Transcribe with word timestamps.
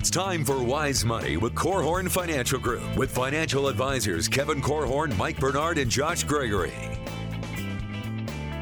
It's 0.00 0.08
time 0.08 0.46
for 0.46 0.62
Wise 0.62 1.04
Money 1.04 1.36
with 1.36 1.54
Korhorn 1.54 2.10
Financial 2.10 2.58
Group 2.58 2.96
with 2.96 3.10
financial 3.10 3.68
advisors 3.68 4.28
Kevin 4.28 4.62
Korhorn, 4.62 5.14
Mike 5.18 5.38
Bernard, 5.38 5.76
and 5.76 5.90
Josh 5.90 6.24
Gregory. 6.24 6.72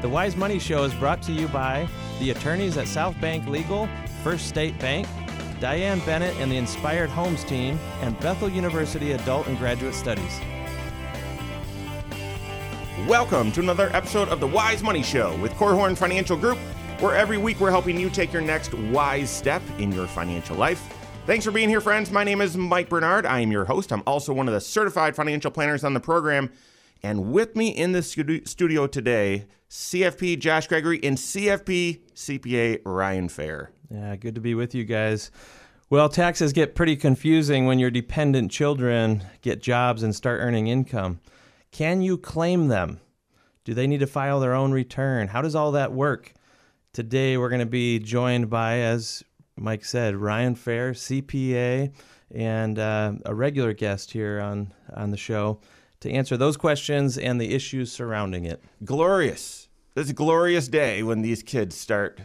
The 0.01 0.09
Wise 0.09 0.35
Money 0.35 0.59
Show 0.59 0.83
is 0.83 0.93
brought 0.95 1.21
to 1.23 1.31
you 1.31 1.47
by 1.47 1.87
the 2.19 2.31
attorneys 2.31 2.75
at 2.75 2.89
South 2.89 3.19
Bank 3.21 3.47
Legal, 3.47 3.87
First 4.21 4.49
State 4.49 4.77
Bank, 4.79 5.07
Diane 5.61 6.01
Bennett 6.05 6.35
and 6.39 6.51
the 6.51 6.57
Inspired 6.57 7.09
Homes 7.09 7.45
team, 7.45 7.79
and 8.01 8.19
Bethel 8.19 8.49
University 8.49 9.13
Adult 9.13 9.47
and 9.47 9.57
Graduate 9.57 9.95
Studies. 9.95 10.41
Welcome 13.07 13.53
to 13.53 13.61
another 13.61 13.89
episode 13.93 14.27
of 14.27 14.41
the 14.41 14.47
Wise 14.47 14.83
Money 14.83 15.03
Show 15.03 15.37
with 15.37 15.53
Korhorn 15.53 15.97
Financial 15.97 16.35
Group, 16.35 16.57
where 16.99 17.15
every 17.15 17.37
week 17.37 17.61
we're 17.61 17.71
helping 17.71 17.97
you 17.97 18.09
take 18.09 18.33
your 18.33 18.41
next 18.41 18.73
wise 18.73 19.29
step 19.29 19.61
in 19.77 19.93
your 19.93 20.05
financial 20.05 20.57
life. 20.57 20.97
Thanks 21.25 21.45
for 21.45 21.51
being 21.51 21.69
here, 21.69 21.79
friends. 21.79 22.09
My 22.09 22.23
name 22.23 22.41
is 22.41 22.57
Mike 22.57 22.89
Bernard. 22.89 23.25
I 23.25 23.41
am 23.41 23.51
your 23.51 23.65
host. 23.65 23.93
I'm 23.93 24.01
also 24.07 24.33
one 24.33 24.47
of 24.47 24.53
the 24.53 24.59
certified 24.59 25.15
financial 25.15 25.51
planners 25.51 25.83
on 25.83 25.93
the 25.93 25.99
program. 25.99 26.51
And 27.03 27.31
with 27.31 27.55
me 27.55 27.69
in 27.69 27.91
the 27.91 28.01
studio 28.01 28.87
today, 28.87 29.45
CFP 29.69 30.39
Josh 30.39 30.67
Gregory 30.67 30.99
and 31.03 31.17
CFP 31.17 32.01
CPA 32.15 32.81
Ryan 32.83 33.29
Fair. 33.29 33.71
Yeah, 33.91 34.15
good 34.15 34.33
to 34.35 34.41
be 34.41 34.55
with 34.55 34.73
you 34.73 34.85
guys. 34.85 35.29
Well, 35.91 36.09
taxes 36.09 36.51
get 36.51 36.73
pretty 36.73 36.95
confusing 36.95 37.67
when 37.67 37.77
your 37.77 37.91
dependent 37.91 38.51
children 38.51 39.23
get 39.41 39.61
jobs 39.61 40.01
and 40.01 40.15
start 40.15 40.39
earning 40.41 40.67
income. 40.67 41.19
Can 41.71 42.01
you 42.01 42.17
claim 42.17 42.69
them? 42.69 43.01
Do 43.65 43.75
they 43.75 43.85
need 43.85 43.99
to 43.99 44.07
file 44.07 44.39
their 44.39 44.55
own 44.55 44.71
return? 44.71 45.27
How 45.27 45.43
does 45.43 45.53
all 45.53 45.71
that 45.73 45.93
work? 45.93 46.33
Today, 46.91 47.37
we're 47.37 47.49
going 47.49 47.59
to 47.59 47.67
be 47.67 47.99
joined 47.99 48.49
by, 48.49 48.79
as 48.79 49.23
Mike 49.59 49.85
said, 49.85 50.15
Ryan 50.15 50.55
Fair, 50.55 50.93
CPA, 50.93 51.91
and 52.33 52.79
uh, 52.79 53.13
a 53.25 53.33
regular 53.33 53.73
guest 53.73 54.11
here 54.11 54.39
on, 54.39 54.73
on 54.93 55.11
the 55.11 55.17
show 55.17 55.59
to 56.01 56.11
answer 56.11 56.37
those 56.37 56.57
questions 56.57 57.17
and 57.17 57.39
the 57.39 57.53
issues 57.53 57.91
surrounding 57.91 58.45
it. 58.45 58.63
Glorious. 58.83 59.67
This 59.95 60.11
glorious 60.11 60.67
day 60.67 61.03
when 61.03 61.21
these 61.21 61.43
kids 61.43 61.75
start 61.75 62.21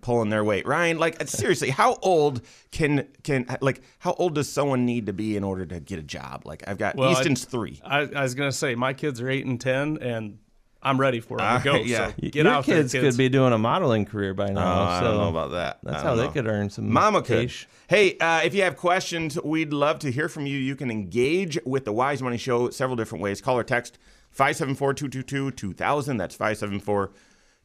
pulling 0.00 0.30
their 0.30 0.44
weight. 0.44 0.66
Ryan, 0.66 0.98
like 0.98 1.20
seriously, 1.28 1.70
how 1.70 1.98
old 2.02 2.42
can 2.70 3.08
can 3.24 3.46
like 3.60 3.82
how 3.98 4.12
old 4.12 4.36
does 4.36 4.48
someone 4.48 4.86
need 4.86 5.06
to 5.06 5.12
be 5.12 5.36
in 5.36 5.42
order 5.42 5.66
to 5.66 5.80
get 5.80 5.98
a 5.98 6.02
job? 6.02 6.42
Like 6.44 6.62
I've 6.68 6.78
got 6.78 6.94
well, 6.94 7.10
Easton's 7.10 7.44
I, 7.44 7.48
three. 7.48 7.80
I, 7.84 7.98
I, 8.00 8.22
was 8.22 8.34
gonna 8.34 8.52
say 8.52 8.74
my 8.76 8.92
kids 8.92 9.20
are 9.20 9.28
eight 9.28 9.44
and 9.44 9.60
ten, 9.60 9.98
and 10.00 10.38
I'm 10.86 11.00
ready 11.00 11.18
for 11.18 11.36
it. 11.38 11.40
to 11.40 11.60
go. 11.64 11.74
yeah, 11.76 12.08
so 12.08 12.14
get 12.20 12.34
Your 12.36 12.48
out 12.48 12.64
kids, 12.64 12.92
there, 12.92 13.02
kids 13.02 13.16
could 13.16 13.18
be 13.18 13.28
doing 13.28 13.52
a 13.52 13.58
modeling 13.58 14.04
career 14.04 14.34
by 14.34 14.50
now. 14.50 14.60
Oh, 14.60 14.84
I 14.84 15.00
don't 15.00 15.16
know 15.16 15.28
about 15.28 15.50
that. 15.50 15.80
That's 15.82 16.02
how 16.02 16.14
know. 16.14 16.22
they 16.22 16.28
could 16.28 16.46
earn 16.46 16.70
some. 16.70 16.92
Mama 16.92 17.22
cash. 17.22 17.66
could. 17.88 17.96
Hey, 17.96 18.18
uh, 18.18 18.42
if 18.44 18.54
you 18.54 18.62
have 18.62 18.76
questions, 18.76 19.40
we'd 19.42 19.72
love 19.72 19.98
to 20.00 20.12
hear 20.12 20.28
from 20.28 20.46
you. 20.46 20.56
You 20.56 20.76
can 20.76 20.90
engage 20.90 21.58
with 21.66 21.84
the 21.84 21.92
Wise 21.92 22.22
Money 22.22 22.36
Show 22.36 22.70
several 22.70 22.94
different 22.96 23.22
ways. 23.22 23.40
Call 23.40 23.58
or 23.58 23.64
text 23.64 23.98
574 24.30 24.94
222 24.94 25.50
2000. 25.50 26.16
That's 26.16 26.36
574 26.36 27.10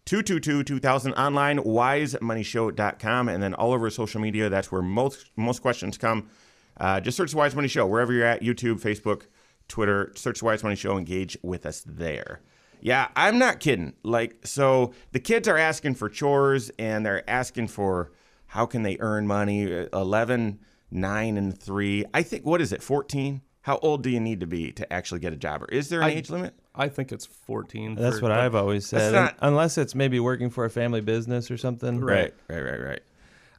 222 0.05 0.63
2000 0.63 1.13
online, 1.13 1.59
wisemoneyshow.com, 1.59 3.29
and 3.29 3.43
then 3.43 3.53
all 3.53 3.71
over 3.71 3.89
social 3.89 4.19
media. 4.19 4.49
That's 4.49 4.71
where 4.71 4.81
most 4.81 5.29
most 5.35 5.61
questions 5.61 5.97
come. 5.97 6.27
Uh, 6.77 6.99
just 6.99 7.17
search 7.17 7.35
Wise 7.35 7.53
Money 7.53 7.67
Show 7.67 7.85
wherever 7.85 8.11
you're 8.11 8.25
at 8.25 8.41
YouTube, 8.41 8.81
Facebook, 8.81 9.23
Twitter. 9.67 10.11
Search 10.15 10.41
Wise 10.41 10.63
Money 10.63 10.75
Show. 10.75 10.97
Engage 10.97 11.37
with 11.43 11.65
us 11.67 11.83
there. 11.85 12.41
Yeah, 12.81 13.09
I'm 13.15 13.37
not 13.37 13.59
kidding. 13.59 13.93
Like, 14.03 14.45
so 14.45 14.93
the 15.11 15.19
kids 15.19 15.47
are 15.47 15.57
asking 15.57 15.95
for 15.95 16.09
chores 16.09 16.71
and 16.79 17.05
they're 17.05 17.27
asking 17.29 17.67
for 17.67 18.11
how 18.47 18.65
can 18.65 18.83
they 18.83 18.97
earn 18.99 19.27
money? 19.27 19.87
11, 19.93 20.59
9, 20.91 21.37
and 21.37 21.57
3. 21.57 22.05
I 22.13 22.23
think, 22.23 22.45
what 22.45 22.59
is 22.59 22.73
it, 22.73 22.83
14? 22.83 23.41
How 23.61 23.77
old 23.77 24.01
do 24.01 24.09
you 24.09 24.19
need 24.19 24.39
to 24.39 24.47
be 24.47 24.71
to 24.73 24.91
actually 24.91 25.19
get 25.19 25.31
a 25.31 25.37
job? 25.37 25.61
Or 25.61 25.67
is 25.67 25.89
there 25.89 26.01
an 26.01 26.07
I, 26.07 26.13
age 26.13 26.29
limit? 26.31 26.55
I 26.73 26.89
think 26.89 27.11
it's 27.11 27.25
14. 27.25 27.95
That's 27.95 28.17
for, 28.17 28.23
what 28.23 28.31
I've 28.31 28.55
always 28.55 28.87
said. 28.87 29.13
Not, 29.13 29.37
Unless 29.39 29.77
it's 29.77 29.93
maybe 29.93 30.19
working 30.19 30.49
for 30.49 30.65
a 30.65 30.69
family 30.69 31.01
business 31.01 31.51
or 31.51 31.57
something. 31.57 32.01
Right, 32.01 32.33
right, 32.49 32.61
right, 32.61 32.81
right. 32.81 33.01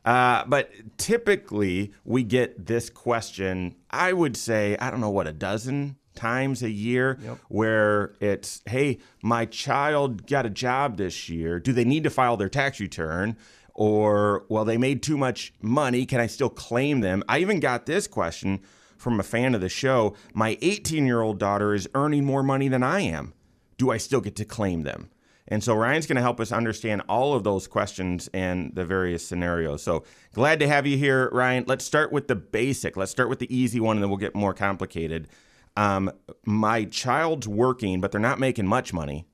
Uh, 0.05 0.45
but 0.47 0.73
typically, 0.99 1.93
we 2.05 2.25
get 2.25 2.67
this 2.67 2.91
question, 2.91 3.77
I 3.91 4.13
would 4.13 4.37
say, 4.37 4.77
I 4.79 4.91
don't 4.91 5.01
know 5.01 5.11
what, 5.11 5.29
a 5.29 5.33
dozen 5.33 5.97
times 6.15 6.63
a 6.63 6.71
year 6.71 7.19
yep. 7.23 7.39
where 7.49 8.15
it's, 8.21 8.63
hey, 8.67 8.99
my 9.23 9.47
child 9.47 10.27
got 10.27 10.47
a 10.47 10.51
job 10.51 10.97
this 10.97 11.29
year. 11.29 11.59
Do 11.59 11.73
they 11.73 11.85
need 11.85 12.05
to 12.05 12.11
file 12.11 12.37
their 12.37 12.49
tax 12.49 12.81
return? 12.81 13.37
Or, 13.75 14.45
well, 14.49 14.65
they 14.65 14.77
made 14.77 15.03
too 15.03 15.17
much 15.17 15.53
money. 15.61 16.05
Can 16.05 16.21
I 16.21 16.27
still 16.27 16.51
claim 16.51 17.01
them? 17.01 17.23
I 17.29 17.39
even 17.39 17.61
got 17.61 17.87
this 17.87 18.07
question 18.07 18.61
from 18.97 19.19
a 19.19 19.23
fan 19.25 19.55
of 19.55 19.61
the 19.61 19.69
show. 19.69 20.15
My 20.35 20.59
18 20.63 21.07
year 21.07 21.21
old 21.21 21.39
daughter 21.39 21.75
is 21.75 21.89
earning 21.95 22.25
more 22.25 22.43
money 22.43 22.69
than 22.69 22.83
I 22.83 23.01
am. 23.01 23.35
Do 23.79 23.91
I 23.91 23.97
still 23.97 24.21
get 24.21 24.37
to 24.37 24.45
claim 24.45 24.83
them? 24.83 25.11
And 25.49 25.63
so 25.63 25.75
Ryan's 25.75 26.07
going 26.07 26.17
to 26.17 26.23
help 26.23 26.41
us 26.41 26.53
understand 26.53 27.03
all 27.09 27.35
of 27.35 27.45
those 27.45 27.67
questions 27.67 28.31
and 28.33 28.75
the 28.75 28.85
various 28.85 29.27
scenarios. 29.27 29.83
So 29.83 30.05
glad 30.33 30.61
to 30.61 30.69
have 30.69 30.87
you 30.87 30.97
here, 30.97 31.29
Ryan. 31.31 31.65
Let's 31.67 31.85
start 31.85 32.13
with 32.13 32.29
the 32.29 32.37
basic. 32.37 32.97
Let's 32.97 33.11
start 33.11 33.29
with 33.29 33.41
the 33.41 33.55
easy 33.55 33.81
one, 33.81 33.97
and 33.97 34.03
then 34.03 34.09
we'll 34.09 34.19
get 34.19 34.35
more 34.35 34.55
complicated. 34.55 35.29
Um, 35.77 36.11
my 36.45 36.85
child's 36.85 37.49
working, 37.49 38.01
but 38.01 38.13
they're 38.13 38.21
not 38.21 38.39
making 38.39 38.67
much 38.67 38.93
money. 38.93 39.27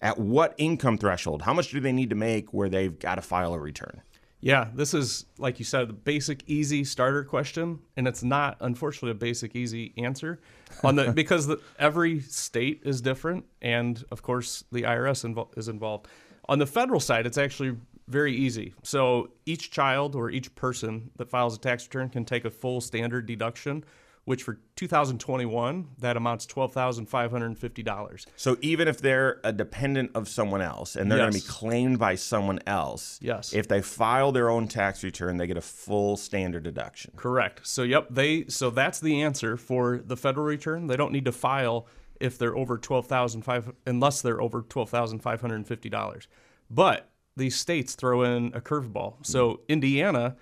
At 0.00 0.18
what 0.18 0.54
income 0.58 0.98
threshold? 0.98 1.42
How 1.42 1.54
much 1.54 1.70
do 1.70 1.78
they 1.78 1.92
need 1.92 2.10
to 2.10 2.16
make 2.16 2.52
where 2.52 2.68
they've 2.68 2.98
got 2.98 3.16
to 3.16 3.22
file 3.22 3.54
a 3.54 3.58
return? 3.58 4.02
Yeah, 4.40 4.68
this 4.74 4.92
is 4.92 5.26
like 5.38 5.60
you 5.60 5.64
said, 5.64 5.88
the 5.88 5.92
basic, 5.92 6.42
easy 6.48 6.82
starter 6.82 7.22
question, 7.22 7.78
and 7.96 8.08
it's 8.08 8.24
not, 8.24 8.56
unfortunately, 8.60 9.12
a 9.12 9.14
basic, 9.14 9.54
easy 9.54 9.94
answer 9.96 10.40
on 10.82 10.96
the 10.96 11.12
because 11.14 11.46
the, 11.46 11.60
every 11.78 12.18
state 12.18 12.82
is 12.84 13.00
different, 13.00 13.44
and 13.62 14.04
of 14.10 14.22
course, 14.22 14.64
the 14.72 14.82
IRS 14.82 15.32
invo- 15.32 15.56
is 15.56 15.68
involved. 15.68 16.08
On 16.48 16.58
the 16.58 16.66
federal 16.66 16.98
side, 16.98 17.24
it's 17.24 17.38
actually 17.38 17.76
very 18.08 18.34
easy. 18.34 18.74
So 18.82 19.30
each 19.46 19.70
child 19.70 20.16
or 20.16 20.28
each 20.28 20.52
person 20.56 21.12
that 21.18 21.30
files 21.30 21.56
a 21.56 21.60
tax 21.60 21.86
return 21.86 22.08
can 22.08 22.24
take 22.24 22.44
a 22.44 22.50
full 22.50 22.80
standard 22.80 23.26
deduction 23.26 23.84
which 24.24 24.42
for 24.44 24.60
2021 24.76 25.88
that 25.98 26.16
amounts 26.16 26.46
$12,550. 26.46 28.26
So 28.36 28.56
even 28.60 28.86
if 28.86 29.00
they're 29.00 29.40
a 29.42 29.52
dependent 29.52 30.12
of 30.14 30.28
someone 30.28 30.62
else 30.62 30.94
and 30.94 31.10
they're 31.10 31.18
yes. 31.18 31.30
going 31.30 31.40
to 31.40 31.46
be 31.46 31.52
claimed 31.52 31.98
by 31.98 32.14
someone 32.14 32.60
else, 32.66 33.18
yes. 33.20 33.52
if 33.52 33.66
they 33.66 33.82
file 33.82 34.30
their 34.30 34.48
own 34.48 34.68
tax 34.68 35.02
return, 35.02 35.38
they 35.38 35.46
get 35.46 35.56
a 35.56 35.62
full 35.62 36.16
standard 36.16 36.62
deduction. 36.62 37.12
Correct. 37.16 37.66
So 37.66 37.82
yep, 37.82 38.06
they 38.10 38.46
so 38.46 38.70
that's 38.70 39.00
the 39.00 39.22
answer 39.22 39.56
for 39.56 39.98
the 39.98 40.16
federal 40.16 40.46
return. 40.46 40.86
They 40.86 40.96
don't 40.96 41.12
need 41.12 41.24
to 41.24 41.32
file 41.32 41.88
if 42.20 42.38
they're 42.38 42.56
over 42.56 42.78
12,500 42.78 43.74
unless 43.86 44.22
they're 44.22 44.40
over 44.40 44.62
$12,550. 44.62 46.26
But 46.70 47.08
these 47.36 47.56
states 47.56 47.94
throw 47.94 48.22
in 48.22 48.52
a 48.54 48.60
curveball. 48.60 49.26
So 49.26 49.62
Indiana 49.68 50.36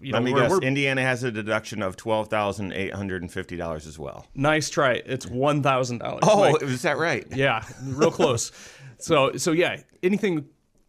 you 0.00 0.12
know, 0.12 0.18
Let 0.18 0.24
me 0.24 0.32
we're, 0.32 0.40
guess. 0.42 0.50
We're, 0.50 0.60
Indiana 0.60 1.02
has 1.02 1.24
a 1.24 1.30
deduction 1.30 1.82
of 1.82 1.96
twelve 1.96 2.28
thousand 2.28 2.72
eight 2.72 2.94
hundred 2.94 3.22
and 3.22 3.32
fifty 3.32 3.56
dollars 3.56 3.86
as 3.86 3.98
well. 3.98 4.26
Nice 4.34 4.70
try. 4.70 4.94
It's 5.04 5.26
one 5.26 5.62
thousand 5.62 5.98
dollars. 5.98 6.20
Oh, 6.22 6.40
like, 6.40 6.62
is 6.62 6.82
that 6.82 6.98
right? 6.98 7.26
Yeah, 7.34 7.64
real 7.82 8.10
close. 8.12 8.52
so, 8.98 9.36
so 9.36 9.52
yeah, 9.52 9.80
anything, 10.02 10.46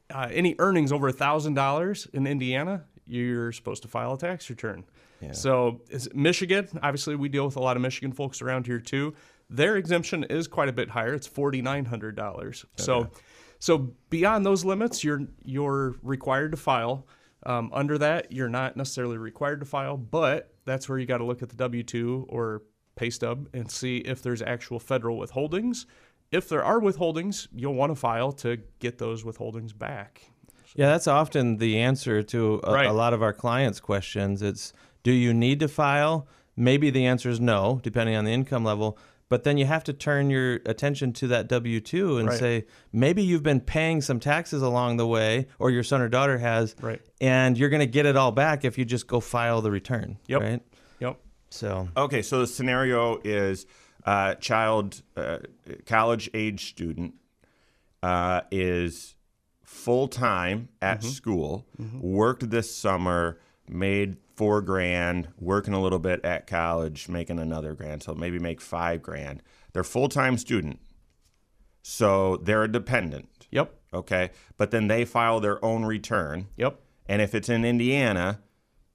uh, 0.10 0.30
any 0.32 0.56
earnings 0.60 0.92
over 0.92 1.08
a 1.08 1.14
thousand 1.14 1.54
dollars 1.54 2.08
in 2.14 2.28
Indiana, 2.28 2.86
you're 3.06 3.52
supposed 3.52 3.82
to 3.84 3.88
file 3.88 4.14
a 4.14 4.18
tax 4.18 4.50
return. 4.50 4.84
Yeah. 5.22 5.32
So, 5.32 5.82
Michigan, 6.14 6.68
obviously, 6.84 7.16
we 7.16 7.30
deal 7.30 7.46
with 7.46 7.56
a 7.56 7.62
lot 7.62 7.76
of 7.76 7.82
Michigan 7.82 8.12
folks 8.12 8.42
around 8.42 8.68
here 8.68 8.80
too. 8.80 9.16
Their 9.50 9.78
exemption 9.78 10.26
is 10.26 10.48
quite 10.48 10.70
a 10.70 10.74
bit 10.74 10.90
higher. 10.90 11.14
It's 11.14 11.28
forty 11.28 11.62
nine 11.62 11.86
hundred 11.86 12.16
dollars. 12.16 12.66
Okay. 12.76 12.84
So, 12.84 13.10
so 13.60 13.94
beyond 14.10 14.46
those 14.46 14.64
limits, 14.64 15.04
you're 15.04 15.22
you're 15.44 15.96
required 16.04 16.52
to 16.52 16.58
file. 16.58 17.08
Um, 17.46 17.70
under 17.74 17.98
that, 18.00 18.32
you're 18.32 18.50
not 18.50 18.76
necessarily 18.76 19.18
required 19.18 19.60
to 19.60 19.66
file, 19.66 19.98
but 19.98 20.54
that's 20.66 20.90
where 20.90 20.98
you 20.98 21.06
got 21.06 21.20
to 21.20 21.26
look 21.26 21.42
at 21.42 21.50
the 21.50 21.56
W 21.56 21.84
2 21.84 22.28
or 22.30 22.64
pay 22.96 23.10
stub 23.10 23.48
and 23.54 23.70
see 23.70 23.98
if 23.98 24.22
there's 24.22 24.42
actual 24.42 24.80
federal 24.80 25.18
withholdings. 25.20 25.86
If 26.32 26.50
there 26.50 26.64
are 26.64 26.80
withholdings, 26.80 27.48
you'll 27.56 27.76
want 27.76 27.92
to 27.92 27.96
file 27.96 28.32
to 28.34 28.58
get 28.80 28.98
those 28.98 29.24
withholdings 29.24 29.78
back. 29.78 30.30
Yeah, 30.76 30.88
that's 30.88 31.08
often 31.08 31.58
the 31.58 31.80
answer 31.80 32.22
to 32.24 32.60
a, 32.64 32.74
right. 32.74 32.88
a 32.88 32.94
lot 32.94 33.14
of 33.14 33.22
our 33.22 33.34
clients' 33.34 33.80
questions. 33.80 34.42
It's 34.42 34.74
do 35.04 35.12
you 35.12 35.34
need 35.34 35.60
to 35.62 35.68
file? 35.68 36.28
Maybe 36.58 36.90
the 36.90 37.06
answer 37.06 37.30
is 37.30 37.40
no, 37.40 37.80
depending 37.84 38.16
on 38.16 38.26
the 38.26 38.32
income 38.32 38.66
level. 38.66 38.98
But 39.30 39.44
then 39.44 39.58
you 39.58 39.66
have 39.66 39.84
to 39.86 39.94
turn 39.94 40.30
your 40.30 40.56
attention 40.66 41.12
to 41.14 41.28
that 41.28 41.48
W 41.48 41.80
2 41.80 42.18
and 42.18 42.30
right. 42.30 42.40
say, 42.40 42.66
maybe 42.94 43.22
you've 43.24 43.44
been 43.44 43.60
paying 43.60 44.02
some 44.02 44.20
taxes 44.20 44.62
along 44.62 44.98
the 44.98 45.08
way, 45.08 45.48
or 45.60 45.70
your 45.70 45.84
son 45.84 46.02
or 46.02 46.08
daughter 46.08 46.38
has, 46.38 46.76
right. 46.82 47.02
and 47.20 47.58
you're 47.58 47.70
going 47.70 47.82
to 47.82 47.86
get 47.86 48.06
it 48.06 48.16
all 48.16 48.32
back 48.32 48.64
if 48.64 48.78
you 48.78 48.86
just 48.86 49.08
go 49.08 49.20
file 49.20 49.62
the 49.62 49.72
return. 49.72 50.18
Yep. 50.28 50.42
Right? 50.42 50.62
Yep. 51.00 51.20
So, 51.50 51.90
okay, 51.98 52.22
so 52.22 52.40
the 52.40 52.48
scenario 52.48 53.20
is 53.24 53.66
uh, 54.06 54.36
child, 54.36 55.02
uh, 55.18 55.40
college 55.86 56.30
age 56.34 56.70
student 56.70 57.16
uh, 58.02 58.42
is 58.52 59.16
full 59.64 60.08
time 60.08 60.70
at 60.82 61.00
mm-hmm. 61.00 61.10
school, 61.10 61.66
mm-hmm. 61.80 62.00
worked 62.00 62.50
this 62.50 62.74
summer, 62.74 63.40
made 63.68 64.16
four 64.38 64.62
grand, 64.62 65.28
working 65.40 65.74
a 65.74 65.82
little 65.82 65.98
bit 66.00 66.24
at 66.24 66.46
college, 66.48 67.10
making 67.10 67.40
another 67.40 67.74
grand, 67.74 68.04
so 68.04 68.14
maybe 68.14 68.38
make 68.40 68.62
five 68.62 69.02
grand. 69.02 69.42
They're 69.74 69.84
full 69.84 70.08
time 70.10 70.38
student, 70.38 70.80
so 71.82 72.38
they're 72.38 72.64
a 72.64 72.72
dependent. 72.72 73.48
Yep. 73.52 73.74
Okay, 73.94 74.30
but 74.58 74.72
then 74.72 74.88
they 74.88 75.06
file 75.06 75.40
their 75.40 75.64
own 75.66 75.86
return, 75.86 76.48
Yep. 76.58 76.80
and 77.08 77.22
if 77.22 77.34
it's 77.34 77.50
in 77.50 77.64
Indiana, 77.66 78.42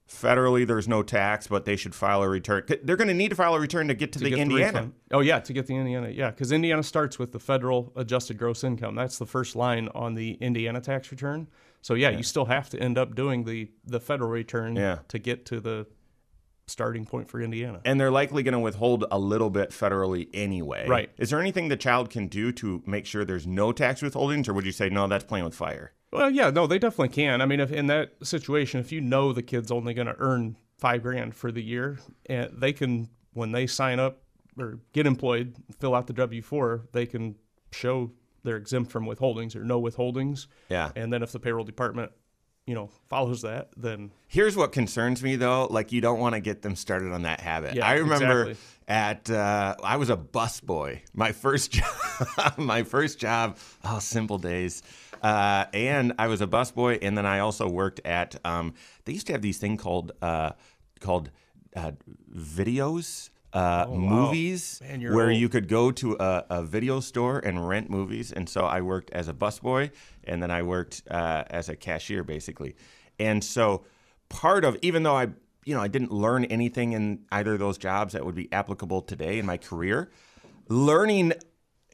federally 0.07 0.65
there's 0.67 0.87
no 0.87 1.01
tax, 1.03 1.47
but 1.47 1.65
they 1.65 1.75
should 1.75 1.95
file 1.95 2.21
a 2.21 2.29
return. 2.29 2.63
They're 2.83 2.95
going 2.95 3.07
to 3.07 3.13
need 3.13 3.29
to 3.29 3.35
file 3.35 3.55
a 3.55 3.59
return 3.59 3.87
to 3.87 3.95
get 3.95 4.11
to, 4.13 4.19
To 4.19 4.23
the 4.25 4.29
get 4.31 4.39
Indiana. 4.39 4.65
refund. 4.73 4.93
oh 5.11 5.19
yeah, 5.21 5.39
to 5.39 5.51
get 5.53 5.65
the 5.67 5.75
Indiana. 5.75 6.09
Yeah, 6.09 6.29
because 6.29 6.51
Indiana 6.51 6.83
starts 6.83 7.17
with 7.19 7.31
the 7.31 7.39
federal 7.39 7.91
adjusted 7.95 8.37
gross 8.37 8.63
income. 8.63 8.95
That's 8.95 9.17
the 9.17 9.25
first 9.25 9.55
line 9.55 9.89
on 9.95 10.13
the 10.13 10.33
Indiana 10.35 10.79
tax 10.79 11.11
return. 11.11 11.47
So 11.83 11.93
yeah, 11.93 12.09
you 12.09 12.23
still 12.23 12.45
have 12.45 12.69
to 12.71 12.79
end 12.79 12.97
up 12.97 13.13
doing 13.13 13.43
the 13.43 13.69
the 13.85 13.99
federal 13.99 14.31
return 14.31 14.75
Yeah. 14.75 14.99
to 15.09 15.19
get 15.19 15.45
to 15.47 15.59
the 15.59 15.85
starting 16.65 17.05
point 17.05 17.29
for 17.29 17.41
Indiana. 17.41 17.81
and 17.83 17.99
they're 17.99 18.09
likely 18.09 18.41
going 18.41 18.53
to 18.53 18.59
withhold 18.59 19.03
a 19.11 19.19
little 19.19 19.49
bit 19.49 19.69
federally 19.71 20.29
anyway. 20.33 20.87
Right. 20.87 21.09
Is 21.17 21.29
there 21.29 21.41
anything 21.41 21.67
the 21.67 21.75
child 21.75 22.09
can 22.09 22.27
do 22.27 22.53
to 22.53 22.81
make 22.85 23.05
sure 23.05 23.25
there's 23.25 23.45
no 23.45 23.73
tax 23.73 24.01
withholdings, 24.01 24.47
or 24.47 24.53
would 24.53 24.65
you 24.65 24.71
say 24.71 24.87
no? 24.89 25.05
That's 25.07 25.25
playing 25.25 25.43
with 25.45 25.53
fire. 25.55 25.91
Well, 26.13 26.29
yeah, 26.31 26.49
no, 26.51 26.65
they 26.65 26.79
definitely 26.79 27.09
can. 27.09 27.41
I 27.41 27.45
mean, 27.45 27.59
if 27.59 27.69
in 27.71 27.87
that 27.87 28.13
situation, 28.23 28.79
if 28.79 28.91
you 28.93 29.01
know 29.01 29.33
the 29.33 29.43
kid's 29.43 29.71
only 29.71 29.93
going 29.93 30.07
to 30.07 30.15
earn 30.19 30.55
five 30.77 31.03
grand 31.03 31.35
for 31.35 31.51
the 31.51 31.61
year, 31.61 31.99
and 32.27 32.49
they 32.53 32.71
can, 32.71 33.09
when 33.33 33.51
they 33.51 33.67
sign 33.67 33.99
up 33.99 34.21
or 34.57 34.79
get 34.93 35.05
employed, 35.05 35.55
fill 35.79 35.93
out 35.93 36.07
the 36.07 36.13
W 36.13 36.41
four, 36.41 36.85
they 36.93 37.05
can 37.05 37.35
show 37.71 38.11
they're 38.43 38.57
exempt 38.57 38.91
from 38.91 39.05
withholdings 39.05 39.55
or 39.55 39.63
no 39.63 39.81
withholdings. 39.81 40.47
Yeah. 40.69 40.91
And 40.95 41.11
then 41.11 41.23
if 41.23 41.31
the 41.31 41.39
payroll 41.39 41.63
department, 41.63 42.11
you 42.65 42.75
know, 42.75 42.89
follows 43.09 43.41
that, 43.41 43.69
then 43.75 44.11
Here's 44.27 44.55
what 44.55 44.71
concerns 44.71 45.21
me 45.21 45.35
though, 45.35 45.67
like 45.69 45.91
you 45.91 46.01
don't 46.01 46.19
want 46.19 46.35
to 46.35 46.41
get 46.41 46.61
them 46.61 46.75
started 46.75 47.11
on 47.11 47.23
that 47.23 47.41
habit. 47.41 47.75
Yeah, 47.75 47.87
I 47.87 47.95
remember 47.95 48.49
exactly. 48.49 48.57
at 48.87 49.29
uh, 49.29 49.75
I 49.83 49.97
was 49.97 50.09
a 50.09 50.17
bus 50.17 50.59
boy. 50.59 51.03
My 51.13 51.31
first 51.31 51.71
job, 52.37 52.57
my 52.57 52.83
first 52.83 53.19
job, 53.19 53.57
oh 53.83 53.99
simple 53.99 54.37
days. 54.37 54.83
Uh, 55.21 55.65
and 55.73 56.13
I 56.19 56.27
was 56.27 56.41
a 56.41 56.47
bus 56.47 56.71
boy, 56.71 56.99
and 57.01 57.17
then 57.17 57.25
I 57.25 57.39
also 57.39 57.69
worked 57.69 58.01
at. 58.03 58.35
Um, 58.45 58.73
they 59.05 59.13
used 59.13 59.27
to 59.27 59.33
have 59.33 59.41
these 59.41 59.57
thing 59.57 59.77
called 59.77 60.11
uh, 60.21 60.51
called 60.99 61.31
uh, 61.75 61.91
videos. 62.35 63.29
Uh, 63.53 63.85
movies 63.89 64.81
Oh, 64.83 64.87
Man, 64.87 65.13
where 65.13 65.29
old. 65.29 65.37
you 65.37 65.47
could 65.47 65.67
go 65.67 65.91
to 65.91 66.17
a, 66.19 66.45
a 66.49 66.63
video 66.63 66.99
store 66.99 67.37
and 67.39 67.67
rent 67.67 67.89
movies. 67.89 68.31
And 68.31 68.49
so 68.49 68.61
I 68.65 68.81
worked 68.81 69.11
as 69.11 69.27
a 69.27 69.33
busboy, 69.33 69.91
and 70.23 70.41
then 70.41 70.49
I 70.49 70.63
worked 70.63 71.03
uh, 71.09 71.43
as 71.51 71.69
a 71.69 71.75
cashier, 71.75 72.23
basically. 72.23 72.75
And 73.19 73.43
so 73.43 73.85
part 74.29 74.65
of, 74.65 74.77
even 74.81 75.03
though 75.03 75.15
I, 75.15 75.27
you 75.65 75.75
know, 75.75 75.81
I 75.81 75.87
didn't 75.87 76.11
learn 76.11 76.45
anything 76.45 76.93
in 76.93 77.25
either 77.31 77.53
of 77.53 77.59
those 77.59 77.77
jobs 77.77 78.13
that 78.13 78.25
would 78.25 78.35
be 78.35 78.51
applicable 78.51 79.01
today 79.03 79.37
in 79.37 79.45
my 79.45 79.57
career, 79.57 80.09
learning 80.67 81.33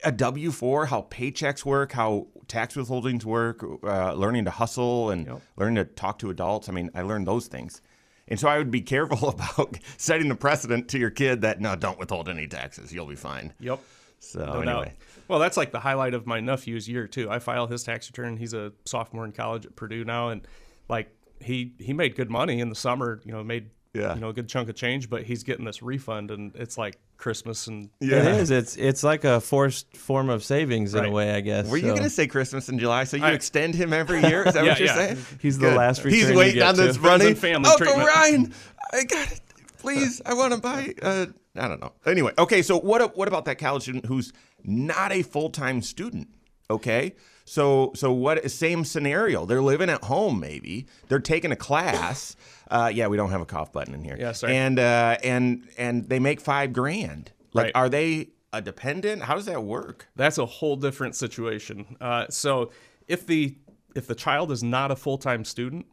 a 0.06 0.12
W 0.14 0.52
four, 0.52 0.86
how 0.86 1.02
paychecks 1.10 1.66
work, 1.66 1.92
how 1.92 2.28
tax 2.48 2.76
withholdings 2.76 3.26
work, 3.26 3.62
uh, 3.84 4.14
learning 4.14 4.46
to 4.46 4.52
hustle 4.52 5.10
and 5.10 5.28
Yep. 5.28 5.42
learning 5.58 5.76
to 5.76 5.86
talk 5.86 6.20
to 6.20 6.30
adults. 6.30 6.70
I 6.70 6.72
mean, 6.72 6.90
I 6.96 7.02
learned 7.02 7.28
those 7.28 7.48
things. 7.48 7.82
And 8.30 8.40
so 8.40 8.48
I 8.48 8.58
would 8.58 8.72
be 8.72 8.82
careful 8.82 9.30
about 9.58 9.78
setting 9.98 10.30
the 10.30 10.36
precedent 10.36 10.88
to 10.90 11.00
your 11.00 11.10
kid 11.10 11.42
that 11.42 11.60
no, 11.60 11.76
don't 11.76 12.00
withhold 12.00 12.30
any 12.30 12.48
taxes. 12.48 12.94
You'll 12.94 13.06
be 13.08 13.16
fine. 13.16 13.54
yep. 13.60 13.80
So 14.22 14.40
No 14.40 14.46
doubt. 14.64 14.68
anyway, 14.68 14.94
Well, 15.30 15.40
that's 15.40 15.56
like 15.58 15.72
the 15.72 15.80
highlight 15.80 16.14
of 16.14 16.28
my 16.28 16.40
nephew's 16.42 16.88
year 16.90 17.08
too. 17.08 17.30
I 17.30 17.40
file 17.40 17.68
his 17.68 17.84
tax 17.84 18.10
return. 18.10 18.36
He's 18.38 18.54
a 18.54 18.74
sophomore 18.86 19.26
in 19.26 19.32
college 19.32 19.66
at 19.66 19.76
Purdue 19.76 20.04
now, 20.04 20.30
and 20.30 20.46
like 20.90 21.10
he 21.40 21.74
he 21.80 21.94
made 21.94 22.16
good 22.16 22.30
money 22.30 22.60
in 22.60 22.68
the 22.70 22.76
summer. 22.76 23.22
You 23.24 23.32
know, 23.32 23.44
made 23.44 23.70
Yeah. 23.94 24.14
you 24.14 24.22
know 24.22 24.30
a 24.30 24.34
good 24.34 24.48
chunk 24.48 24.70
of 24.70 24.76
change, 24.76 25.10
but 25.10 25.24
he's 25.24 25.44
getting 25.44 25.66
this 25.66 25.82
refund, 25.82 26.30
and 26.30 26.52
it's 26.56 26.78
like 26.78 27.00
Christmas 27.18 27.66
and 27.66 27.90
yeah. 28.00 28.18
It 28.18 28.26
is. 28.42 28.52
It's 28.52 28.76
it's 28.78 29.04
like 29.04 29.24
a 29.24 29.42
forced 29.42 29.98
form 29.98 30.30
of 30.30 30.44
savings 30.44 30.94
in 30.94 31.00
Right. 31.02 31.10
a 31.10 31.12
way, 31.12 31.34
I 31.34 31.42
guess. 31.42 31.68
were 31.68 31.78
you 31.78 31.84
So 31.88 31.90
going 31.96 32.04
to 32.04 32.10
say 32.12 32.28
Christmas 32.28 32.70
in 32.70 32.78
July? 32.78 33.06
So 33.06 33.18
you 33.18 33.24
I- 33.24 33.32
extend 33.32 33.74
him 33.74 33.92
every 33.92 34.22
year? 34.22 34.44
Is 34.48 34.54
that 34.54 34.64
Yeah, 34.64 34.70
what 34.72 34.80
you're 34.80 34.88
yeah. 34.90 34.96
saying? 34.96 35.18
He's 35.42 35.58
the 35.58 35.72
last 35.72 36.04
return 36.04 36.20
He's 36.20 36.32
waiting 36.32 36.62
on 36.62 36.76
this 36.76 36.98
Friends 36.98 37.24
money. 37.24 37.34
family 37.34 37.68
Uncle 37.70 37.88
treatment. 37.88 38.08
Ryan, 38.16 38.54
I 38.94 39.04
got 39.06 39.32
it. 39.32 39.42
Please, 39.80 40.22
I 40.26 40.34
want 40.36 40.54
to 40.54 40.60
buy. 40.60 40.94
Uh, 41.02 41.26
I 41.56 41.68
don't 41.68 41.82
know. 41.82 41.94
Anyway, 42.06 42.34
okay. 42.38 42.62
So 42.62 42.80
what? 42.80 43.18
What 43.18 43.28
about 43.28 43.46
that 43.46 43.58
college 43.58 43.84
student 43.84 44.06
who's 44.06 44.32
not 44.64 45.12
a 45.12 45.24
full 45.24 45.50
time 45.50 45.82
student? 45.82 46.28
Okay. 46.70 47.16
So 47.46 47.92
so 47.96 48.12
what? 48.14 48.52
Same 48.52 48.86
scenario. 48.86 49.46
They're 49.48 49.62
living 49.64 49.90
at 49.90 50.04
home. 50.04 50.40
Maybe 50.40 50.86
they're 51.08 51.20
taking 51.20 51.52
a 51.52 51.56
class. 51.56 52.36
Uh, 52.70 52.92
yeah, 52.94 53.08
we 53.08 53.18
don't 53.18 53.32
have 53.32 53.42
a 53.42 53.46
cough 53.46 53.72
button 53.72 53.94
in 53.94 54.04
here. 54.04 54.16
Yeah, 54.20 54.32
sorry. 54.34 54.56
And 54.56 54.78
uh, 54.80 55.18
and 55.24 55.68
and 55.78 56.08
they 56.08 56.20
make 56.20 56.40
five 56.42 56.72
grand. 56.74 57.32
Like, 57.54 57.66
Right. 57.66 57.72
are 57.76 57.90
they 57.90 58.30
a 58.54 58.62
dependent? 58.62 59.24
How 59.24 59.36
does 59.36 59.46
that 59.46 59.64
work? 59.64 60.08
that's 60.16 60.38
a 60.38 60.46
whole 60.46 60.76
different 60.76 61.16
situation. 61.16 61.98
Uh, 62.00 62.26
so 62.30 62.72
if 63.08 63.26
the 63.26 63.56
if 63.96 64.06
the 64.08 64.16
child 64.16 64.52
is 64.52 64.64
not 64.64 64.92
a 64.92 64.96
full 64.96 65.18
time 65.18 65.44
student, 65.46 65.88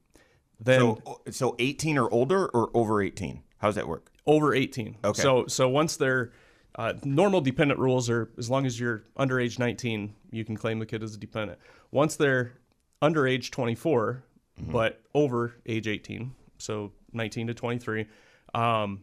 then 0.61 0.81
So 0.81 1.20
so 1.31 1.56
18 1.58 1.96
or 1.99 2.11
older 2.12 2.46
or 2.49 2.70
over 2.75 3.00
18? 3.02 3.43
How 3.58 3.69
does 3.69 3.75
that 3.76 3.88
work? 3.88 4.11
over 4.26 4.52
18. 4.55 4.96
Okay. 5.05 5.23
So 5.23 5.46
so 5.46 5.69
once 5.69 5.96
they're 5.96 6.32
uh, 6.75 6.93
normal 7.05 7.40
dependent 7.40 7.78
rules 7.81 8.11
are 8.11 8.28
as 8.37 8.50
long 8.50 8.67
as 8.67 8.78
you're 8.78 9.05
under 9.17 9.38
age 9.40 9.58
19, 9.58 10.12
you 10.31 10.44
can 10.44 10.56
claim 10.56 10.78
the 10.78 10.84
kid 10.87 11.02
as 11.02 11.14
a 11.14 11.19
dependent. 11.19 11.58
Once 11.90 12.17
they're 12.17 12.52
under 13.00 13.26
age 13.26 13.50
24, 13.50 14.25
but 14.58 15.00
over 15.14 15.55
age 15.64 15.87
18, 15.88 16.34
so 16.58 16.92
19 17.12 17.48
to 17.48 17.54
23, 17.54 18.06
um, 18.54 19.00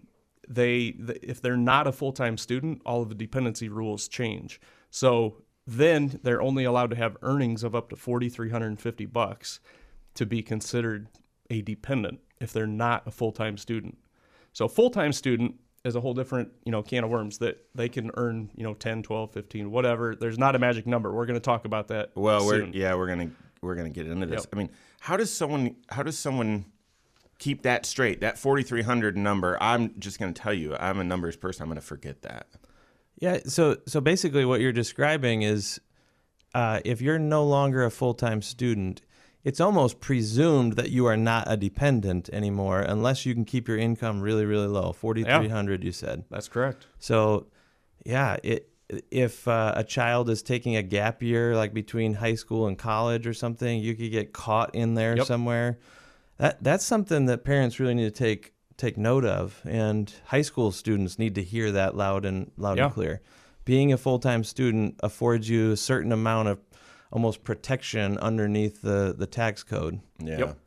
they 0.48 0.92
th- 0.92 1.20
if 1.22 1.42
they're 1.42 1.58
not 1.58 1.88
a 1.88 1.92
full 1.92 2.12
time 2.12 2.38
student, 2.38 2.82
all 2.86 3.02
of 3.02 3.10
the 3.10 3.16
dependency 3.16 3.70
rules 3.70 4.08
change. 4.08 4.60
So 4.90 5.44
then 5.66 6.20
they're 6.24 6.42
only 6.42 6.66
allowed 6.66 6.90
to 6.90 6.96
have 6.96 7.18
earnings 7.22 7.64
of 7.64 7.76
up 7.76 7.90
to 7.90 7.96
4,350 7.96 9.06
bucks 9.06 9.60
to 10.16 10.26
be 10.26 10.42
considered 10.42 11.08
a 11.50 11.62
dependent 11.62 12.20
if 12.40 12.52
they're 12.52 12.68
not 12.68 13.08
a 13.08 13.12
full 13.12 13.32
time 13.32 13.58
student. 13.58 13.98
So 14.52 14.68
full 14.68 14.90
time 14.90 15.14
student 15.14 15.56
is 15.84 15.96
a 15.96 16.02
whole 16.02 16.14
different, 16.14 16.50
you 16.66 16.72
know, 16.72 16.82
can 16.82 17.04
of 17.04 17.10
worms 17.10 17.40
that 17.40 17.66
they 17.76 17.90
can 17.90 18.12
earn, 18.16 18.50
you 18.56 18.64
know, 18.64 18.74
10, 18.74 19.04
12, 19.04 19.32
15, 19.32 19.72
whatever. 19.72 20.16
There's 20.16 20.38
not 20.38 20.56
a 20.56 20.60
magic 20.60 20.88
number. 20.88 21.12
We're 21.12 21.26
going 21.26 21.40
to 21.40 21.44
talk 21.44 21.66
about 21.66 21.90
that 21.90 22.12
Well, 22.16 22.46
we're 22.46 22.66
yeah, 22.68 22.96
we're 22.96 23.08
gonna 23.08 23.32
we're 23.62 23.76
gonna 23.76 23.90
get 23.90 24.08
into 24.08 24.26
this. 24.26 24.42
Yep. 24.42 24.50
I 24.54 24.56
mean, 24.58 24.70
how 25.00 25.18
does 25.18 25.34
someone 25.34 25.76
how 25.90 26.04
does 26.04 26.18
someone 26.18 26.66
keep 27.40 27.64
that 27.64 27.86
straight? 27.86 28.22
That 28.22 28.38
forty 28.38 28.64
three 28.64 28.82
hundred 28.82 29.18
number. 29.18 29.58
I'm 29.62 30.00
just 30.00 30.20
gonna 30.20 30.34
tell 30.34 30.54
you, 30.54 30.76
I'm 30.76 31.00
a 31.00 31.04
numbers 31.04 31.36
person. 31.36 31.64
I'm 31.64 31.70
gonna 31.70 31.82
forget 31.82 32.22
that. 32.24 32.48
Yeah. 33.20 33.40
So 33.46 33.78
so 33.88 34.02
basically, 34.02 34.46
what 34.46 34.62
you're 34.62 34.72
describing 34.72 35.44
is, 35.44 35.80
uh, 36.54 36.80
if 36.86 37.02
you're 37.02 37.20
no 37.20 37.46
longer 37.46 37.84
a 37.84 37.92
full 37.92 38.14
time 38.14 38.42
student, 38.42 39.02
it's 39.44 39.60
almost 39.60 40.00
presumed 40.00 40.74
that 40.74 40.90
you 40.90 41.06
are 41.06 41.18
not 41.18 41.46
a 41.48 41.58
dependent 41.58 42.30
anymore, 42.30 42.82
unless 42.82 43.26
you 43.26 43.34
can 43.34 43.46
keep 43.46 43.68
your 43.68 43.78
income 43.78 44.22
really 44.22 44.46
really 44.46 44.68
low, 44.68 44.94
forty 44.94 45.24
three 45.24 45.50
hundred. 45.50 45.84
You 45.84 45.92
said. 45.92 46.24
That's 46.30 46.48
correct. 46.48 46.88
So, 47.00 47.48
yeah, 48.06 48.38
it 48.44 48.70
if 49.12 49.48
uh, 49.48 49.74
a 49.76 49.84
child 49.84 50.30
is 50.30 50.44
taking 50.44 50.76
a 50.76 50.84
gap 50.84 51.24
year, 51.24 51.56
like 51.56 51.74
between 51.74 52.16
high 52.16 52.36
school 52.36 52.68
and 52.68 52.78
college 52.78 53.26
or 53.26 53.34
something, 53.34 53.80
you 53.80 53.96
could 53.96 54.12
get 54.12 54.34
caught 54.34 54.76
in 54.76 54.94
there 54.94 55.18
Yep. 55.18 55.26
somewhere. 55.26 55.80
That 56.38 56.64
that's 56.64 56.86
something 56.86 57.26
that 57.28 57.44
parents 57.44 57.80
really 57.80 57.94
need 57.94 58.06
to 58.14 58.24
take 58.24 58.54
take 58.78 58.98
note 58.98 59.24
of, 59.26 59.62
and 59.66 60.12
high 60.26 60.42
school 60.42 60.72
students 60.72 61.20
need 61.20 61.36
to 61.36 61.44
hear 61.44 61.72
that 61.72 61.96
loud 61.96 62.26
and 62.26 62.52
loud 62.58 62.78
Yeah. 62.78 62.86
and 62.86 62.94
clear. 62.94 63.22
Being 63.66 63.94
a 63.94 63.98
full 63.98 64.20
time 64.20 64.44
student 64.44 64.96
affords 65.02 65.48
you 65.50 65.72
a 65.72 65.78
certain 65.78 66.12
amount 66.12 66.48
of 66.50 66.60
almost 67.12 67.44
protection 67.44 68.18
underneath 68.18 68.82
the 68.82 69.14
the 69.18 69.28
tax 69.28 69.64
code. 69.64 70.00
Yeah. 70.20 70.38
Yep. 70.40 70.58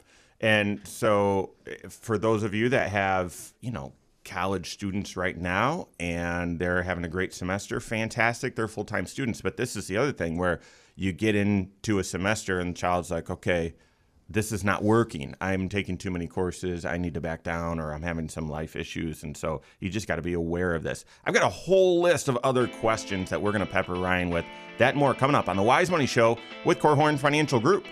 And 0.41 0.87
so, 0.87 1.55
eh, 1.67 1.89
for 1.89 2.19
those 2.19 2.43
of 2.43 2.55
you 2.55 2.69
that 2.69 2.91
have, 2.91 3.53
you 3.61 3.73
know, 3.73 3.93
college 4.25 4.71
students 4.73 5.17
right 5.17 5.37
now 5.39 5.89
and 5.99 6.59
they're 6.59 6.83
having 6.83 7.05
a 7.05 7.09
great 7.09 7.33
semester, 7.33 7.81
fantastic. 7.81 8.55
They're 8.55 8.69
full 8.69 8.85
time 8.85 9.07
students. 9.07 9.41
But 9.41 9.57
this 9.57 9.77
is 9.77 9.87
the 9.89 9.97
other 9.97 10.13
thing 10.13 10.37
where 10.39 10.61
you 10.95 11.13
get 11.13 11.35
into 11.35 11.99
a 11.99 12.05
semester 12.05 12.61
and 12.61 12.71
the 12.75 12.79
child's 12.79 13.11
like, 13.11 13.31
okay, 13.31 13.75
this 14.29 14.51
is 14.51 14.65
not 14.65 14.83
working. 14.83 15.35
I'm 15.41 15.69
taking 15.69 15.97
too 15.97 16.11
many 16.11 16.27
courses. 16.27 16.85
I 16.85 16.97
need 16.97 17.15
to 17.15 17.21
back 17.21 17.43
down 17.45 17.79
or 17.79 17.93
I'm 17.93 18.03
having 18.03 18.29
some 18.29 18.49
life 18.49 18.75
issues. 18.75 19.23
And 19.23 19.37
so 19.37 19.63
you 19.79 19.89
just 19.89 20.09
got 20.09 20.17
to 20.17 20.23
be 20.23 20.33
aware 20.33 20.75
of 20.75 20.83
this. 20.83 21.05
I've 21.25 21.35
got 21.35 21.45
a 21.45 21.49
whole 21.49 22.01
list 22.01 22.29
of 22.29 22.37
other 22.43 22.67
questions 22.67 23.31
that 23.31 23.41
we're 23.41 23.53
going 23.53 23.65
to 23.65 23.73
pepper 23.73 23.95
Ryan 23.95 24.31
with. 24.31 24.45
That 24.79 24.97
more 24.97 25.15
coming 25.15 25.37
up 25.37 25.49
on 25.49 25.57
the 25.57 25.63
Wise 25.63 25.91
Money 25.91 26.07
Show 26.07 26.39
with 26.65 26.79
Korhorn 26.79 27.19
Financial 27.19 27.61
Group. 27.61 27.87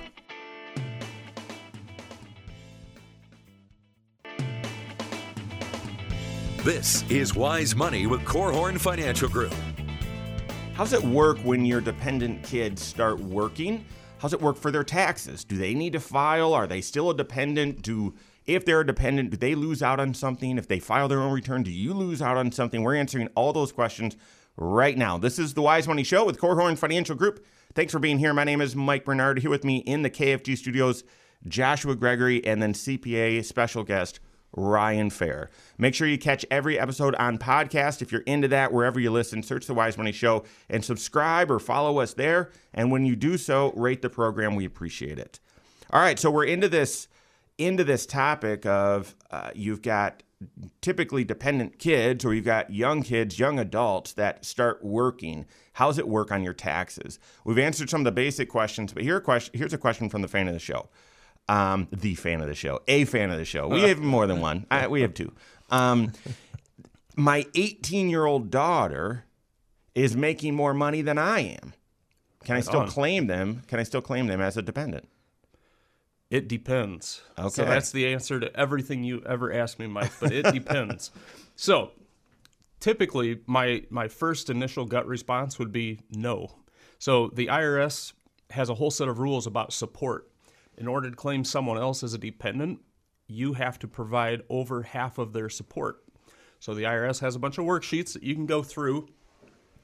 This 6.65 7.09
is 7.11 7.35
Wise 7.35 7.77
Money 7.77 8.07
with 8.07 8.23
Korhorn 8.23 8.81
Financial 8.81 9.29
Group. 9.29 9.53
How's 10.73 10.93
it 10.93 11.03
work 11.05 11.39
when 11.39 11.65
your 11.65 11.81
dependent 11.81 12.43
kids 12.43 12.83
start 12.83 13.21
working? 13.21 13.85
How's 14.25 14.33
it 14.33 14.41
work 14.41 14.57
for 14.57 14.71
their 14.71 14.85
taxes? 14.85 15.45
Do 15.45 15.59
they 15.59 15.75
need 15.75 15.93
to 15.93 16.01
file? 16.01 16.55
Are 16.55 16.67
they 16.67 16.81
still 16.81 17.11
a 17.11 17.15
dependent? 17.15 17.83
Do 17.83 18.15
If 18.47 18.65
they're 18.65 18.81
a 18.81 18.87
dependent, 18.87 19.29
do 19.29 19.37
they 19.37 19.55
lose 19.55 19.83
out 19.83 20.01
on 20.01 20.15
something? 20.15 20.57
If 20.57 20.67
they 20.67 20.79
file 20.79 21.09
their 21.09 21.21
own 21.21 21.35
return, 21.35 21.63
do 21.63 21.71
you 21.71 21.93
lose 21.93 22.23
out 22.23 22.39
on 22.39 22.51
something? 22.51 22.83
We're 22.83 22.95
answering 22.95 23.29
all 23.35 23.53
those 23.53 23.71
questions 23.71 24.17
right 24.57 24.97
now. 24.97 25.19
This 25.19 25.39
is 25.39 25.53
the 25.53 25.61
Wise 25.61 25.87
Money 25.87 26.05
Show 26.05 26.25
with 26.25 26.41
Korhorn 26.41 26.79
Financial 26.79 27.15
Group. 27.15 27.45
Thanks 27.75 27.93
for 27.93 27.99
being 27.99 28.19
here. 28.19 28.33
My 28.33 28.45
name 28.45 28.63
is 28.63 28.75
Mike 28.75 29.05
Bernard. 29.05 29.41
Here 29.41 29.51
with 29.51 29.63
me 29.63 29.81
in 29.81 30.01
the 30.01 30.09
KFG 30.09 30.57
studios, 30.57 31.05
Joshua 31.47 31.95
Gregory, 31.95 32.43
and 32.47 32.63
then 32.63 32.73
CPA 32.73 33.45
special 33.45 33.85
guest 33.85 34.21
Ryan 34.57 35.11
Fair. 35.11 35.51
Make 35.79 35.95
sure 35.95 36.07
you 36.07 36.19
catch 36.19 36.45
every 36.51 36.79
episode 36.79 37.15
on 37.17 37.39
podcast. 37.39 38.03
If 38.03 38.13
you're 38.13 38.23
into 38.23 38.49
that, 38.49 38.73
wherever 38.73 39.01
you 39.01 39.11
listen, 39.11 39.43
search 39.43 39.67
the 39.67 39.75
Wise 39.75 39.99
Money 39.99 40.13
Show 40.13 40.45
and 40.69 40.85
subscribe 40.85 41.51
or 41.51 41.59
follow 41.59 41.99
us 41.99 42.15
there. 42.15 42.51
And 42.73 42.91
when 42.91 43.05
you 43.05 43.17
do 43.17 43.37
so, 43.37 43.73
rate 43.77 44.03
the 44.03 44.11
program. 44.11 44.55
We 44.55 44.65
appreciate 44.65 45.19
it. 45.19 45.41
All 45.91 46.01
right, 46.01 46.19
so 46.19 46.31
we're 46.31 46.45
into 46.45 46.69
this 46.69 47.09
into 47.57 47.85
this 47.85 48.05
topic 48.05 48.67
of 48.67 49.15
uh, 49.31 49.51
you've 49.55 49.81
got 49.81 50.25
typically 50.81 51.25
dependent 51.25 51.79
kids 51.79 52.25
or 52.25 52.35
you've 52.35 52.45
got 52.45 52.71
young 52.71 53.03
kids, 53.03 53.39
young 53.39 53.59
adults 53.59 54.13
that 54.15 54.45
start 54.45 54.85
working. 54.85 55.47
How's 55.75 55.99
it 55.99 56.09
work 56.09 56.33
on 56.33 56.43
your 56.43 56.53
taxes? 56.53 57.19
We've 57.45 57.59
answered 57.59 57.91
some 57.91 58.01
of 58.01 58.05
the 58.05 58.13
basic 58.13 58.49
questions, 58.49 58.93
but 58.93 59.03
here 59.03 59.17
a 59.17 59.21
question, 59.21 59.57
here's 59.57 59.73
a 59.73 59.79
question 59.79 60.09
from 60.09 60.23
the 60.23 60.29
fan 60.29 60.49
of 60.49 60.55
the 60.55 60.61
show. 60.61 60.89
Um, 61.47 61.89
the 61.93 62.15
fan 62.15 62.41
of 62.41 62.47
the 62.47 62.55
show, 62.55 62.81
a 62.89 63.05
fan 63.05 63.31
of 63.31 63.37
the 63.37 63.45
show. 63.45 63.69
We 63.69 63.83
have 63.83 63.99
more 63.99 64.27
than 64.27 64.41
one. 64.41 64.67
I, 64.71 64.87
we 64.87 65.03
have 65.03 65.13
two. 65.13 65.33
Um, 65.71 66.13
my 67.17 67.47
18 67.55 68.09
year 68.09 68.25
old 68.25 68.51
daughter 68.51 69.25
is 69.95 70.17
making 70.17 70.55
more 70.55 70.73
money 70.73 71.03
than 71.03 71.19
I 71.19 71.41
am. 71.41 71.75
Can 72.45 72.57
I 72.57 72.61
still 72.61 72.81
on. 72.81 72.89
claim 72.89 73.27
them? 73.27 73.63
Can 73.69 73.79
I 73.79 73.83
still 73.83 74.03
claim 74.03 74.27
them 74.27 74.41
as 74.41 74.57
a 74.57 74.63
dependent? 74.63 75.09
It 76.31 76.49
depends. 76.49 77.23
Okay. 77.39 77.49
So 77.49 77.65
that's 77.65 77.93
the 77.93 78.13
answer 78.13 78.41
to 78.41 78.55
everything 78.57 79.05
you 79.05 79.23
ever 79.25 79.53
asked 79.53 79.79
me, 79.79 79.87
Mike. 79.87 80.13
But 80.21 80.33
it 80.33 80.53
depends. 80.53 81.11
So 81.57 81.93
typically, 82.81 83.39
my 83.47 83.85
my 83.91 84.09
first 84.09 84.51
initial 84.51 84.87
gut 84.87 85.07
response 85.07 85.57
would 85.57 85.71
be 85.71 86.01
no. 86.11 86.51
So 86.99 87.29
the 87.29 87.47
IRS 87.47 88.13
has 88.51 88.69
a 88.69 88.75
whole 88.75 88.91
set 88.91 89.07
of 89.07 89.21
rules 89.21 89.47
about 89.47 89.73
support. 89.73 90.29
In 90.77 90.89
order 90.89 91.11
to 91.11 91.17
claim 91.17 91.45
someone 91.45 91.79
else 91.79 92.03
as 92.03 92.15
a 92.15 92.19
dependent, 92.19 92.81
you 93.27 93.55
have 93.55 93.79
to 93.81 93.89
provide 93.89 94.43
over 94.49 94.83
half 94.83 95.19
of 95.19 95.33
their 95.33 95.49
support. 95.49 96.03
So 96.59 96.75
the 96.75 96.85
IRS 96.85 97.21
has 97.21 97.37
a 97.37 97.39
bunch 97.39 97.59
of 97.59 97.65
worksheets 97.65 98.13
that 98.15 98.23
you 98.23 98.35
can 98.35 98.47
go 98.47 98.63
through 98.63 99.09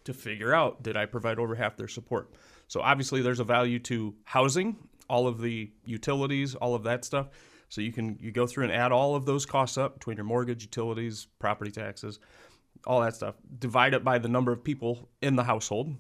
to 0.05 0.15
figure 0.15 0.55
out 0.55 0.83
did 0.83 0.97
I 0.97 1.07
provide 1.07 1.39
over 1.39 1.55
half 1.55 1.77
their 1.77 1.89
support. 1.89 2.33
So 2.69 2.81
obviously 2.81 3.23
there's 3.23 3.41
a 3.41 3.45
value 3.45 3.79
to 3.81 4.15
housing, 4.25 4.77
all 5.09 5.27
of 5.27 5.41
the 5.41 5.71
utilities, 5.85 6.55
all 6.55 6.75
of 6.75 6.85
that 6.85 7.05
stuff. 7.05 7.29
So 7.69 7.81
you 7.81 7.93
can 7.93 8.19
you 8.21 8.33
go 8.33 8.47
through 8.47 8.65
and 8.65 8.73
add 8.73 8.93
all 8.93 9.15
of 9.15 9.27
those 9.27 9.47
costs 9.47 9.79
up 9.79 9.95
between 9.95 10.17
your 10.17 10.25
mortgage, 10.25 10.63
utilities, 10.63 11.27
property 11.39 11.71
taxes, 11.71 12.19
all 12.87 13.01
that 13.01 13.15
stuff. 13.15 13.37
Divide 13.59 13.95
it 13.95 14.03
by 14.05 14.19
the 14.19 14.29
number 14.29 14.53
of 14.53 14.65
people 14.65 15.09
in 15.21 15.37
the 15.37 15.45
household. 15.45 15.95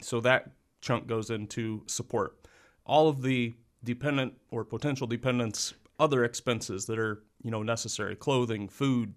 So 0.00 0.20
that 0.20 0.50
chunk 0.80 1.06
goes 1.06 1.30
into 1.30 1.82
support. 1.86 2.36
All 2.84 3.08
of 3.08 3.22
the 3.22 3.54
dependent 3.84 4.34
or 4.50 4.64
potential 4.64 5.06
dependents 5.06 5.74
other 5.98 6.24
expenses 6.24 6.86
that 6.86 6.98
are, 6.98 7.22
you 7.42 7.50
know, 7.50 7.62
necessary, 7.62 8.16
clothing, 8.16 8.68
food, 8.68 9.14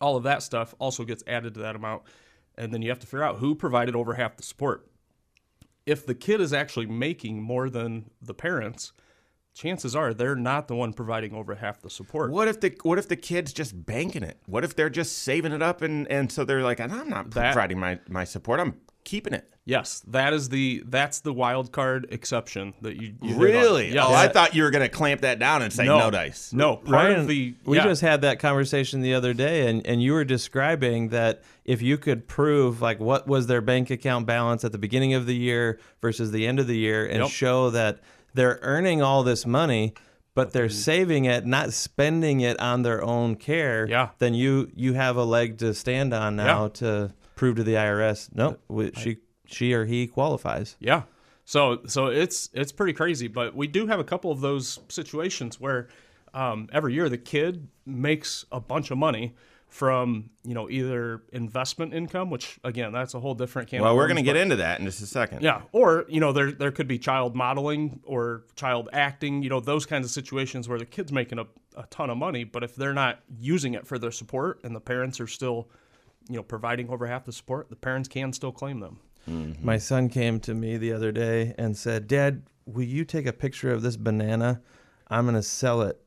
all 0.00 0.16
of 0.16 0.22
that 0.22 0.42
stuff 0.42 0.74
also 0.78 1.04
gets 1.04 1.22
added 1.26 1.54
to 1.54 1.60
that 1.60 1.76
amount. 1.76 2.02
And 2.56 2.72
then 2.72 2.82
you 2.82 2.88
have 2.88 3.00
to 3.00 3.06
figure 3.06 3.24
out 3.24 3.36
who 3.36 3.54
provided 3.54 3.94
over 3.94 4.14
half 4.14 4.36
the 4.36 4.42
support. 4.42 4.86
If 5.86 6.06
the 6.06 6.14
kid 6.14 6.40
is 6.40 6.52
actually 6.52 6.86
making 6.86 7.42
more 7.42 7.68
than 7.68 8.10
the 8.22 8.32
parents, 8.32 8.92
chances 9.52 9.94
are 9.94 10.14
they're 10.14 10.36
not 10.36 10.68
the 10.68 10.74
one 10.74 10.92
providing 10.94 11.34
over 11.34 11.56
half 11.56 11.82
the 11.82 11.90
support. 11.90 12.30
What 12.30 12.48
if 12.48 12.60
the 12.60 12.74
what 12.82 12.98
if 12.98 13.08
the 13.08 13.16
kid's 13.16 13.52
just 13.52 13.84
banking 13.84 14.22
it? 14.22 14.38
What 14.46 14.64
if 14.64 14.74
they're 14.74 14.88
just 14.88 15.18
saving 15.18 15.52
it 15.52 15.62
up 15.62 15.82
and 15.82 16.08
and 16.10 16.32
so 16.32 16.44
they're 16.44 16.62
like, 16.62 16.80
I'm 16.80 17.08
not 17.10 17.32
That- 17.32 17.52
providing 17.52 17.78
my 17.78 17.98
my 18.08 18.24
support. 18.24 18.60
I'm 18.60 18.80
keeping 19.04 19.32
it. 19.32 19.50
Yes, 19.66 20.02
that 20.08 20.34
is 20.34 20.50
the 20.50 20.82
that's 20.86 21.20
the 21.20 21.32
wild 21.32 21.72
card 21.72 22.08
exception 22.10 22.74
that 22.82 22.96
you, 22.96 23.14
you. 23.22 23.34
Really? 23.36 23.94
Yes. 23.94 24.04
Oh, 24.06 24.12
I 24.12 24.28
thought 24.28 24.54
you 24.54 24.62
were 24.62 24.70
gonna 24.70 24.90
clamp 24.90 25.22
that 25.22 25.38
down 25.38 25.62
and 25.62 25.72
say 25.72 25.86
no, 25.86 26.10
dice. 26.10 26.52
No, 26.52 26.76
part 26.76 26.88
Ryan, 26.90 27.20
of 27.20 27.28
the 27.28 27.54
we 27.64 27.78
yeah. 27.78 27.84
just 27.84 28.02
had 28.02 28.20
that 28.22 28.38
conversation 28.38 29.00
the 29.00 29.14
other 29.14 29.32
day, 29.32 29.66
and, 29.68 29.86
and 29.86 30.02
you 30.02 30.12
were 30.12 30.24
describing 30.24 31.08
that 31.10 31.42
if 31.64 31.80
you 31.80 31.96
could 31.96 32.28
prove 32.28 32.82
like 32.82 33.00
what 33.00 33.26
was 33.26 33.46
their 33.46 33.62
bank 33.62 33.88
account 33.88 34.26
balance 34.26 34.64
at 34.64 34.72
the 34.72 34.78
beginning 34.78 35.14
of 35.14 35.24
the 35.24 35.34
year 35.34 35.78
versus 36.02 36.30
the 36.30 36.46
end 36.46 36.60
of 36.60 36.66
the 36.66 36.76
year, 36.76 37.06
and 37.06 37.20
Yep. 37.20 37.30
show 37.30 37.70
that 37.70 38.00
they're 38.34 38.58
earning 38.60 39.00
all 39.00 39.22
this 39.22 39.46
money, 39.46 39.94
but 40.34 40.52
they're 40.52 40.66
mm-hmm. 40.66 40.74
saving 40.74 41.24
it, 41.24 41.46
not 41.46 41.72
spending 41.72 42.40
it 42.40 42.60
on 42.60 42.82
their 42.82 43.02
own 43.02 43.36
care. 43.36 43.86
Yeah. 43.88 44.10
Then 44.18 44.34
you 44.34 44.70
you 44.74 44.92
have 44.92 45.16
a 45.16 45.24
leg 45.24 45.56
to 45.58 45.72
stand 45.72 46.12
on 46.12 46.36
now 46.36 46.64
Yeah. 46.64 46.68
to 46.68 47.14
prove 47.34 47.56
to 47.56 47.64
the 47.64 47.74
IRS, 47.74 48.34
no, 48.34 48.58
we, 48.68 48.92
she 48.92 49.18
she 49.46 49.72
or 49.72 49.84
he 49.84 50.06
qualifies. 50.06 50.76
Yeah. 50.78 51.02
So 51.44 51.80
so 51.86 52.06
it's 52.06 52.48
it's 52.52 52.72
pretty 52.72 52.92
crazy, 52.92 53.28
but 53.28 53.54
we 53.54 53.66
do 53.66 53.86
have 53.86 54.00
a 54.00 54.04
couple 54.04 54.30
of 54.30 54.40
those 54.40 54.78
situations 54.88 55.60
where 55.60 55.88
um, 56.32 56.68
every 56.72 56.94
year 56.94 57.08
the 57.08 57.18
kid 57.18 57.68
makes 57.86 58.44
a 58.50 58.60
bunch 58.60 58.90
of 58.90 58.98
money 58.98 59.34
from 59.74 60.30
you 60.44 60.54
know 60.54 60.70
either 60.70 61.24
investment 61.32 61.92
income, 61.92 62.30
which 62.30 62.60
again 62.62 62.92
that's 62.92 63.14
a 63.14 63.18
whole 63.18 63.34
different 63.34 63.68
can. 63.68 63.82
Well, 63.82 63.96
we're 63.96 64.06
gonna 64.06 64.22
get 64.22 64.36
into 64.36 64.54
that 64.56 64.78
in 64.78 64.86
just 64.86 65.02
a 65.02 65.06
second. 65.06 65.42
Yeah, 65.42 65.62
or 65.72 66.04
you 66.08 66.20
know 66.20 66.32
there 66.32 66.52
there 66.52 66.70
could 66.70 66.86
be 66.86 66.96
child 66.96 67.34
modeling 67.34 67.98
or 68.04 68.44
child 68.54 68.88
acting, 68.92 69.42
you 69.42 69.50
know 69.50 69.58
those 69.58 69.84
kinds 69.84 70.06
of 70.06 70.12
situations 70.12 70.68
where 70.68 70.78
the 70.78 70.84
kid's 70.84 71.10
making 71.10 71.40
a, 71.40 71.46
a 71.76 71.86
ton 71.90 72.08
of 72.08 72.16
money, 72.16 72.44
but 72.44 72.62
if 72.62 72.76
they're 72.76 72.94
not 72.94 73.18
using 73.40 73.74
it 73.74 73.84
for 73.84 73.98
their 73.98 74.12
support 74.12 74.60
and 74.62 74.76
the 74.76 74.80
parents 74.80 75.18
are 75.18 75.26
still, 75.26 75.68
you 76.28 76.36
know, 76.36 76.42
providing 76.42 76.88
over 76.90 77.06
half 77.06 77.24
the 77.24 77.32
support, 77.32 77.70
the 77.70 77.76
parents 77.76 78.08
can 78.08 78.32
still 78.32 78.52
claim 78.52 78.80
them. 78.80 79.00
Mm-hmm. 79.28 79.64
My 79.64 79.78
son 79.78 80.08
came 80.08 80.40
to 80.40 80.54
me 80.54 80.76
the 80.76 80.92
other 80.92 81.12
day 81.12 81.54
and 81.56 81.76
said, 81.76 82.06
"Dad, 82.06 82.42
will 82.66 82.84
you 82.84 83.04
take 83.04 83.26
a 83.26 83.32
picture 83.32 83.72
of 83.72 83.82
this 83.82 83.96
banana? 83.96 84.60
I'm 85.08 85.24
going 85.24 85.34
to 85.34 85.42
sell 85.42 85.82
it 85.82 86.03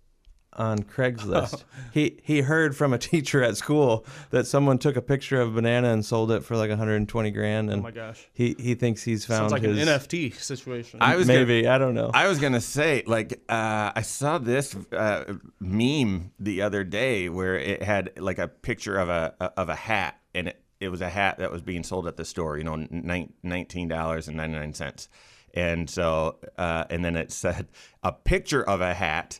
on 0.53 0.79
Craigslist." 0.79 1.63
he 1.93 2.19
he 2.23 2.41
heard 2.41 2.75
from 2.75 2.93
a 2.93 2.97
teacher 3.11 3.43
at 3.43 3.57
school 3.57 4.05
that 4.31 4.47
someone 4.47 4.77
took 4.77 4.95
a 4.95 5.01
picture 5.01 5.39
of 5.41 5.49
a 5.49 5.51
banana 5.51 5.89
and 5.89 6.05
sold 6.05 6.31
it 6.31 6.43
for 6.43 6.55
like 6.57 6.69
120 6.69 7.31
grand 7.31 7.69
and 7.69 7.79
Oh 7.81 7.83
my 7.83 7.91
gosh, 7.91 8.27
he 8.33 8.55
he 8.59 8.75
thinks 8.75 9.03
he's 9.03 9.25
found 9.25 9.49
sounds 9.49 9.51
like 9.51 9.61
his 9.61 9.81
an 9.81 9.87
NFT 9.87 10.33
situation. 10.35 10.99
I 11.01 11.15
was 11.15 11.27
gonna- 11.27 11.39
maybe, 11.39 11.67
I 11.67 11.77
don't 11.77 11.93
know. 11.95 12.11
I 12.13 12.27
was 12.27 12.39
gonna 12.39 12.61
say, 12.61 13.03
like, 13.05 13.33
uh, 13.49 13.91
I 13.95 14.01
saw 14.01 14.37
this 14.37 14.75
uh, 14.91 15.35
meme 15.59 16.31
the 16.39 16.61
other 16.61 16.83
day 16.83 17.29
where 17.29 17.55
it 17.57 17.83
had 17.83 18.11
like 18.17 18.39
a 18.39 18.47
picture 18.47 18.97
of 18.97 19.09
a 19.09 19.33
of 19.57 19.69
a 19.69 19.75
hat, 19.75 20.19
and 20.33 20.49
it, 20.49 20.61
it 20.79 20.89
was 20.89 21.01
a 21.01 21.09
hat 21.09 21.39
that 21.39 21.51
was 21.51 21.61
being 21.61 21.83
sold 21.83 22.07
at 22.07 22.17
the 22.17 22.25
store. 22.25 22.57
You 22.57 22.63
know, 22.63 22.75
nine, 22.89 23.33
nineteen 23.43 23.87
dollars 23.87 24.27
and 24.27 24.37
ninety 24.37 24.57
nine 24.57 24.73
cents, 24.73 25.09
and 25.53 25.89
so 25.89 26.37
uh, 26.57 26.85
and 26.89 27.03
then 27.03 27.15
it 27.15 27.31
said 27.31 27.67
a 28.03 28.11
picture 28.11 28.63
of 28.63 28.81
a 28.81 28.93
hat 28.93 29.39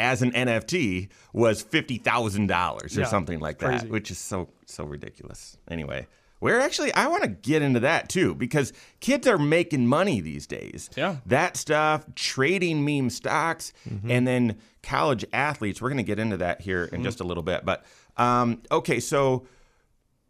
as 0.00 0.22
an 0.22 0.32
NFT 0.32 1.08
was 1.32 1.62
fifty 1.62 1.98
thousand 1.98 2.48
dollars 2.48 2.96
or 2.96 3.02
Yeah, 3.02 3.06
something 3.06 3.38
like 3.38 3.58
that, 3.58 3.66
crazy. 3.80 3.86
which 3.88 4.10
is 4.10 4.18
so 4.18 4.48
so 4.66 4.84
ridiculous. 4.84 5.56
Anyway. 5.70 6.06
We're 6.42 6.58
actually, 6.58 6.90
I 6.94 7.06
want 7.08 7.22
to 7.24 7.28
get 7.28 7.60
into 7.60 7.80
that 7.80 8.08
too 8.08 8.34
because 8.34 8.72
kids 9.00 9.26
are 9.26 9.36
making 9.36 9.86
money 9.86 10.22
these 10.22 10.46
days 10.46 10.88
Yeah. 10.96 11.16
that 11.26 11.54
stuff, 11.58 12.06
trading 12.14 12.82
meme 12.82 13.10
stocks, 13.10 13.74
and 14.08 14.26
then 14.26 14.56
college 14.82 15.22
athletes. 15.34 15.82
We're 15.82 15.90
going 15.90 15.98
to 15.98 16.02
get 16.02 16.18
into 16.18 16.38
that 16.38 16.62
here 16.62 16.84
in 16.94 17.02
just 17.04 17.20
a 17.20 17.24
little 17.24 17.42
bit. 17.42 17.66
But 17.66 17.84
um, 18.16 18.62
okay, 18.72 19.00
so 19.00 19.46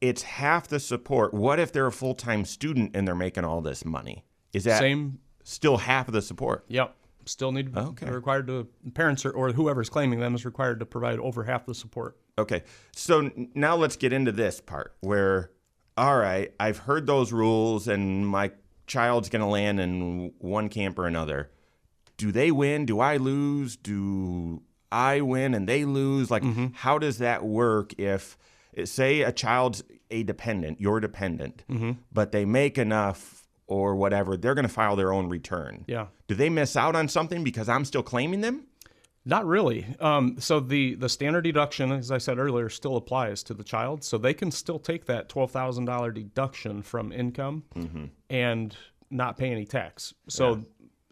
it's 0.01 0.23
half 0.23 0.67
the 0.67 0.81
support. 0.81 1.33
What 1.33 1.61
if 1.61 1.71
they're 1.71 1.87
a 1.87 1.93
full 1.93 2.17
time 2.17 2.45
student 2.45 2.97
and 2.97 3.07
they're 3.07 3.15
making 3.15 3.45
all 3.45 3.61
this 3.61 3.85
money? 3.85 4.25
Is 4.53 4.65
that 4.65 4.81
Same. 4.81 5.21
still 5.45 5.77
half 5.77 6.09
of 6.09 6.15
the 6.15 6.23
support? 6.23 6.65
Yep. 6.67 6.93
Still 7.31 7.53
need 7.53 7.77
Okay. 7.77 8.11
required 8.11 8.49
to 8.49 8.67
parents 8.93 9.25
or, 9.25 9.31
or 9.31 9.53
whoever's 9.53 9.89
claiming 9.89 10.19
them 10.19 10.35
is 10.35 10.45
required 10.45 10.81
to 10.81 10.87
provide 10.87 11.21
over 11.21 11.45
half 11.45 11.65
the 11.65 11.75
support. 11.75 12.17
Okay, 12.37 12.65
so 12.93 13.31
now 13.55 13.77
let's 13.77 13.95
get 13.95 14.13
into 14.13 14.33
this 14.33 14.61
part 14.61 14.97
where, 15.01 15.53
all 15.97 16.19
right, 16.19 16.53
I've 16.59 16.79
heard 16.79 17.07
those 17.07 17.33
rules 17.33 17.87
and 17.87 18.27
my 18.27 18.51
child's 18.89 19.29
going 19.29 19.43
to 19.43 19.47
land 19.47 19.79
in 19.79 20.33
one 20.39 20.69
camp 20.69 20.99
or 20.99 21.07
another. 21.07 21.53
Do 22.17 22.33
they 22.33 22.51
win? 22.51 22.85
Do 22.85 22.99
I 22.99 23.17
lose? 23.17 23.77
Do 23.77 24.63
I 24.91 25.21
win 25.21 25.55
and 25.55 25.69
they 25.69 25.85
lose? 25.85 26.33
Like, 26.33 26.43
mm-hmm. 26.43 26.67
how 26.75 26.99
does 26.99 27.19
that 27.19 27.45
work 27.45 27.95
if, 27.97 28.37
say, 28.85 29.23
a 29.23 29.31
child's 29.31 29.85
a 30.11 30.25
dependent, 30.25 30.81
you're 30.81 30.99
dependent, 30.99 31.63
mm-hmm. 31.71 31.93
but 32.13 32.33
they 32.33 32.45
make 32.45 32.77
enough 32.77 33.40
or 33.71 33.95
whatever, 33.95 34.37
they're 34.37 34.55
going 34.55 34.67
to 34.67 34.73
file 34.73 34.97
their 34.97 35.13
own 35.13 35.29
return. 35.29 35.85
Yeah. 35.87 36.09
Do 36.27 36.35
they 36.35 36.51
miss 36.51 36.77
out 36.77 36.97
on 36.97 37.09
something 37.09 37.45
because 37.45 37.69
I'm 37.69 37.85
still 37.85 38.03
claiming 38.03 38.41
them? 38.41 38.67
Not 39.25 39.47
really. 39.47 39.87
Um, 40.01 40.37
so 40.41 40.61
the 40.61 40.95
the 40.97 41.09
standard 41.09 41.43
deduction, 41.43 41.93
as 41.93 42.11
I 42.11 42.19
said 42.19 42.39
earlier, 42.39 42.69
still 42.69 42.97
applies 42.97 43.43
to 43.45 43.55
the 43.55 43.63
child. 43.63 44.03
So 44.03 44.19
they 44.19 44.35
can 44.35 44.51
still 44.51 44.79
take 44.79 45.05
that 45.07 45.29
twelve 45.29 45.51
thousand 45.51 45.85
dollar 45.85 46.11
deduction 46.11 46.83
from 46.83 47.13
income 47.13 47.65
and 48.29 48.77
not 49.11 49.37
pay 49.37 49.51
any 49.51 49.67
tax. 49.67 50.15
So 50.29 50.65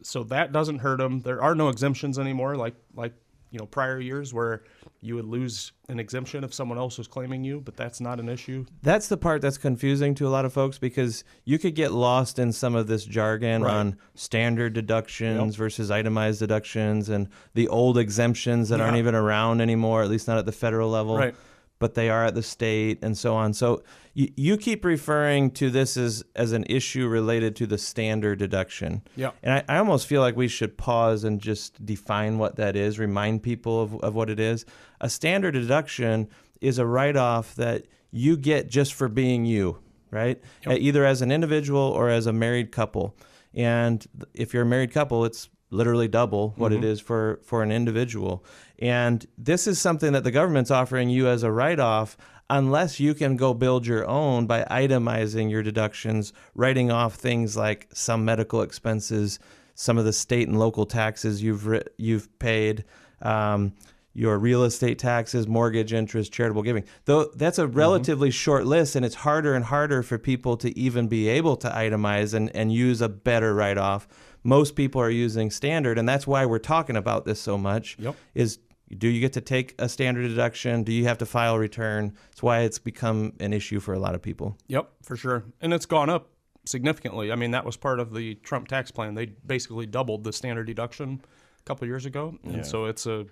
so 0.02 0.24
that 0.24 0.52
doesn't 0.52 0.78
hurt 0.78 0.98
them. 0.98 1.20
There 1.20 1.42
are 1.42 1.54
no 1.54 1.68
exemptions 1.68 2.18
anymore, 2.18 2.56
like 2.56 2.74
like 2.94 3.12
you 3.50 3.58
know 3.58 3.66
prior 3.66 3.98
years 4.00 4.34
where 4.34 4.62
you 5.00 5.14
would 5.14 5.24
lose 5.24 5.72
an 5.88 5.98
exemption 6.00 6.42
if 6.44 6.52
someone 6.52 6.76
else 6.76 6.98
was 6.98 7.06
claiming 7.06 7.44
you, 7.44 7.60
but 7.60 7.76
that's 7.76 8.00
not 8.00 8.18
an 8.20 8.28
issue. 8.28 8.66
That's 8.82 9.08
the 9.08 9.16
part 9.16 9.40
that's 9.40 9.56
confusing 9.58 10.14
to 10.16 10.26
a 10.26 10.30
lot 10.30 10.44
of 10.44 10.52
folks 10.52 10.76
because 10.78 11.22
you 11.44 11.58
could 11.58 11.74
get 11.74 11.92
lost 11.92 12.38
in 12.38 12.52
some 12.52 12.74
of 12.74 12.88
this 12.88 13.04
jargon 13.04 13.62
Right. 13.62 13.72
on 13.74 13.96
standard 14.14 14.72
deductions 14.72 15.54
Yep. 15.54 15.58
versus 15.58 15.90
itemized 15.90 16.40
deductions 16.40 17.08
and 17.08 17.28
the 17.54 17.68
old 17.68 17.96
exemptions 17.96 18.68
that 18.70 18.80
aren't 18.80 18.96
even 18.96 19.14
around 19.14 19.60
anymore, 19.60 20.02
at 20.02 20.10
least 20.10 20.26
not 20.28 20.36
at 20.38 20.46
the 20.46 20.52
federal 20.52 20.90
level. 20.90 21.16
Right. 21.16 21.34
But 21.80 21.94
they 21.94 22.10
are 22.10 22.26
at 22.26 22.34
the 22.34 22.42
state 22.42 22.98
and 23.02 23.16
so 23.16 23.36
on. 23.36 23.54
So 23.54 23.84
you, 24.14 24.32
you 24.36 24.56
keep 24.56 24.84
referring 24.84 25.52
to 25.52 25.70
this 25.70 25.96
as, 25.96 26.24
as 26.34 26.50
an 26.52 26.64
issue 26.68 27.06
related 27.06 27.54
to 27.56 27.66
the 27.68 27.78
standard 27.78 28.40
deduction. 28.40 29.02
Yeah. 29.14 29.30
And 29.44 29.54
I, 29.54 29.76
I 29.76 29.78
almost 29.78 30.08
feel 30.08 30.20
like 30.20 30.36
we 30.36 30.48
should 30.48 30.76
pause 30.76 31.22
and 31.22 31.40
just 31.40 31.86
define 31.86 32.38
what 32.38 32.56
that 32.56 32.74
is, 32.74 32.98
remind 32.98 33.44
people 33.44 33.80
of, 33.80 33.94
of 34.00 34.14
what 34.16 34.28
it 34.28 34.40
is. 34.40 34.64
A 35.00 35.08
standard 35.08 35.52
deduction 35.52 36.28
is 36.60 36.78
a 36.78 36.86
write 36.86 37.16
off 37.16 37.54
that 37.54 37.86
you 38.10 38.36
get 38.36 38.68
just 38.68 38.94
for 38.94 39.08
being 39.08 39.44
you, 39.44 39.78
right? 40.10 40.42
Uh, 40.66 40.72
Either 40.72 41.04
as 41.04 41.22
an 41.22 41.30
individual 41.30 41.80
or 41.80 42.08
as 42.08 42.26
a 42.26 42.32
married 42.32 42.72
couple. 42.72 43.14
And 43.54 44.04
if 44.34 44.52
you're 44.52 44.64
a 44.64 44.66
married 44.66 44.92
couple, 44.92 45.24
it's 45.24 45.48
literally 45.70 46.08
double 46.08 46.54
what 46.56 46.72
it 46.72 46.82
is 46.82 46.98
for, 46.98 47.38
for 47.44 47.62
an 47.62 47.70
individual. 47.70 48.42
And 48.78 49.26
this 49.36 49.66
is 49.66 49.80
something 49.80 50.12
that 50.12 50.24
the 50.24 50.30
government's 50.30 50.70
offering 50.70 51.08
you 51.08 51.28
as 51.28 51.42
a 51.42 51.50
write 51.50 51.80
off 51.80 52.16
unless 52.50 52.98
you 52.98 53.14
can 53.14 53.36
go 53.36 53.52
build 53.52 53.86
your 53.86 54.06
own 54.06 54.46
by 54.46 54.64
itemizing 54.70 55.50
your 55.50 55.62
deductions, 55.62 56.32
writing 56.54 56.90
off 56.90 57.14
things 57.14 57.56
like 57.56 57.88
some 57.92 58.24
medical 58.24 58.62
expenses, 58.62 59.38
some 59.74 59.98
of 59.98 60.04
the 60.04 60.12
state 60.12 60.48
and 60.48 60.58
local 60.58 60.86
taxes 60.86 61.42
you've 61.42 61.82
you've 61.98 62.38
paid, 62.38 62.84
um, 63.22 63.72
your 64.14 64.38
real 64.38 64.64
estate 64.64 64.98
taxes, 64.98 65.46
mortgage 65.46 65.92
interest, 65.92 66.32
charitable 66.32 66.62
giving. 66.62 66.84
Though 67.04 67.26
that's 67.34 67.58
a 67.58 67.66
relatively 67.66 68.30
short 68.30 68.66
list, 68.66 68.96
and 68.96 69.04
it's 69.04 69.14
harder 69.14 69.54
and 69.54 69.64
harder 69.64 70.02
for 70.02 70.18
people 70.18 70.56
to 70.58 70.76
even 70.76 71.06
be 71.06 71.28
able 71.28 71.56
to 71.58 71.68
itemize 71.68 72.34
and, 72.34 72.54
and 72.56 72.72
use 72.72 73.00
a 73.00 73.08
better 73.08 73.54
write 73.54 73.78
off. 73.78 74.08
Most 74.42 74.74
people 74.74 75.00
are 75.00 75.10
using 75.10 75.50
standard, 75.50 75.98
and 75.98 76.08
that's 76.08 76.26
why 76.26 76.46
we're 76.46 76.58
talking 76.58 76.96
about 76.96 77.26
this 77.26 77.40
so 77.40 77.58
much. 77.58 77.96
Yep. 77.98 78.16
Is 78.34 78.58
do 78.96 79.08
you 79.08 79.20
get 79.20 79.32
to 79.34 79.40
take 79.40 79.74
a 79.78 79.88
standard 79.88 80.28
deduction? 80.28 80.82
Do 80.82 80.92
you 80.92 81.04
have 81.04 81.18
to 81.18 81.26
file 81.26 81.54
a 81.54 81.58
return? 81.58 82.14
It's 82.32 82.42
why 82.42 82.60
it's 82.60 82.78
become 82.78 83.34
an 83.40 83.52
issue 83.52 83.80
for 83.80 83.92
a 83.94 83.98
lot 83.98 84.14
of 84.14 84.22
people. 84.22 84.56
Yep, 84.68 84.90
for 85.02 85.16
sure. 85.16 85.44
And 85.60 85.72
it's 85.74 85.86
gone 85.86 86.08
up 86.08 86.30
significantly. 86.64 87.32
I 87.32 87.36
mean, 87.36 87.50
that 87.52 87.64
was 87.64 87.76
part 87.76 88.00
of 88.00 88.14
the 88.14 88.34
Trump 88.36 88.68
tax 88.68 88.90
plan. 88.90 89.14
They 89.14 89.26
basically 89.26 89.86
doubled 89.86 90.24
the 90.24 90.32
standard 90.32 90.66
deduction 90.66 91.20
a 91.60 91.62
couple 91.64 91.86
years 91.86 92.06
ago, 92.06 92.38
and 92.44 92.64
so 92.66 92.86
it's 92.86 93.06
a 93.06 93.26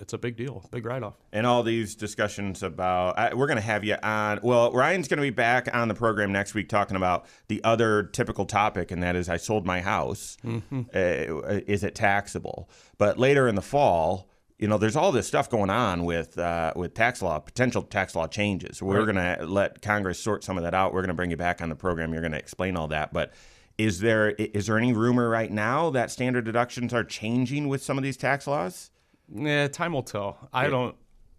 it's 0.00 0.12
a 0.12 0.18
big 0.18 0.36
deal, 0.36 0.64
big 0.70 0.86
write 0.86 1.02
off. 1.02 1.16
and 1.32 1.44
all 1.44 1.64
these 1.64 1.96
discussions 1.96 2.62
about 2.62 3.18
I, 3.18 3.34
we're 3.34 3.48
going 3.48 3.56
to 3.56 3.60
have 3.62 3.82
you 3.82 3.96
on 4.04 4.38
well 4.40 4.70
ryan's 4.70 5.08
going 5.08 5.16
to 5.18 5.22
be 5.22 5.30
back 5.30 5.68
on 5.74 5.88
the 5.88 5.94
program 5.96 6.30
next 6.30 6.54
week 6.54 6.68
talking 6.68 6.96
about 6.96 7.26
the 7.48 7.60
other 7.64 8.04
typical 8.04 8.44
topic 8.46 8.92
and 8.92 9.02
that 9.02 9.16
is 9.16 9.28
i 9.28 9.36
sold 9.36 9.66
my 9.66 9.80
house 9.80 10.36
Mm-hmm. 10.44 10.82
uh, 10.94 11.58
is 11.66 11.82
it 11.82 11.96
taxable 11.96 12.70
but 12.98 13.18
later 13.18 13.48
in 13.48 13.56
the 13.56 13.62
fall 13.62 14.29
you 14.60 14.68
know 14.68 14.78
there's 14.78 14.94
all 14.96 15.10
this 15.10 15.26
stuff 15.26 15.48
going 15.50 15.70
on 15.70 16.04
with 16.04 16.38
uh, 16.38 16.72
with 16.76 16.94
tax 16.94 17.22
law 17.22 17.38
potential 17.38 17.82
tax 17.82 18.14
law 18.14 18.26
changes 18.26 18.82
we're 18.82 19.04
going 19.04 19.16
to 19.16 19.46
let 19.46 19.80
congress 19.82 20.18
sort 20.20 20.44
some 20.44 20.56
of 20.58 20.64
that 20.64 20.74
out 20.74 20.92
we're 20.92 21.00
going 21.00 21.08
to 21.08 21.14
bring 21.14 21.30
you 21.30 21.36
back 21.36 21.60
on 21.62 21.68
the 21.68 21.74
program 21.74 22.12
you're 22.12 22.22
going 22.22 22.32
to 22.32 22.38
explain 22.38 22.76
all 22.76 22.88
that 22.88 23.12
but 23.12 23.32
is 23.78 24.00
there 24.00 24.30
is 24.30 24.66
there 24.66 24.76
any 24.76 24.92
rumor 24.92 25.28
right 25.30 25.50
now 25.50 25.88
that 25.90 26.10
standard 26.10 26.44
deductions 26.44 26.92
are 26.92 27.04
changing 27.04 27.66
with 27.68 27.82
some 27.82 27.96
of 27.96 28.04
these 28.04 28.16
tax 28.16 28.46
laws 28.46 28.90
Yeah, 29.32 29.68
time 29.68 29.92
will 29.94 30.02
tell. 30.02 30.36
I 30.52 30.68
don't 30.68 30.94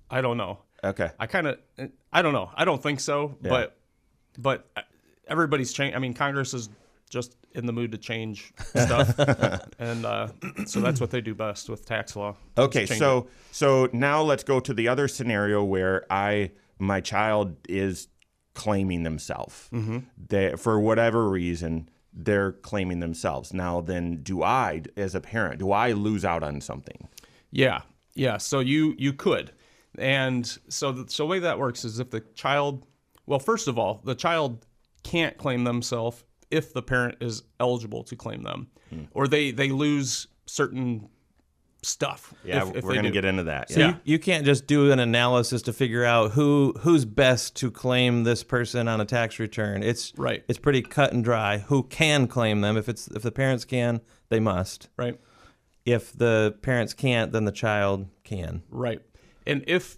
I 0.10 0.22
don't 0.22 0.38
know. 0.38 0.58
okay 0.84 1.12
I 1.20 1.28
kind 1.28 1.48
of 1.48 1.60
I 2.12 2.22
don't 2.24 2.34
know. 2.34 2.50
I 2.56 2.66
don't 2.66 2.82
think 2.82 3.00
so, 3.00 3.38
Yeah. 3.42 3.50
but 3.50 3.78
but 4.38 4.68
everybody's 5.28 5.72
changed. 5.74 5.96
I 5.96 6.00
mean, 6.00 6.14
Congress 6.14 6.54
is 6.54 6.70
just 7.12 7.36
in 7.52 7.66
the 7.66 7.74
mood 7.74 7.92
to 7.92 7.98
change 7.98 8.54
stuff, 8.70 9.20
and 9.80 10.06
uh, 10.06 10.30
so 10.66 10.80
that's 10.80 11.00
what 11.00 11.12
they 11.12 11.22
do 11.22 11.36
best 11.36 11.70
with 11.70 11.86
tax 11.86 12.16
law. 12.16 12.36
Okay, 12.58 12.86
so 12.86 13.28
so 13.52 13.90
now 13.94 14.22
let's 14.22 14.44
go 14.44 14.60
to 14.60 14.74
the 14.74 14.88
other 14.88 15.08
scenario 15.08 15.64
where 15.64 16.06
I 16.10 16.52
my 16.80 17.02
child 17.02 17.58
is 17.70 18.08
claiming 18.56 19.04
themselves. 19.04 19.70
Mm-hmm. 19.72 20.00
They 20.30 20.56
for 20.56 20.80
whatever 20.80 21.30
reason 21.30 21.90
they're 22.14 22.54
claiming 22.54 23.00
themselves. 23.00 23.54
Now 23.54 23.82
then, 23.82 24.24
do 24.24 24.44
I, 24.44 24.84
as 24.98 25.14
a 25.14 25.22
parent, 25.22 25.60
do 25.60 25.72
I 25.72 25.92
lose 25.92 26.26
out 26.26 26.44
on 26.44 26.62
something? 26.62 27.08
Yeah, 27.52 27.82
yeah. 28.16 28.38
So 28.38 28.60
you 28.60 28.96
you 28.98 29.14
could, 29.14 29.52
and 29.98 30.46
so 30.70 30.94
the, 30.94 31.12
so 31.12 31.24
the 31.24 31.28
way 31.28 31.40
that 31.40 31.60
works 31.60 31.84
is 31.84 32.00
if 32.00 32.10
the 32.10 32.22
child, 32.22 32.86
well, 33.26 33.40
first 33.40 33.68
of 33.68 33.78
all, 33.78 34.02
the 34.06 34.16
child 34.16 34.66
can't 35.04 35.38
claim 35.38 35.66
themselves 35.66 36.24
if 36.52 36.74
the 36.74 36.82
parent 36.82 37.18
is 37.22 37.44
eligible 37.60 38.04
to 38.04 38.16
claim 38.16 38.44
them, 38.44 38.68
Hmm. 38.90 39.04
or 39.14 39.28
they 39.28 39.52
they 39.52 39.70
lose 39.70 40.28
certain 40.46 41.10
stuff. 41.84 42.34
Yeah, 42.44 42.68
if, 42.68 42.76
if 42.76 42.84
we're 42.84 42.94
going 42.94 43.06
to 43.06 43.12
get 43.12 43.26
into 43.26 43.44
that. 43.44 43.72
So 43.72 43.80
Yeah. 43.80 43.88
you, 43.90 43.96
you 44.04 44.20
can't 44.20 44.46
just 44.46 44.68
do 44.68 44.92
an 44.92 45.00
analysis 45.00 45.64
to 45.64 45.74
figure 45.74 46.04
out 46.06 46.32
who 46.32 46.74
who's 46.82 47.06
best 47.06 47.56
to 47.58 47.72
claim 47.72 48.24
this 48.24 48.44
person 48.44 48.88
on 48.88 49.02
a 49.02 49.06
tax 49.06 49.40
return. 49.40 49.82
It's 49.82 50.14
Right. 50.18 50.44
It's 50.48 50.60
pretty 50.60 50.82
cut 50.84 51.12
and 51.14 51.24
dry. 51.24 51.60
Who 51.60 51.84
can 51.84 52.28
claim 52.28 52.62
them? 52.62 52.78
If 52.78 52.88
it's 52.88 53.08
if 53.08 53.24
the 53.24 53.32
parents 53.32 53.66
can, 53.66 54.02
they 54.30 54.40
must. 54.40 54.90
right. 54.98 55.20
If 55.84 56.14
the 56.16 56.56
parents 56.62 56.94
can't, 56.94 57.32
then 57.32 57.46
the 57.46 57.52
child 57.52 58.08
can. 58.24 58.62
Right. 58.70 59.02
And 59.48 59.64
if 59.66 59.98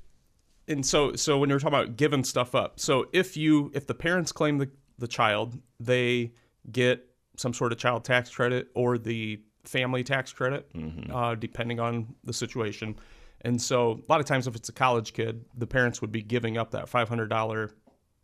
and 0.69 0.85
so 0.85 1.15
so 1.15 1.37
when 1.37 1.49
you're 1.49 1.59
talking 1.59 1.77
about 1.77 1.97
giving 1.97 2.23
stuff 2.23 2.55
up, 2.55 2.79
so 2.79 3.07
if 3.11 3.35
you 3.35 3.71
if 3.75 3.85
the 3.87 3.93
parents 3.93 4.31
claim 4.31 4.59
the, 4.59 4.69
the 4.97 5.07
child, 5.09 5.57
they 5.81 6.31
get 6.71 7.05
some 7.37 7.53
sort 7.53 7.71
of 7.71 7.77
child 7.77 8.03
tax 8.05 8.29
credit 8.29 8.69
or 8.75 8.97
the 8.97 9.41
family 9.65 10.03
tax 10.03 10.31
credit, 10.33 10.69
uh, 11.11 11.35
depending 11.35 11.79
on 11.79 12.15
the 12.23 12.33
situation. 12.33 12.95
And 13.41 13.61
so 13.61 14.01
a 14.07 14.11
lot 14.11 14.19
of 14.19 14.25
times 14.25 14.47
if 14.47 14.55
it's 14.55 14.69
a 14.69 14.73
college 14.73 15.13
kid, 15.13 15.43
the 15.57 15.67
parents 15.67 16.01
would 16.01 16.11
be 16.11 16.21
giving 16.21 16.57
up 16.57 16.71
that 16.71 16.87
five 16.87 17.09
hundred 17.09 17.29
dollar 17.29 17.71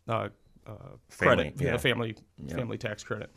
uh, 0.08 0.30
uh, 0.66 0.74
Family, 1.10 1.52
credit, 1.52 1.54
yeah. 1.62 1.72
the 1.74 1.80
family 1.80 2.16
family 2.50 2.78
tax 2.78 3.04
credit. 3.04 3.30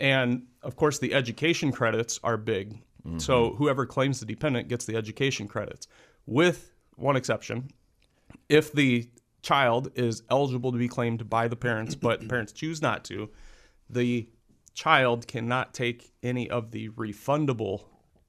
And 0.00 0.46
of 0.62 0.76
course, 0.76 0.98
the 0.98 1.12
education 1.12 1.72
credits 1.72 2.20
are 2.22 2.36
big. 2.36 2.80
So 3.16 3.54
whoever 3.56 3.86
claims 3.86 4.20
the 4.20 4.26
dependent 4.26 4.68
gets 4.68 4.84
the 4.84 4.94
education 4.94 5.48
credits, 5.48 5.88
with 6.26 6.74
one 6.96 7.16
exception. 7.16 7.70
If 8.50 8.72
the 8.72 9.08
child 9.40 9.92
is 9.94 10.22
eligible 10.28 10.72
to 10.72 10.78
be 10.78 10.88
claimed 10.88 11.30
by 11.30 11.48
the 11.48 11.56
parents, 11.56 11.94
but 11.94 12.20
the 12.20 12.26
parents 12.26 12.52
choose 12.52 12.82
not 12.82 13.04
to, 13.04 13.30
the 13.88 14.28
child 14.78 15.26
cannot 15.26 15.74
take 15.74 16.12
any 16.22 16.48
of 16.48 16.70
the 16.70 16.88
refundable 16.90 17.82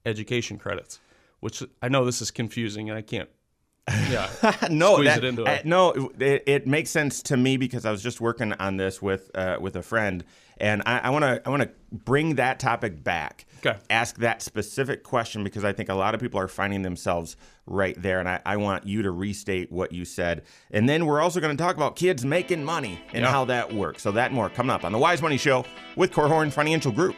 education 0.04 0.58
credits. 0.58 0.98
Which 1.38 1.62
I 1.80 1.88
know 1.88 2.04
this 2.04 2.20
is 2.20 2.32
confusing, 2.32 2.90
and 2.90 2.98
I 2.98 3.02
can't. 3.02 3.28
Yeah, 4.10 4.28
no, 4.70 4.94
squeeze 4.94 5.06
that- 5.08 5.18
it 5.18 5.24
into 5.24 5.44
it. 5.44 5.64
no, 5.66 6.10
it, 6.18 6.42
it 6.46 6.66
makes 6.66 6.90
sense 6.90 7.22
to 7.24 7.36
me 7.36 7.56
because 7.56 7.84
I 7.84 7.90
was 7.90 8.02
just 8.02 8.20
working 8.20 8.52
on 8.54 8.76
this 8.76 9.00
with 9.02 9.30
uh, 9.34 9.58
with 9.60 9.76
a 9.76 9.82
friend, 9.82 10.24
and 10.58 10.82
I 10.86 11.10
want 11.10 11.24
to 11.24 11.42
I 11.44 11.50
want 11.50 11.62
to 11.62 11.70
bring 11.92 12.36
that 12.36 12.58
topic 12.60 13.02
back. 13.02 13.46
Okay. 13.64 13.76
Ask 13.90 14.16
that 14.18 14.40
specific 14.40 15.02
question 15.02 15.44
because 15.44 15.64
I 15.64 15.72
think 15.72 15.90
a 15.90 15.94
lot 15.94 16.14
of 16.14 16.20
people 16.20 16.40
are 16.40 16.48
finding 16.48 16.80
themselves 16.82 17.36
right 17.66 17.94
there, 18.00 18.18
and 18.20 18.28
I, 18.28 18.40
I 18.46 18.56
want 18.56 18.86
you 18.86 19.02
to 19.02 19.10
restate 19.10 19.70
what 19.70 19.92
you 19.92 20.04
said, 20.06 20.42
and 20.70 20.88
then 20.88 21.04
we're 21.04 21.20
also 21.20 21.40
going 21.40 21.54
to 21.56 21.62
talk 21.62 21.76
about 21.76 21.94
kids 21.96 22.24
making 22.24 22.64
money 22.64 22.98
and 23.12 23.22
Yeah. 23.24 23.30
how 23.30 23.44
that 23.46 23.72
works. 23.72 24.02
So 24.02 24.12
that 24.12 24.32
more 24.32 24.48
coming 24.48 24.70
up 24.70 24.82
on 24.84 24.92
the 24.92 24.98
Wise 24.98 25.20
Money 25.20 25.36
Show 25.36 25.66
with 25.94 26.10
Korhorn 26.12 26.50
Financial 26.52 26.90
Group. 26.90 27.16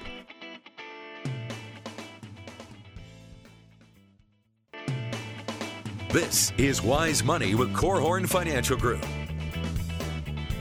This 6.12 6.52
is 6.58 6.82
Wise 6.82 7.24
Money 7.24 7.54
with 7.54 7.72
Korhorn 7.72 8.28
Financial 8.28 8.76
Group. 8.76 9.02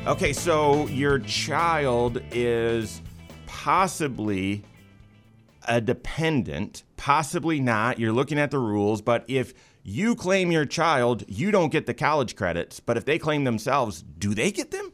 Okay, 0.07 0.31
so 0.31 0.87
your 0.87 1.19
child 1.19 2.21
is 2.31 3.01
possibly 3.47 4.63
a 5.67 5.81
dependent, 5.81 6.83
possibly 6.95 7.59
not. 7.59 7.99
You're 7.99 8.13
looking 8.13 8.39
at 8.39 8.49
the 8.49 8.59
rules, 8.59 9.01
but 9.01 9.25
if 9.27 9.53
you 9.83 10.15
claim 10.15 10.53
your 10.53 10.65
child, 10.65 11.25
you 11.27 11.51
don't 11.51 11.69
get 11.69 11.85
the 11.85 11.93
college 11.93 12.37
credits. 12.37 12.79
But 12.79 12.95
if 12.95 13.03
they 13.03 13.19
claim 13.19 13.43
themselves, 13.43 14.05
do 14.19 14.33
they 14.33 14.51
get 14.53 14.71
them? 14.71 14.93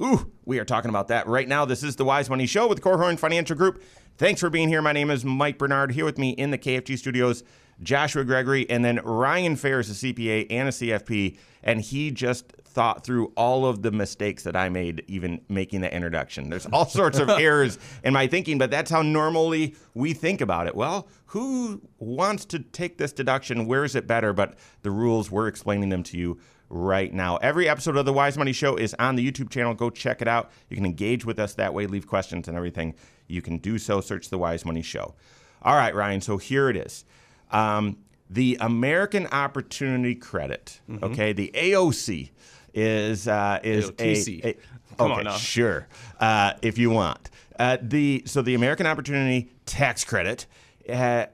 Ooh, 0.00 0.32
we 0.46 0.58
are 0.58 0.64
talking 0.64 0.88
about 0.88 1.08
that 1.08 1.26
right 1.26 1.46
now. 1.46 1.66
This 1.66 1.82
is 1.82 1.96
the 1.96 2.06
Wise 2.06 2.30
Money 2.30 2.46
Show 2.46 2.66
with 2.66 2.80
Korhorn 2.80 3.18
Financial 3.18 3.54
Group. 3.54 3.82
Thanks 4.16 4.40
for 4.40 4.48
being 4.48 4.68
here. 4.68 4.80
My 4.80 4.92
name 4.92 5.10
is 5.10 5.22
Mike 5.22 5.58
Bernard. 5.58 5.92
Here 5.92 6.06
with 6.06 6.16
me 6.16 6.30
in 6.30 6.50
the 6.50 6.56
KFG 6.56 6.96
studios, 6.96 7.44
Joshua 7.82 8.24
Gregory, 8.24 8.68
and 8.68 8.84
then 8.84 9.00
Ryan 9.04 9.56
Fair 9.56 9.80
is 9.80 9.90
a 9.90 10.06
CPA 10.06 10.46
and 10.50 10.68
a 10.68 10.72
CFP, 10.72 11.36
and 11.62 11.80
he 11.80 12.10
just 12.10 12.52
thought 12.64 13.04
through 13.04 13.32
all 13.36 13.66
of 13.66 13.82
the 13.82 13.90
mistakes 13.90 14.44
that 14.44 14.54
I 14.54 14.68
made 14.68 15.02
even 15.08 15.40
making 15.48 15.80
the 15.80 15.92
introduction. 15.92 16.48
There's 16.50 16.66
all 16.66 16.86
sorts 16.88 17.18
of 17.18 17.28
errors 17.28 17.78
in 18.04 18.12
my 18.12 18.26
thinking, 18.26 18.58
but 18.58 18.70
that's 18.70 18.90
how 18.90 19.02
normally 19.02 19.74
we 19.94 20.12
think 20.12 20.40
about 20.40 20.66
it. 20.66 20.76
Well, 20.76 21.08
who 21.26 21.80
wants 21.98 22.44
to 22.46 22.60
take 22.60 22.98
this 22.98 23.12
deduction? 23.12 23.66
Where 23.66 23.84
is 23.84 23.94
it 23.94 24.06
better? 24.06 24.32
But 24.32 24.54
the 24.82 24.90
rules, 24.90 25.30
we're 25.30 25.48
explaining 25.48 25.88
them 25.88 26.02
to 26.04 26.18
you 26.18 26.38
right 26.68 27.12
now. 27.12 27.36
Every 27.38 27.68
episode 27.68 27.96
of 27.96 28.04
the 28.04 28.12
Wise 28.12 28.36
Money 28.36 28.52
Show 28.52 28.76
is 28.76 28.94
on 28.98 29.16
the 29.16 29.28
YouTube 29.28 29.50
channel. 29.50 29.74
Go 29.74 29.90
check 29.90 30.22
it 30.22 30.28
out. 30.28 30.50
You 30.68 30.76
can 30.76 30.86
engage 30.86 31.24
with 31.24 31.38
us 31.38 31.54
that 31.54 31.72
way, 31.74 31.86
leave 31.86 32.06
questions 32.06 32.48
and 32.48 32.56
everything. 32.56 32.94
You 33.26 33.42
can 33.42 33.58
do 33.58 33.78
so. 33.78 34.00
Search 34.00 34.28
the 34.28 34.38
Wise 34.38 34.64
Money 34.64 34.82
Show. 34.82 35.14
All 35.62 35.76
right, 35.76 35.94
Ryan. 35.94 36.20
So 36.20 36.36
here 36.36 36.68
it 36.68 36.76
is. 36.76 37.04
Um, 37.50 37.98
the 38.30 38.58
American 38.60 39.26
Opportunity 39.28 40.14
Credit, 40.14 40.80
okay, 41.02 41.32
the 41.32 41.50
AOC 41.54 42.30
is 42.74 43.26
uh, 43.26 43.58
is 43.62 43.90
AOTC. 43.92 44.44
a, 44.44 44.48
a 44.50 44.56
Come 44.96 45.12
okay, 45.12 45.36
sure, 45.38 45.86
uh, 46.20 46.54
if 46.60 46.76
you 46.76 46.90
want. 46.90 47.30
Uh, 47.58 47.78
the 47.80 48.22
so 48.26 48.42
the 48.42 48.54
American 48.54 48.86
Opportunity 48.86 49.50
Tax 49.66 50.04
Credit. 50.04 50.46
Uh, 50.88 51.26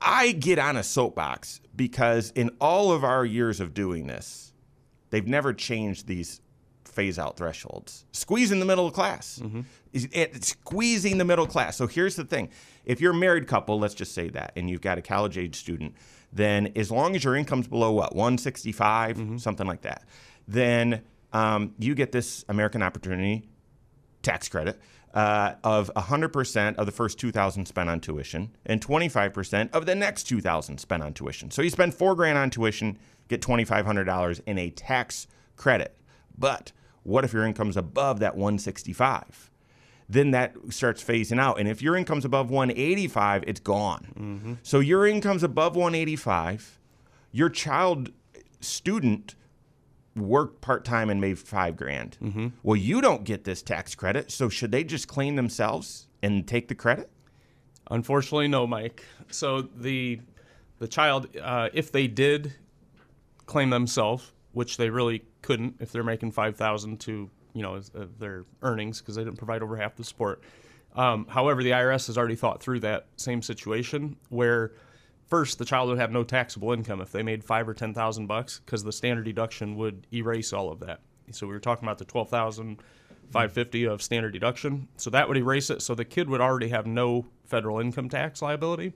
I 0.00 0.32
get 0.32 0.58
on 0.58 0.76
a 0.76 0.82
soapbox 0.82 1.60
because 1.74 2.30
in 2.32 2.50
all 2.60 2.92
of 2.92 3.04
our 3.04 3.24
years 3.24 3.58
of 3.60 3.72
doing 3.72 4.06
this, 4.06 4.52
they've 5.10 5.26
never 5.26 5.54
changed 5.54 6.06
these 6.06 6.42
phase 6.94 7.18
out 7.18 7.36
thresholds. 7.36 8.04
Squeezing 8.12 8.60
the 8.60 8.64
middle 8.66 8.90
class. 8.90 9.40
Is- 9.92 10.08
It's 10.12 10.48
squeezing 10.48 11.18
the 11.18 11.24
middle 11.24 11.46
class. 11.46 11.76
So 11.76 11.86
here's 11.86 12.16
the 12.16 12.24
thing. 12.24 12.48
If 12.84 13.00
you're 13.00 13.12
a 13.12 13.16
married 13.16 13.46
couple, 13.46 13.78
let's 13.78 13.94
just 13.94 14.14
say 14.14 14.28
that, 14.30 14.52
and 14.56 14.68
you've 14.70 14.80
got 14.80 14.98
a 14.98 15.02
college 15.02 15.36
age 15.38 15.56
student, 15.56 15.94
then 16.32 16.72
as 16.76 16.90
long 16.90 17.14
as 17.16 17.24
your 17.24 17.36
income's 17.36 17.68
below 17.68 17.92
what, 17.92 18.14
165, 18.14 19.40
something 19.40 19.66
like 19.66 19.82
that, 19.82 20.04
then 20.48 21.02
um, 21.32 21.74
you 21.78 21.94
get 21.94 22.12
this 22.12 22.44
American 22.48 22.82
Opportunity 22.82 23.48
tax 24.22 24.48
credit 24.48 24.80
uh, 25.14 25.54
of 25.62 25.90
100% 25.96 26.76
of 26.76 26.86
the 26.86 26.92
first 26.92 27.18
2000 27.18 27.66
spent 27.66 27.88
on 27.88 28.00
tuition 28.00 28.50
and 28.66 28.84
25% 28.84 29.70
of 29.72 29.86
the 29.86 29.94
next 29.94 30.24
2000 30.24 30.78
spent 30.78 31.02
on 31.02 31.12
tuition. 31.14 31.50
So 31.50 31.62
you 31.62 31.70
spend 31.70 31.94
4 31.94 32.14
grand 32.16 32.36
on 32.38 32.50
tuition, 32.50 32.98
get 33.28 33.40
$2500 33.40 34.40
in 34.46 34.58
a 34.58 34.70
tax 34.70 35.26
credit. 35.56 35.96
But 36.36 36.72
what 37.04 37.24
if 37.24 37.32
your 37.32 37.46
income's 37.46 37.76
above 37.76 38.20
that 38.20 38.34
165? 38.34 39.50
Then 40.08 40.32
that 40.32 40.54
starts 40.68 41.02
phasing 41.02 41.40
out 41.40 41.58
and 41.58 41.68
if 41.68 41.80
your 41.80 41.96
income's 41.96 42.24
above 42.24 42.50
185, 42.50 43.44
it's 43.46 43.60
gone. 43.60 44.58
So 44.62 44.80
your 44.80 45.06
income's 45.06 45.42
above 45.42 45.76
185, 45.76 46.78
your 47.32 47.48
child 47.48 48.10
student 48.60 49.34
worked 50.16 50.60
part 50.60 50.84
time 50.84 51.10
and 51.10 51.20
made 51.20 51.38
five 51.38 51.76
grand. 51.76 52.16
Mm-hmm. 52.22 52.48
Well, 52.62 52.76
you 52.76 53.00
don't 53.00 53.24
get 53.24 53.44
this 53.44 53.62
tax 53.62 53.94
credit, 53.94 54.30
so 54.30 54.48
should 54.48 54.72
they 54.72 54.84
just 54.84 55.08
claim 55.08 55.36
themselves 55.36 56.06
and 56.22 56.46
take 56.46 56.68
the 56.68 56.74
credit? 56.74 57.10
Unfortunately, 57.90 58.48
no, 58.48 58.66
Mike. 58.66 59.04
So 59.30 59.62
the 59.62 60.20
the 60.78 60.88
child, 60.88 61.28
uh, 61.40 61.68
if 61.72 61.92
they 61.92 62.06
did 62.06 62.54
claim 63.46 63.70
themselves, 63.70 64.32
which 64.54 64.76
they 64.76 64.88
really 64.88 65.24
couldn't, 65.42 65.76
if 65.80 65.92
they're 65.92 66.02
making 66.02 66.32
five 66.32 66.56
thousand 66.56 67.00
to 67.00 67.30
you 67.52 67.62
know 67.62 67.80
their 68.18 68.44
earnings 68.62 69.00
because 69.00 69.14
they 69.14 69.24
didn't 69.24 69.38
provide 69.38 69.62
over 69.62 69.76
half 69.76 69.96
the 69.96 70.04
support. 70.04 70.42
Um, 70.94 71.26
however, 71.28 71.62
the 71.62 71.70
IRS 71.70 72.06
has 72.06 72.16
already 72.16 72.36
thought 72.36 72.62
through 72.62 72.80
that 72.80 73.06
same 73.16 73.42
situation 73.42 74.16
where 74.28 74.72
first 75.26 75.58
the 75.58 75.64
child 75.64 75.88
would 75.88 75.98
have 75.98 76.12
no 76.12 76.22
taxable 76.22 76.72
income 76.72 77.00
if 77.00 77.10
they 77.10 77.22
made 77.22 77.42
five 77.42 77.68
or 77.68 77.74
ten 77.74 77.92
thousand 77.92 78.26
bucks 78.26 78.60
because 78.64 78.84
the 78.84 78.92
standard 78.92 79.24
deduction 79.24 79.76
would 79.76 80.06
erase 80.12 80.52
all 80.52 80.70
of 80.70 80.80
that. 80.80 81.00
So 81.32 81.46
we 81.46 81.52
were 81.52 81.60
talking 81.60 81.84
about 81.84 81.98
the 81.98 82.04
twelve 82.04 82.28
thousand 82.28 82.80
five 83.30 83.52
fifty 83.52 83.84
of 83.84 84.02
standard 84.02 84.32
deduction. 84.32 84.88
So 84.96 85.10
that 85.10 85.28
would 85.28 85.36
erase 85.36 85.70
it. 85.70 85.82
So 85.82 85.94
the 85.94 86.04
kid 86.04 86.28
would 86.28 86.40
already 86.40 86.68
have 86.68 86.86
no 86.86 87.26
federal 87.44 87.80
income 87.80 88.08
tax 88.08 88.42
liability, 88.42 88.92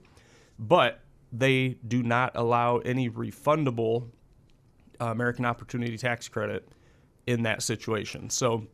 but 0.57 1.01
they 1.31 1.77
do 1.87 2.01
not 2.01 2.31
allow 2.35 2.77
any 2.77 3.09
refundable 3.09 4.03
uh, 4.03 4.09
American 4.99 5.45
Opportunity 5.45 5.97
Tax 5.97 6.27
Credit 6.27 6.67
in 7.27 7.43
that 7.43 7.61
situation. 7.61 8.29
So 8.29 8.65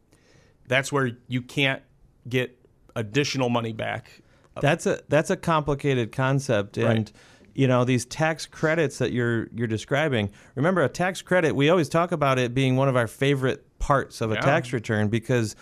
that's 0.67 0.91
where 0.91 1.11
you 1.27 1.41
can't 1.41 1.81
get 2.27 2.57
additional 2.95 3.49
money 3.49 3.73
back. 3.73 4.21
That's 4.61 4.85
a 4.85 5.01
that's 5.09 5.29
a 5.29 5.35
complicated 5.35 6.11
concept, 6.13 6.77
and 6.77 6.87
Right. 6.99 7.11
you 7.53 7.67
know 7.67 7.83
these 7.83 8.05
tax 8.05 8.45
credits 8.45 8.99
that 8.99 9.11
you're 9.11 9.47
you're 9.53 9.67
describing. 9.67 10.29
Remember, 10.55 10.81
a 10.81 10.87
tax 10.89 11.21
credit. 11.21 11.53
We 11.55 11.69
always 11.69 11.89
talk 11.89 12.13
about 12.13 12.39
it 12.39 12.53
being 12.53 12.77
one 12.77 12.87
of 12.87 12.95
our 12.95 13.07
favorite 13.07 13.65
parts 13.79 14.21
of 14.21 14.31
a 14.31 14.35
Yeah. 14.35 14.41
tax 14.41 14.71
return 14.71 15.09
because 15.09 15.55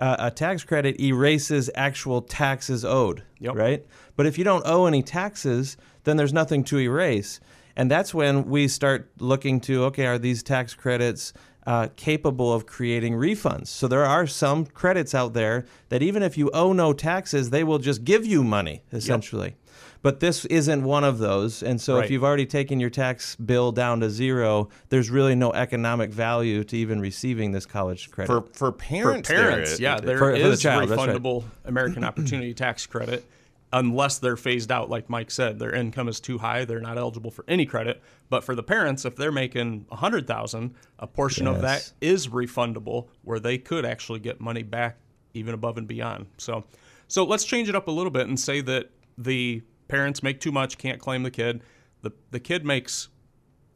uh, 0.00 0.16
a 0.18 0.30
tax 0.32 0.64
credit 0.64 0.98
erases 1.00 1.70
actual 1.76 2.22
taxes 2.22 2.84
owed. 2.84 3.22
Yep. 3.38 3.54
Right. 3.54 3.86
But 4.16 4.26
if 4.26 4.36
you 4.36 4.42
don't 4.44 4.62
owe 4.66 4.86
any 4.86 5.02
taxes, 5.02 5.76
then 6.04 6.16
there's 6.16 6.32
nothing 6.32 6.64
to 6.64 6.78
erase, 6.80 7.38
and 7.80 7.90
that's 7.90 8.12
when 8.12 8.44
we 8.44 8.68
start 8.68 9.10
looking 9.18 9.58
to 9.62 9.84
okay, 9.84 10.04
are 10.04 10.18
these 10.18 10.42
tax 10.42 10.74
credits 10.74 11.32
uh, 11.66 11.88
capable 11.96 12.52
of 12.52 12.66
creating 12.66 13.14
refunds. 13.14 13.68
So 13.68 13.88
there 13.88 14.04
are 14.04 14.26
some 14.26 14.66
credits 14.66 15.14
out 15.14 15.32
there 15.32 15.64
that 15.88 16.02
even 16.02 16.22
if 16.22 16.36
you 16.36 16.50
owe 16.52 16.72
no 16.74 16.92
taxes, 16.92 17.48
they 17.50 17.64
will 17.64 17.78
just 17.78 18.04
give 18.04 18.26
you 18.26 18.44
money 18.44 18.82
essentially. 18.92 19.56
But 20.02 20.20
this 20.20 20.44
isn't 20.46 20.82
one 20.84 21.04
of 21.04 21.18
those. 21.18 21.62
And 21.62 21.80
so 21.80 21.96
Right. 21.96 22.04
if 22.04 22.10
you've 22.10 22.24
already 22.24 22.46
taken 22.46 22.80
your 22.80 22.90
tax 22.90 23.34
bill 23.36 23.72
down 23.72 24.00
to 24.00 24.10
zero, 24.10 24.68
there's 24.90 25.10
really 25.10 25.34
no 25.34 25.50
economic 25.52 26.10
value 26.10 26.64
to 26.64 26.76
even 26.76 27.00
receiving 27.00 27.52
this 27.52 27.64
college 27.66 28.10
credit. 28.10 28.28
For 28.32 28.42
for 28.52 28.72
For 28.72 28.72
parents, 28.72 29.28
there 29.28 29.48
parents, 29.50 29.72
is- 29.72 29.80
yeah, 29.80 29.96
there 30.00 30.16
is 30.16 30.20
For- 30.20 30.36
for 30.36 30.48
the 30.50 30.56
child, 30.56 30.88
that's 30.90 30.98
right. 31.06 31.16
refundable 31.16 31.44
American 31.64 32.04
Opportunity 32.04 32.52
Tax 32.54 32.86
Credit 32.86 33.24
unless 33.72 34.18
they're 34.18 34.36
phased 34.36 34.72
out, 34.72 34.90
like 34.90 35.08
Mike 35.08 35.30
said. 35.30 35.58
Their 35.58 35.72
income 35.74 36.08
is 36.08 36.20
too 36.20 36.38
high; 36.38 36.64
they're 36.64 36.80
not 36.80 36.98
eligible 36.98 37.30
for 37.30 37.44
any 37.48 37.66
credit. 37.66 38.02
But 38.28 38.44
for 38.44 38.54
the 38.54 38.62
parents, 38.62 39.04
if 39.04 39.16
they're 39.16 39.32
making 39.32 39.86
a 39.90 39.96
hundred 39.96 40.26
thousand, 40.26 40.74
a 40.98 41.06
portion 41.06 41.46
of 41.46 41.62
that 41.62 41.92
is 42.00 42.28
refundable, 42.28 43.08
where 43.22 43.40
they 43.40 43.58
could 43.58 43.84
actually 43.84 44.20
get 44.20 44.40
money 44.40 44.62
back, 44.62 44.98
even 45.34 45.54
above 45.54 45.78
and 45.78 45.86
beyond. 45.86 46.26
So, 46.38 46.64
so 47.08 47.24
let's 47.24 47.44
change 47.44 47.68
it 47.68 47.74
up 47.74 47.88
a 47.88 47.92
little 47.92 48.10
bit 48.10 48.26
and 48.26 48.38
say 48.38 48.60
that 48.62 48.90
the 49.18 49.62
parents 49.88 50.22
make 50.22 50.40
too 50.40 50.52
much, 50.52 50.78
can't 50.78 51.00
claim 51.00 51.22
the 51.22 51.30
kid. 51.30 51.62
the 52.02 52.12
The 52.30 52.40
kid 52.40 52.64
makes 52.64 53.08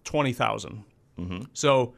twenty 0.05 0.33
So 1.53 1.95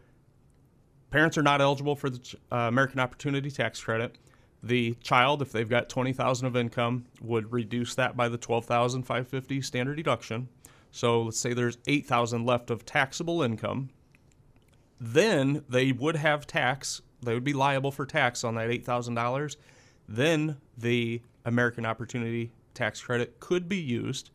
parents 1.11 1.39
are 1.39 1.43
not 1.43 1.61
eligible 1.61 1.97
for 1.97 2.11
the 2.11 2.21
uh, 2.53 2.57
American 2.57 3.01
Opportunity 3.01 3.51
Tax 3.51 3.81
Credit. 3.81 4.17
The 4.67 4.95
child, 5.01 5.43
if 5.43 5.53
they've 5.53 5.69
got 5.69 5.89
twenty 5.89 6.13
thousand 6.13 6.49
of 6.49 6.57
income, 6.57 7.05
would 7.21 7.53
reduce 7.53 7.95
that 7.95 8.17
by 8.17 8.29
the 8.29 8.37
twelve 8.37 8.65
thousand 8.65 9.05
five 9.05 9.29
fifty 9.29 9.61
standard 9.61 9.95
deduction. 9.95 10.49
So 10.91 11.23
let's 11.23 11.39
say 11.39 11.53
there's 11.53 11.79
eight 11.87 12.07
thousand 12.07 12.47
left 12.47 12.71
of 12.71 12.85
taxable 12.85 13.43
income. 13.43 13.91
Then 15.01 15.63
they 15.69 15.93
would 15.93 16.17
have 16.17 16.49
tax. 16.49 17.01
They 17.23 17.35
would 17.35 17.45
be 17.45 17.53
liable 17.53 17.93
for 17.93 18.07
tax 18.07 18.43
on 18.43 18.57
that 18.57 18.71
eight 18.71 18.85
thousand 18.85 19.15
dollars. 19.15 19.57
Then 20.09 20.57
the 20.77 21.23
American 21.45 21.87
Opportunity 21.87 22.51
Tax 22.75 23.01
Credit 23.01 23.39
could 23.39 23.69
be 23.69 23.79
used 23.81 24.31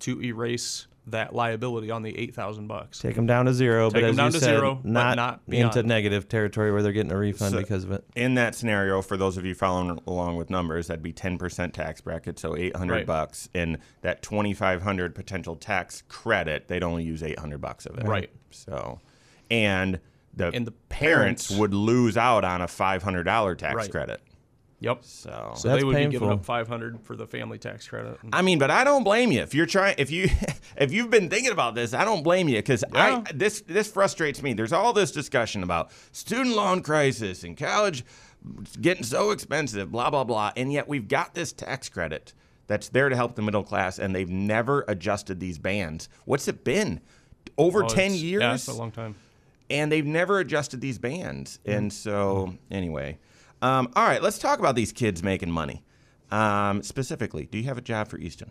to 0.00 0.20
erase 0.20 0.88
that 1.08 1.34
liability 1.34 1.90
on 1.90 2.02
the 2.02 2.16
eight 2.18 2.34
thousand 2.34 2.66
bucks. 2.66 2.98
Take 2.98 3.14
them 3.14 3.26
down 3.26 3.46
to 3.46 3.54
zero, 3.54 3.88
Take 3.90 3.94
but 3.94 4.04
'em 4.04 4.10
as 4.10 4.16
down 4.16 4.26
you 4.26 4.32
to 4.32 4.38
said, 4.40 4.56
zero, 4.58 4.74
but 4.82 4.90
not, 4.90 5.16
not 5.16 5.40
into 5.48 5.82
negative 5.84 6.28
territory 6.28 6.72
where 6.72 6.82
they're 6.82 6.92
getting 6.92 7.12
a 7.12 7.16
refund 7.16 7.52
So- 7.52 7.58
because 7.58 7.84
of 7.84 7.92
it. 7.92 8.04
in 8.16 8.34
that 8.34 8.54
scenario, 8.54 9.00
for 9.02 9.16
those 9.16 9.36
of 9.36 9.44
you 9.46 9.54
following 9.54 10.00
along 10.06 10.36
with 10.36 10.50
numbers, 10.50 10.88
that'd 10.88 11.02
be 11.02 11.12
ten 11.12 11.38
percent 11.38 11.74
tax 11.74 12.00
bracket, 12.00 12.38
so 12.38 12.56
eight 12.56 12.74
hundred 12.76 12.94
Right. 12.94 13.06
bucks, 13.06 13.48
and 13.54 13.78
that 14.02 14.22
twenty 14.22 14.52
five 14.52 14.82
hundred 14.82 15.14
potential 15.14 15.54
tax 15.56 16.02
credit, 16.08 16.68
they'd 16.68 16.82
only 16.82 17.04
use 17.04 17.22
eight 17.22 17.38
hundred 17.38 17.60
bucks 17.60 17.86
of 17.86 17.98
it. 17.98 18.04
Right. 18.06 18.30
So, 18.50 19.00
and 19.50 20.00
the 20.34 20.48
And 20.52 20.66
the 20.66 20.72
parents, 20.90 21.46
parents- 21.48 21.50
would 21.52 21.72
lose 21.72 22.16
out 22.16 22.44
on 22.44 22.60
a 22.60 22.68
five 22.68 23.02
hundred 23.02 23.24
dollar 23.24 23.54
tax 23.54 23.74
Right. 23.74 23.90
credit. 23.90 24.20
Yep. 24.80 24.98
So, 25.04 25.52
So 25.56 25.68
That's 25.68 25.80
they 25.80 25.84
would 25.84 25.94
be 25.96 26.02
giving 26.02 26.10
painful. 26.20 26.30
up 26.30 26.44
five 26.44 26.68
hundred 26.68 27.00
for 27.00 27.16
the 27.16 27.26
family 27.26 27.58
tax 27.58 27.88
credit. 27.88 28.18
I 28.32 28.42
mean, 28.42 28.58
but 28.58 28.70
I 28.70 28.84
don't 28.84 29.04
blame 29.04 29.32
you 29.32 29.40
if 29.40 29.54
you're 29.54 29.64
trying. 29.66 29.94
If 29.98 30.10
you 30.10 30.28
if 30.76 30.92
you've 30.92 31.10
been 31.10 31.30
thinking 31.30 31.52
about 31.52 31.74
this, 31.74 31.94
I 31.94 32.04
don't 32.04 32.22
blame 32.22 32.48
you 32.48 32.56
because 32.58 32.84
Yeah. 32.92 33.22
I 33.26 33.32
this 33.32 33.62
this 33.62 33.90
frustrates 33.90 34.42
me. 34.42 34.52
There's 34.52 34.72
all 34.74 34.92
this 34.92 35.12
discussion 35.12 35.62
about 35.62 35.90
student 36.12 36.54
loan 36.54 36.82
crisis 36.82 37.42
and 37.42 37.56
college 37.56 38.04
getting 38.80 39.02
so 39.02 39.30
expensive, 39.30 39.90
blah 39.90 40.10
blah 40.10 40.24
blah, 40.24 40.52
and 40.56 40.72
yet 40.72 40.86
we've 40.88 41.08
got 41.08 41.34
this 41.34 41.52
tax 41.52 41.88
credit 41.88 42.32
that's 42.66 42.88
there 42.90 43.08
to 43.08 43.16
help 43.16 43.34
the 43.34 43.42
middle 43.42 43.62
class, 43.64 43.98
and 43.98 44.14
they've 44.14 44.28
never 44.28 44.84
adjusted 44.88 45.40
these 45.40 45.56
bands. 45.58 46.08
What's 46.26 46.48
it 46.48 46.64
been? 46.64 47.00
Over 47.56 47.84
Oh, 47.84 47.88
ten 47.88 48.06
it's- 48.06 48.20
years, 48.22 48.42
Yeah, 48.42 48.54
it's 48.54 48.68
a 48.68 48.74
long 48.74 48.90
time. 48.90 49.14
and 49.70 49.90
they've 49.90 50.04
never 50.04 50.38
adjusted 50.40 50.80
these 50.82 50.98
bands. 50.98 51.60
And 51.64 51.90
mm-hmm. 51.90 52.10
so, 52.10 52.54
anyway, 52.70 53.18
um, 53.66 53.88
all 53.96 54.06
right, 54.06 54.22
let's 54.22 54.38
talk 54.38 54.58
about 54.58 54.74
these 54.76 54.92
kids 54.92 55.22
making 55.22 55.50
money. 55.50 55.82
Um, 56.30 56.82
specifically, 56.82 57.46
do 57.46 57.58
you 57.58 57.64
have 57.64 57.78
a 57.78 57.82
job 57.82 58.08
for 58.08 58.18
Easton? 58.18 58.50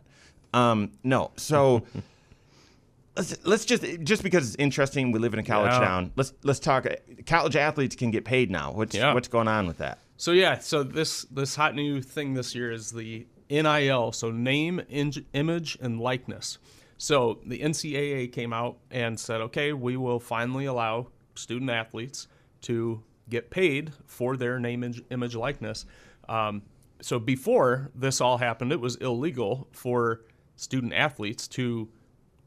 Um, 0.53 0.91
no. 1.03 1.31
So, 1.37 1.83
let's 3.17 3.35
let's 3.45 3.65
just 3.65 3.83
just 4.03 4.23
because 4.23 4.47
it's 4.47 4.55
interesting. 4.57 5.11
We 5.11 5.19
live 5.19 5.33
in 5.33 5.39
a 5.39 5.43
college 5.43 5.71
Yeah. 5.73 5.79
town. 5.79 6.11
Let's 6.15 6.33
let's 6.43 6.59
talk. 6.59 6.85
College 7.25 7.55
athletes 7.55 7.95
can 7.95 8.11
get 8.11 8.25
paid 8.25 8.49
now. 8.51 8.71
What's 8.71 8.95
Yeah. 8.95 9.13
what's 9.13 9.27
going 9.27 9.47
on 9.47 9.67
with 9.67 9.77
that? 9.79 9.99
So 10.17 10.31
yeah, 10.31 10.59
so 10.59 10.83
this 10.83 11.23
this 11.25 11.55
hot 11.55 11.75
new 11.75 12.01
thing 12.01 12.33
this 12.33 12.55
year 12.55 12.71
is 12.71 12.91
the 12.91 13.27
NIL, 13.49 14.11
so 14.11 14.31
name, 14.31 14.81
in, 14.89 15.11
image, 15.33 15.77
and 15.81 15.99
likeness. 15.99 16.57
So 16.97 17.39
the 17.45 17.59
NCAA 17.59 18.31
came 18.31 18.53
out 18.53 18.77
and 18.89 19.19
said, 19.19 19.41
okay, 19.41 19.73
we 19.73 19.97
will 19.97 20.19
finally 20.19 20.65
allow 20.65 21.07
student 21.35 21.69
athletes 21.69 22.27
to 22.61 23.03
get 23.29 23.49
paid 23.49 23.91
for 24.05 24.37
their 24.37 24.59
name, 24.59 24.83
image, 24.83 25.03
image 25.09 25.35
likeness. 25.35 25.85
Um, 26.29 26.63
so 27.01 27.19
before 27.19 27.91
this 27.95 28.21
all 28.21 28.37
happened, 28.37 28.71
it 28.71 28.79
was 28.79 28.95
illegal 28.97 29.67
for 29.71 30.21
student 30.55 30.93
athletes 30.93 31.47
to 31.49 31.89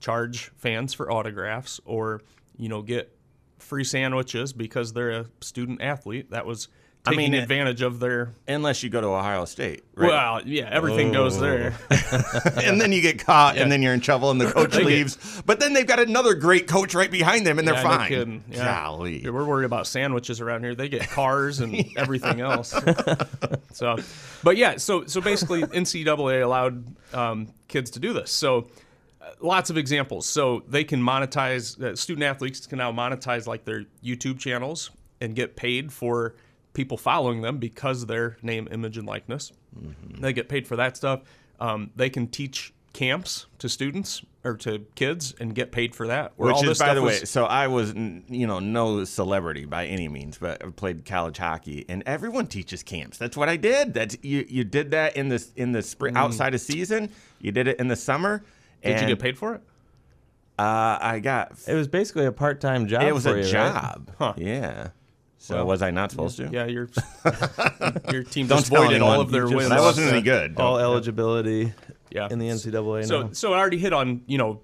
charge 0.00 0.50
fans 0.56 0.94
for 0.94 1.10
autographs 1.10 1.80
or 1.84 2.22
you 2.56 2.68
know 2.68 2.82
get 2.82 3.14
free 3.58 3.84
sandwiches 3.84 4.52
because 4.52 4.92
they're 4.92 5.10
a 5.10 5.26
student 5.40 5.82
athlete. 5.82 6.30
That 6.30 6.46
was 6.46 6.68
I 7.06 7.14
mean, 7.14 7.32
advantage 7.32 7.80
of 7.80 8.00
their. 8.00 8.34
Unless 8.46 8.82
you 8.82 8.90
go 8.90 9.00
to 9.00 9.06
Ohio 9.06 9.46
State, 9.46 9.82
right? 9.94 10.08
Well, 10.08 10.42
yeah, 10.46 10.68
everything 10.70 11.10
goes 11.10 11.40
there. 11.40 11.74
and 12.62 12.78
then 12.78 12.92
you 12.92 13.00
get 13.00 13.18
caught, 13.24 13.56
and 13.56 13.72
then 13.72 13.80
you're 13.80 13.94
in 13.94 14.00
trouble, 14.00 14.30
and 14.30 14.38
the 14.38 14.50
coach 14.52 14.72
They 14.72 14.78
get- 14.78 14.86
leaves. 14.86 15.42
But 15.46 15.58
then 15.58 15.72
they've 15.72 15.86
got 15.86 16.00
another 16.00 16.34
great 16.34 16.66
coach 16.66 16.94
right 16.94 17.10
behind 17.10 17.46
them, 17.46 17.58
and 17.58 17.66
they're 17.66 17.76
Yeah, 17.76 17.82
no 17.82 17.88
fine. 17.88 18.08
kidding. 18.08 18.44
Yeah. 18.50 18.64
Golly. 18.82 19.24
Yeah, 19.24 19.30
we're 19.30 19.44
worried 19.46 19.64
about 19.64 19.86
sandwiches 19.86 20.40
around 20.42 20.64
here. 20.64 20.74
They 20.74 20.90
get 20.90 21.08
cars 21.08 21.60
and 21.60 21.82
everything 21.96 22.40
else. 22.42 22.74
so, 23.72 23.96
but 24.42 24.56
yeah, 24.58 24.76
so 24.76 25.06
so 25.06 25.20
basically, 25.22 25.62
NCAA 25.62 26.42
allowed 26.42 26.84
um, 27.14 27.48
kids 27.68 27.90
to 27.92 28.00
do 28.00 28.12
this. 28.12 28.30
So, 28.30 28.68
uh, 29.22 29.30
lots 29.40 29.70
of 29.70 29.78
examples. 29.78 30.26
So 30.26 30.62
they 30.68 30.84
can 30.84 31.00
monetize. 31.02 31.80
Uh, 31.80 31.96
student 31.96 32.24
athletes 32.24 32.66
can 32.66 32.76
now 32.76 32.92
monetize 32.92 33.46
like 33.46 33.64
their 33.64 33.84
YouTube 34.04 34.38
channels 34.38 34.90
and 35.22 35.34
get 35.34 35.56
paid 35.56 35.90
for 35.92 36.34
people 36.78 36.96
following 36.96 37.40
them 37.40 37.58
because 37.58 38.02
of 38.02 38.08
their 38.08 38.36
name, 38.40 38.68
image, 38.70 38.96
and 38.96 39.04
likeness. 39.04 39.50
Mm-hmm. 39.76 40.20
They 40.20 40.32
get 40.32 40.48
paid 40.48 40.64
for 40.68 40.76
that 40.76 40.96
stuff. 40.96 41.22
Um, 41.58 41.90
they 41.96 42.08
can 42.08 42.28
teach 42.28 42.72
camps 42.92 43.46
to 43.58 43.68
students 43.68 44.22
or 44.44 44.54
to 44.58 44.86
kids 44.94 45.34
and 45.40 45.56
get 45.56 45.72
paid 45.72 45.92
for 45.92 46.06
that. 46.06 46.34
where 46.36 46.46
Which 46.46 46.54
all 46.54 46.62
is, 46.62 46.68
this 46.68 46.78
by 46.78 46.94
the 46.94 47.02
way, 47.02 47.18
was- 47.18 47.28
so 47.28 47.46
I 47.46 47.66
was, 47.66 47.92
you 47.94 48.46
know, 48.46 48.60
no 48.60 49.02
celebrity 49.02 49.64
by 49.64 49.86
any 49.86 50.06
means, 50.06 50.38
but 50.38 50.64
I 50.64 50.70
played 50.70 51.04
college 51.04 51.38
hockey, 51.38 51.84
and 51.88 52.04
everyone 52.06 52.46
teaches 52.46 52.84
camps. 52.84 53.18
That's 53.18 53.36
what 53.36 53.48
I 53.48 53.56
did. 53.56 53.92
That's 53.92 54.16
you. 54.22 54.46
You 54.48 54.62
did 54.62 54.92
that 54.92 55.16
in 55.16 55.30
the 55.30 55.44
in 55.56 55.72
the 55.72 55.82
spring 55.82 56.16
outside 56.16 56.54
of 56.54 56.60
season. 56.60 57.10
You 57.40 57.50
did 57.50 57.66
it 57.66 57.80
in 57.80 57.88
the 57.88 57.96
summer. 57.96 58.44
Mm. 58.84 58.90
Did 58.92 59.00
you 59.00 59.06
get 59.08 59.18
paid 59.18 59.36
for 59.36 59.56
it? 59.56 59.62
Uh, 60.56 60.98
I 61.00 61.18
got. 61.18 61.58
It 61.66 61.74
was 61.74 61.88
basically 61.88 62.26
a 62.26 62.32
part-time 62.32 62.86
job. 62.86 63.02
It 63.02 63.12
was 63.12 63.24
for 63.24 63.30
a 63.30 63.38
you, 63.38 63.42
right? 63.42 63.50
job. 63.50 64.10
Huh. 64.16 64.34
Yeah. 64.36 64.90
So 65.40 65.54
Well, 65.56 65.66
was 65.66 65.82
I 65.82 65.90
not 65.92 66.10
supposed 66.10 66.36
to? 66.38 66.48
Yeah, 66.52 66.66
your 66.66 66.88
your 68.12 68.22
team 68.24 68.46
Don't 68.48 68.58
just 68.58 68.68
voided 68.70 69.00
all 69.02 69.20
of 69.20 69.30
their 69.30 69.48
You 69.48 69.56
wins. 69.56 69.68
just- 69.68 69.70
That 69.70 69.80
wasn't 69.84 70.12
any 70.12 70.20
good. 70.22 70.56
All 70.58 70.74
Don't- 70.76 70.82
eligibility 70.84 71.72
Yeah. 72.10 72.28
in 72.30 72.38
the 72.38 72.48
NCAA 72.48 73.06
So 73.06 73.22
now. 73.22 73.28
so 73.32 73.52
I 73.52 73.58
already 73.58 73.78
hit 73.78 73.92
on 73.92 74.22
you 74.26 74.38
know 74.38 74.60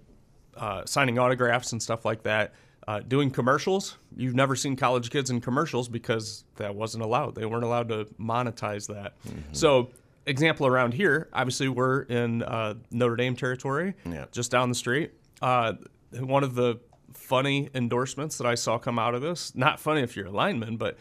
uh, 0.56 0.82
signing 0.84 1.18
autographs 1.18 1.72
and 1.72 1.82
stuff 1.82 2.04
like 2.04 2.22
that. 2.24 2.54
Uh, 2.87 3.00
doing 3.00 3.30
commercials, 3.30 3.96
you've 4.14 4.34
never 4.34 4.54
seen 4.54 4.76
college 4.76 5.10
kids 5.10 5.30
in 5.30 5.40
commercials 5.40 5.88
because 5.88 6.44
that 6.56 6.74
wasn't 6.74 7.02
allowed. 7.02 7.34
They 7.34 7.46
weren't 7.46 7.64
allowed 7.64 7.88
to 7.88 8.04
monetize 8.20 8.87
that. 8.88 9.14
So, 9.52 9.90
example 10.26 10.66
around 10.66 10.92
here, 10.92 11.28
obviously 11.32 11.68
we're 11.68 12.02
in 12.02 12.42
uh, 12.42 12.74
Notre 12.90 13.16
Dame 13.16 13.37
territory, 13.37 13.94
Yeah. 14.04 14.26
just 14.32 14.50
down 14.50 14.68
the 14.68 14.74
street. 14.74 15.12
Uh, 15.40 15.72
one 16.20 16.44
of 16.44 16.54
the 16.54 16.78
funny 17.14 17.70
endorsements 17.74 18.38
that 18.38 18.46
I 18.46 18.55
saw 18.55 18.79
come 18.79 18.98
out 18.98 19.14
of 19.14 19.22
this, 19.22 19.55
not 19.55 19.81
funny 19.81 20.03
if 20.03 20.16
you're 20.16 20.27
a 20.27 20.31
lineman, 20.31 20.77
but 20.77 20.96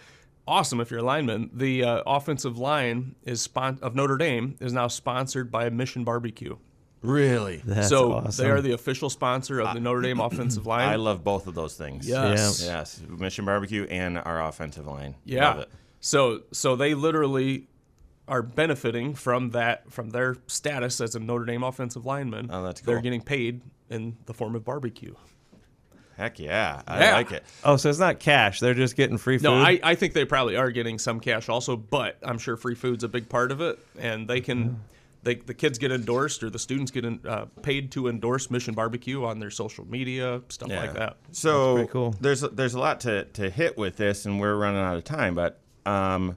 awesome 0.48 0.80
if 0.80 0.92
you're 0.92 1.02
a 1.02 1.04
lineman. 1.04 1.50
The 1.54 1.84
uh, 1.84 2.04
offensive 2.06 2.58
line 2.58 3.16
is 3.24 3.42
spon- 3.42 3.80
of 3.82 3.96
Notre 3.96 4.18
Dame 4.18 4.56
is 4.60 4.74
now 4.74 4.88
sponsored 4.88 5.52
by 5.52 5.70
Mission 5.70 6.04
Barbecue. 6.04 6.58
Really? 7.02 7.62
That's 7.66 7.90
so 7.90 8.14
awesome. 8.14 8.44
they 8.46 8.50
are 8.50 8.62
the 8.62 8.72
official 8.72 9.10
sponsor 9.10 9.60
of 9.60 9.74
the 9.74 9.80
Notre 9.82 10.02
Dame 10.02 10.20
offensive 10.22 10.66
line. 10.66 10.88
I 10.88 10.96
love 10.96 11.24
both 11.24 11.48
of 11.48 11.54
those 11.54 11.76
things. 11.76 12.08
Yes. 12.08 12.64
Yes. 12.64 13.02
Mission 13.08 13.46
Barbecue 13.46 13.86
and 13.90 14.18
our 14.18 14.42
offensive 14.42 14.88
line. 14.88 15.16
Yeah. 15.26 15.50
Love 15.50 15.60
it. 15.60 15.70
So 16.00 16.44
so 16.52 16.76
they 16.76 16.94
literally 16.94 17.68
are 18.28 18.42
benefiting 18.42 19.16
from 19.16 19.50
that 19.52 19.92
from 19.92 20.12
their 20.12 20.38
status 20.48 21.02
as 21.02 21.16
a 21.16 21.20
Notre 21.20 21.46
Dame 21.46 21.64
offensive 21.64 22.06
lineman. 22.06 22.50
Oh, 22.50 22.64
that's 22.64 22.80
cool. 22.80 22.94
They're 22.94 23.02
getting 23.02 23.22
paid 23.22 23.62
in 23.90 24.16
the 24.26 24.34
form 24.34 24.56
of 24.56 24.64
barbecue. 24.64 25.14
Heck 26.18 26.40
yeah. 26.40 26.82
I 26.88 27.00
Yeah. 27.04 27.14
like 27.16 27.32
it. 27.32 27.44
oh, 27.64 27.76
so 27.78 27.90
it's 27.90 28.00
not 28.00 28.20
cash. 28.20 28.60
They're 28.60 28.74
just 28.74 28.96
getting 28.96 29.18
free 29.18 29.38
food. 29.38 29.44
No, 29.44 29.56
I, 29.56 29.80
I 29.84 29.96
think 29.96 30.14
they 30.14 30.26
probably 30.26 30.56
are 30.56 30.72
getting 30.72 31.00
some 31.00 31.20
cash 31.20 31.50
also, 31.50 31.76
but 31.76 32.18
I'm 32.24 32.38
sure 32.38 32.56
free 32.56 32.76
food's 32.76 33.04
a 33.04 33.08
big 33.08 33.30
part 33.30 33.52
of 33.52 33.62
it, 33.62 33.80
and 33.98 34.28
they 34.28 34.42
can. 34.42 34.80
They, 35.24 35.36
the 35.36 35.54
kids 35.54 35.78
get 35.78 35.90
endorsed 35.90 36.44
or 36.44 36.50
the 36.50 36.60
students 36.60 36.92
get 36.92 37.06
in, 37.06 37.22
uh, 37.26 37.46
paid 37.62 37.94
to 37.94 38.10
endorse 38.10 38.52
Mission 38.52 38.74
Barbecue 38.74 39.24
on 39.24 39.40
their 39.40 39.52
social 39.52 39.88
media 39.88 40.42
stuff 40.50 40.70
like 40.70 40.94
that. 40.96 41.16
So 41.32 41.88
cool. 41.88 42.14
there's 42.20 42.42
there's 42.42 42.74
a 42.74 42.80
lot 42.80 43.00
to, 43.02 43.24
to 43.24 43.50
hit 43.50 43.78
with 43.78 43.96
this, 43.96 44.26
and 44.26 44.38
we're 44.42 44.56
running 44.58 44.82
out 44.82 44.98
of 44.98 45.06
time. 45.06 45.34
But 45.34 45.62
um, 45.86 46.36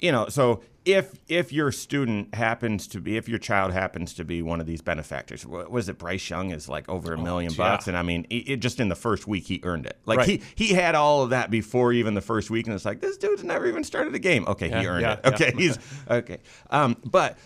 you 0.00 0.10
know, 0.10 0.26
so 0.30 0.62
if 0.84 1.14
if 1.28 1.52
your 1.52 1.72
student 1.72 2.34
happens 2.34 2.86
to 2.88 3.00
be, 3.00 3.16
if 3.16 3.28
your 3.28 3.38
child 3.38 3.72
happens 3.72 4.12
to 4.14 4.24
be 4.24 4.42
one 4.42 4.60
of 4.60 4.66
these 4.66 4.82
benefactors, 4.82 5.46
what 5.46 5.70
was 5.70 5.88
it? 5.88 5.96
Bryce 5.98 6.28
Young 6.28 6.50
is 6.50 6.68
like 6.68 6.88
over 6.88 7.14
a 7.14 7.18
million 7.18 7.52
yeah. 7.52 7.56
bucks, 7.56 7.88
and 7.88 7.96
I 7.96 8.02
mean, 8.02 8.26
it, 8.28 8.48
it 8.48 8.56
just 8.60 8.80
in 8.80 8.88
the 8.88 8.94
first 8.94 9.26
week 9.26 9.46
he 9.46 9.60
earned 9.62 9.86
it. 9.86 9.98
Like 10.04 10.18
Right. 10.18 10.28
he 10.28 10.42
he 10.66 10.74
had 10.74 10.94
all 10.94 11.22
of 11.22 11.30
that 11.30 11.50
before 11.50 11.92
even 11.92 12.14
the 12.14 12.20
first 12.20 12.50
week, 12.50 12.66
and 12.66 12.74
it's 12.74 12.84
like 12.84 13.00
this 13.00 13.16
dude's 13.16 13.42
never 13.44 13.66
even 13.66 13.82
started 13.82 14.14
a 14.14 14.18
game. 14.18 14.44
Okay, 14.46 14.68
he 14.68 14.86
earned 14.86 15.02
yeah, 15.02 15.12
it. 15.14 15.20
yeah. 15.24 15.30
Okay, 15.30 15.52
he's 15.56 15.78
okay. 16.10 16.38
Um, 16.70 16.96
but 17.04 17.38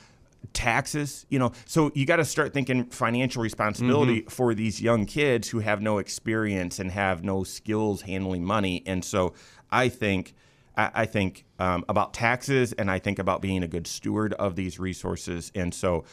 taxes 0.53 1.27
you 1.29 1.39
know 1.39 1.53
so 1.67 1.91
you 1.95 2.07
got 2.07 2.17
to 2.17 2.25
start 2.25 2.55
thinking 2.55 2.85
financial 2.87 3.43
responsibility 3.43 4.21
Mm-hmm. 4.21 4.29
for 4.31 4.55
these 4.55 4.81
young 4.81 5.05
kids 5.05 5.49
who 5.49 5.59
have 5.59 5.83
no 5.83 5.99
experience 5.99 6.79
and 6.79 6.91
have 6.93 7.23
no 7.23 7.43
skills 7.45 8.03
handling 8.03 8.45
money 8.45 8.83
and 8.87 9.05
so 9.05 9.35
i 9.71 9.89
think 9.89 10.35
i, 10.79 10.91
I 10.95 11.07
think 11.07 11.45
um, 11.59 11.85
about 11.89 12.15
taxes 12.15 12.73
and 12.73 12.91
i 12.91 12.99
think 12.99 13.19
about 13.19 13.43
being 13.43 13.63
a 13.63 13.69
good 13.69 13.87
steward 13.87 14.33
of 14.35 14.57
these 14.57 14.79
resources 14.79 15.53
and 15.55 15.75
so 15.75 16.05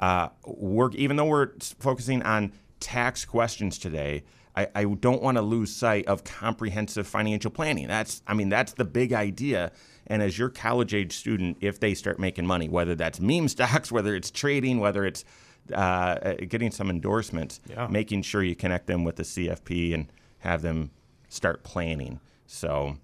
uh, 0.00 0.28
work 0.44 0.94
even 0.96 1.16
though 1.16 1.24
we're 1.26 1.50
focusing 1.78 2.22
on 2.22 2.52
tax 2.80 3.24
questions 3.24 3.78
today 3.78 4.24
I, 4.56 4.68
I 4.74 4.84
don't 4.84 5.20
want 5.20 5.36
to 5.36 5.42
lose 5.42 5.74
sight 5.74 6.06
of 6.06 6.22
comprehensive 6.22 7.08
financial 7.08 7.50
planning. 7.50 7.88
That's, 7.88 8.22
I 8.24 8.34
mean, 8.34 8.48
that's 8.50 8.72
the 8.74 8.84
big 8.84 9.12
idea. 9.12 9.72
And 10.06 10.22
as 10.22 10.38
your 10.38 10.48
college 10.48 10.94
age 10.94 11.12
student, 11.16 11.56
if 11.60 11.80
they 11.80 11.92
start 11.94 12.20
making 12.20 12.46
money, 12.46 12.68
whether 12.68 12.94
that's 12.94 13.18
meme 13.18 13.48
stocks, 13.48 13.90
whether 13.96 14.14
it's 14.14 14.30
trading, 14.30 14.78
whether 14.78 15.04
it's 15.04 15.24
uh, 15.72 15.74
uh, 15.74 16.34
getting 16.48 16.70
some 16.70 16.88
endorsements, 16.88 17.60
Yeah. 17.68 17.88
making 17.88 18.22
sure 18.22 18.44
you 18.44 18.54
connect 18.54 18.86
them 18.86 19.02
with 19.02 19.16
the 19.16 19.24
CFP 19.24 19.92
and 19.92 20.06
have 20.38 20.62
them 20.62 20.92
start 21.28 21.64
planning. 21.64 22.20
So, 22.46 22.98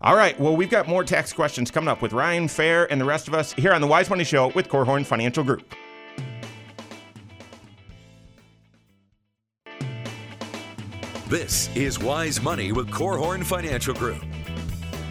all 0.00 0.14
right. 0.14 0.38
Well, 0.38 0.54
we've 0.56 0.70
got 0.70 0.86
more 0.86 1.04
tax 1.04 1.32
questions 1.32 1.70
coming 1.70 1.88
up 1.88 2.02
with 2.02 2.12
Ryan 2.12 2.48
Fair 2.48 2.90
and 2.92 3.00
the 3.00 3.04
rest 3.04 3.28
of 3.28 3.34
us 3.34 3.52
here 3.54 3.72
on 3.72 3.80
the 3.80 3.86
Wise 3.86 4.10
Money 4.10 4.24
Show 4.24 4.48
with 4.48 4.68
Korhorn 4.68 5.06
Financial 5.06 5.42
Group. 5.42 5.74
This 11.28 11.74
is 11.74 11.98
Wise 11.98 12.40
Money 12.40 12.72
with 12.72 12.88
Korhorn 12.88 13.42
Financial 13.42 13.94
Group. 13.94 14.22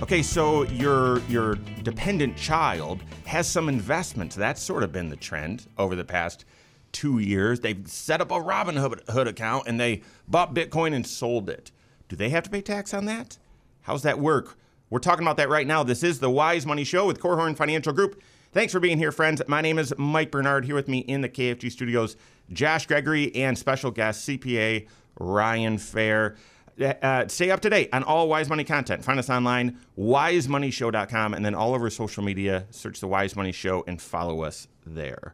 Okay, 0.01 0.21
so 0.21 0.63
your 0.63 1.19
your 1.23 1.55
dependent 1.83 2.37
child 2.37 3.01
has 3.25 3.47
some 3.49 3.67
investments. 3.67 4.35
That's 4.35 4.61
sort 4.61 4.83
of 4.83 4.91
been 4.91 5.09
the 5.09 5.15
trend 5.15 5.65
over 5.77 5.95
the 5.95 6.05
past 6.05 6.45
two 6.91 7.19
years. 7.19 7.59
They've 7.59 7.85
set 7.85 8.21
up 8.21 8.31
a 8.31 8.35
Robinhood 8.35 9.27
account 9.27 9.67
and 9.67 9.79
they 9.79 10.03
bought 10.27 10.53
Bitcoin 10.53 10.93
and 10.93 11.05
sold 11.05 11.49
it. 11.49 11.71
Do 12.07 12.15
they 12.15 12.29
have 12.29 12.43
to 12.43 12.49
pay 12.49 12.61
tax 12.61 12.93
on 12.93 13.05
that? 13.05 13.37
How's 13.81 14.03
that 14.03 14.19
work? 14.19 14.57
We're 14.89 14.99
talking 14.99 15.25
about 15.25 15.37
that 15.37 15.49
right 15.49 15.65
now. 15.65 15.83
This 15.83 16.03
is 16.03 16.19
the 16.19 16.29
Wise 16.29 16.65
Money 16.65 16.83
Show 16.83 17.07
with 17.07 17.19
Korhorn 17.19 17.57
Financial 17.57 17.91
Group. 17.91 18.21
Thanks 18.51 18.71
for 18.71 18.79
being 18.79 18.99
here, 18.99 19.11
friends. 19.11 19.41
My 19.47 19.59
name 19.59 19.79
is 19.79 19.93
Mike 19.97 20.29
Bernard. 20.29 20.63
Here 20.63 20.75
with 20.75 20.87
me 20.87 20.99
in 20.99 21.21
the 21.21 21.29
KFG 21.29 21.71
studios, 21.71 22.15
Josh 22.53 22.85
Gregory 22.85 23.33
and 23.35 23.57
special 23.57 23.89
guest 23.89 24.27
CPA 24.27 24.87
Ryan 25.19 25.79
Fair. 25.79 26.35
Uh, 26.79 27.27
stay 27.27 27.49
up 27.49 27.61
to 27.61 27.69
date 27.69 27.89
on 27.93 28.03
all 28.03 28.29
Wise 28.29 28.47
Money 28.47 28.63
content. 28.63 29.03
Find 29.03 29.17
us 29.17 29.29
online, 29.29 29.79
wisemoneyshow.com, 29.97 31.33
and 31.33 31.43
then 31.43 31.55
all 31.55 31.73
over 31.73 31.89
social 31.89 32.23
media. 32.23 32.67
Search 32.69 32.99
the 32.99 33.07
Wise 33.07 33.35
Money 33.35 33.51
Show 33.51 33.83
and 33.87 33.99
follow 33.99 34.43
us 34.43 34.67
there. 34.85 35.33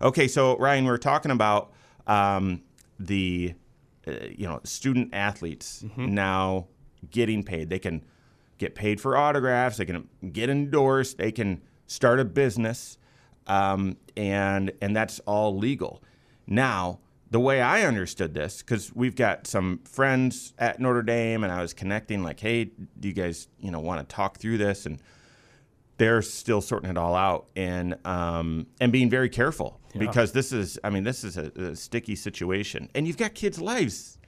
Okay, 0.00 0.28
so 0.28 0.56
Ryan, 0.58 0.84
we 0.84 0.90
are 0.90 0.98
talking 0.98 1.32
about 1.32 1.72
um, 2.06 2.62
the 3.00 3.54
uh, 4.06 4.12
you 4.30 4.46
know 4.46 4.60
student 4.62 5.12
athletes 5.12 5.84
now 5.96 6.68
getting 7.10 7.42
paid. 7.42 7.68
They 7.68 7.80
can 7.80 8.04
get 8.62 8.74
paid 8.74 9.00
for 9.00 9.16
autographs. 9.16 9.76
They 9.76 9.84
can 9.84 10.08
get 10.32 10.48
endorsed. 10.48 11.18
They 11.18 11.32
can 11.32 11.62
start 11.86 12.20
a 12.20 12.24
business, 12.24 12.98
um, 13.46 13.96
and 14.16 14.72
and 14.80 14.96
that's 14.96 15.20
all 15.20 15.56
legal. 15.56 16.02
Now 16.46 17.00
the 17.32 17.40
way 17.40 17.62
I 17.62 17.84
understood 17.84 18.34
this, 18.34 18.60
because 18.60 18.94
we've 18.94 19.16
got 19.16 19.46
some 19.46 19.80
friends 19.84 20.52
at 20.58 20.78
Notre 20.80 21.02
Dame, 21.02 21.44
and 21.44 21.52
I 21.52 21.62
was 21.62 21.72
connecting, 21.72 22.22
like, 22.22 22.38
hey, 22.38 22.64
do 23.00 23.08
you 23.08 23.14
guys, 23.14 23.48
you 23.58 23.70
know, 23.70 23.80
want 23.80 24.06
to 24.06 24.14
talk 24.14 24.36
through 24.36 24.58
this? 24.58 24.84
And 24.84 25.00
they're 25.96 26.20
still 26.20 26.60
sorting 26.60 26.90
it 26.90 26.98
all 26.98 27.14
out 27.14 27.46
and 27.56 27.96
um, 28.04 28.66
and 28.80 28.92
being 28.92 29.08
very 29.08 29.30
careful 29.30 29.80
because 29.98 30.32
this 30.32 30.52
is, 30.52 30.78
I 30.84 30.90
mean, 30.90 31.04
this 31.04 31.24
is 31.24 31.38
a, 31.38 31.50
a 31.56 31.76
sticky 31.76 32.16
situation, 32.16 32.90
and 32.94 33.06
you've 33.06 33.16
got 33.16 33.34
kids' 33.34 33.60
lives 33.60 34.18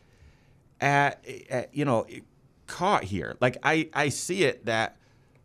at, 0.80 1.24
at 1.50 1.74
you 1.74 1.84
know 1.84 2.06
caught 2.66 3.04
here. 3.04 3.36
Like 3.40 3.56
I 3.62 3.88
I 3.92 4.08
see 4.08 4.44
it 4.44 4.66
that 4.66 4.96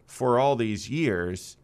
for 0.05 0.39
all 0.39 0.55
these 0.55 0.89
years, 0.89 1.57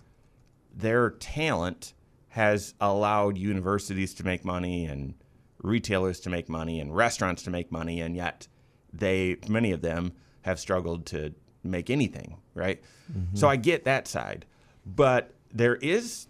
their 0.73 1.11
talent 1.11 1.93
has 2.29 2.73
allowed 2.81 3.37
universities 3.37 4.13
to 4.13 4.25
make 4.25 4.43
money 4.43 4.85
and 4.85 5.15
retailers 5.59 6.19
to 6.19 6.29
make 6.29 6.49
money 6.49 6.79
and 6.79 6.95
restaurants 6.95 7.43
to 7.43 7.49
make 7.49 7.71
money, 7.71 8.01
and 8.01 8.15
yet 8.15 8.47
they 8.93 9.37
many 9.47 9.71
of 9.71 9.81
them 9.81 10.13
have 10.41 10.59
struggled 10.59 11.05
to 11.07 11.33
make 11.63 11.89
anything, 11.89 12.37
right? 12.53 12.81
Mm-hmm. 13.11 13.35
So 13.35 13.47
I 13.47 13.55
get 13.55 13.85
that 13.85 14.07
side, 14.07 14.45
but 14.85 15.33
there 15.51 15.75
is 15.77 16.27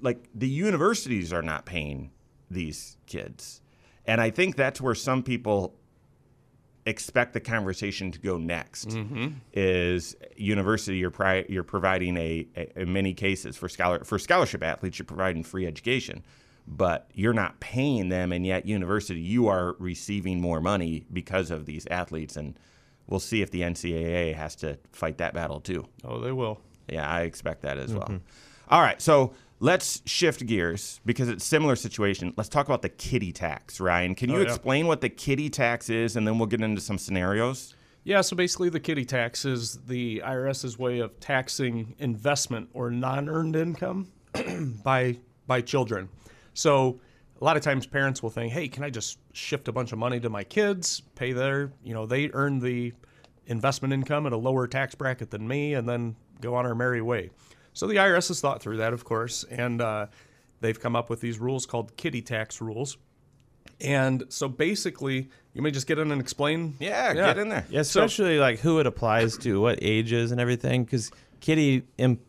like 0.00 0.28
the 0.34 0.48
universities 0.48 1.32
are 1.32 1.42
not 1.42 1.64
paying 1.64 2.10
these 2.50 2.96
kids, 3.06 3.62
and 4.06 4.20
I 4.20 4.30
think 4.30 4.56
that's 4.56 4.80
where 4.80 4.94
some 4.94 5.22
people 5.22 5.74
expect 6.84 7.32
the 7.32 7.40
conversation 7.40 8.10
to 8.10 8.18
go 8.18 8.36
next 8.36 8.88
mm-hmm. 8.88 9.28
is 9.52 10.16
university 10.36 10.98
you're 10.98 11.10
pri- 11.10 11.46
you're 11.48 11.62
providing 11.62 12.16
a, 12.16 12.46
a 12.56 12.80
in 12.80 12.92
many 12.92 13.14
cases 13.14 13.56
for 13.56 13.68
scholar 13.68 14.02
for 14.04 14.18
scholarship 14.18 14.62
athletes 14.64 14.98
you're 14.98 15.06
providing 15.06 15.44
free 15.44 15.66
education 15.66 16.24
but 16.66 17.08
you're 17.14 17.32
not 17.32 17.58
paying 17.60 18.08
them 18.08 18.32
and 18.32 18.44
yet 18.44 18.66
university 18.66 19.20
you 19.20 19.46
are 19.46 19.76
receiving 19.78 20.40
more 20.40 20.60
money 20.60 21.04
because 21.12 21.50
of 21.50 21.66
these 21.66 21.86
athletes 21.88 22.36
and 22.36 22.58
we'll 23.06 23.20
see 23.20 23.42
if 23.42 23.50
the 23.50 23.60
NCAA 23.60 24.34
has 24.34 24.56
to 24.56 24.78
fight 24.92 25.18
that 25.18 25.34
battle 25.34 25.60
too 25.60 25.86
Oh, 26.04 26.20
they 26.20 26.32
will. 26.32 26.60
yeah, 26.88 27.08
I 27.08 27.22
expect 27.22 27.62
that 27.62 27.78
as 27.78 27.92
well. 27.92 28.06
Mm-hmm. 28.06 28.16
All 28.70 28.80
right, 28.80 29.00
so 29.02 29.34
let's 29.62 30.02
shift 30.06 30.44
gears 30.44 31.00
because 31.06 31.28
it's 31.28 31.44
a 31.44 31.46
similar 31.46 31.76
situation. 31.76 32.34
Let's 32.36 32.48
talk 32.48 32.66
about 32.66 32.82
the 32.82 32.88
kiddie 32.88 33.32
tax, 33.32 33.80
Ryan. 33.80 34.16
Can 34.16 34.30
oh, 34.30 34.34
you 34.34 34.40
Oh, 34.40 34.42
yeah. 34.42 34.48
explain 34.48 34.88
what 34.88 35.00
the 35.00 35.08
kiddie 35.08 35.48
tax 35.48 35.88
is, 35.88 36.16
and 36.16 36.26
then 36.26 36.36
we'll 36.36 36.48
get 36.48 36.60
into 36.60 36.80
some 36.80 36.98
scenarios? 36.98 37.74
Yeah, 38.02 38.20
so 38.22 38.34
basically, 38.34 38.68
the 38.70 38.80
kiddie 38.80 39.04
tax 39.04 39.44
is 39.44 39.78
the 39.86 40.20
IRS's 40.24 40.76
way 40.80 40.98
of 40.98 41.18
taxing 41.20 41.94
investment 42.00 42.70
or 42.74 42.90
non-earned 42.90 43.54
income 43.54 44.08
by 44.84 45.16
by 45.46 45.60
children. 45.60 46.08
So 46.54 47.00
a 47.40 47.44
lot 47.44 47.56
of 47.56 47.62
times, 47.62 47.86
parents 47.86 48.20
will 48.20 48.30
think, 48.30 48.52
"Hey, 48.52 48.66
can 48.66 48.82
I 48.82 48.90
just 48.90 49.18
shift 49.32 49.68
a 49.68 49.72
bunch 49.72 49.92
of 49.92 49.98
money 49.98 50.18
to 50.18 50.28
my 50.28 50.42
kids, 50.42 51.02
pay 51.14 51.32
their, 51.32 51.72
you 51.84 51.94
know, 51.94 52.04
they 52.04 52.30
earn 52.32 52.58
the 52.58 52.92
investment 53.46 53.94
income 53.94 54.26
at 54.26 54.32
a 54.32 54.36
lower 54.36 54.66
tax 54.66 54.96
bracket 54.96 55.30
than 55.30 55.46
me, 55.46 55.74
and 55.74 55.88
then 55.88 56.16
go 56.40 56.56
on 56.56 56.66
our 56.66 56.74
merry 56.74 57.00
way." 57.00 57.30
So 57.72 57.86
the 57.86 57.96
IRS 57.96 58.28
has 58.28 58.40
thought 58.40 58.62
through 58.62 58.78
that, 58.78 58.92
of 58.92 59.04
course, 59.04 59.44
and 59.44 59.80
uh, 59.80 60.06
they've 60.60 60.78
come 60.78 60.94
up 60.94 61.10
with 61.10 61.20
these 61.20 61.38
rules 61.38 61.66
called 61.66 61.96
kiddie 61.96 62.22
tax 62.22 62.60
rules. 62.60 62.98
And 63.80 64.24
so 64.28 64.48
basically, 64.48 65.28
you 65.54 65.62
may 65.62 65.70
just 65.70 65.86
get 65.86 65.98
in 65.98 66.12
and 66.12 66.20
explain. 66.20 66.76
Yeah, 66.78 67.14
get 67.14 67.38
in 67.38 67.48
there. 67.48 67.66
Yeah, 67.68 67.80
especially 67.80 68.38
like 68.38 68.60
who 68.60 68.78
it 68.78 68.86
applies 68.86 69.36
to, 69.38 69.60
what 69.60 69.78
ages 69.82 70.30
and 70.30 70.40
everything. 70.40 70.84
Because 70.84 71.10
kiddie, 71.40 71.82
imp- 71.98 72.20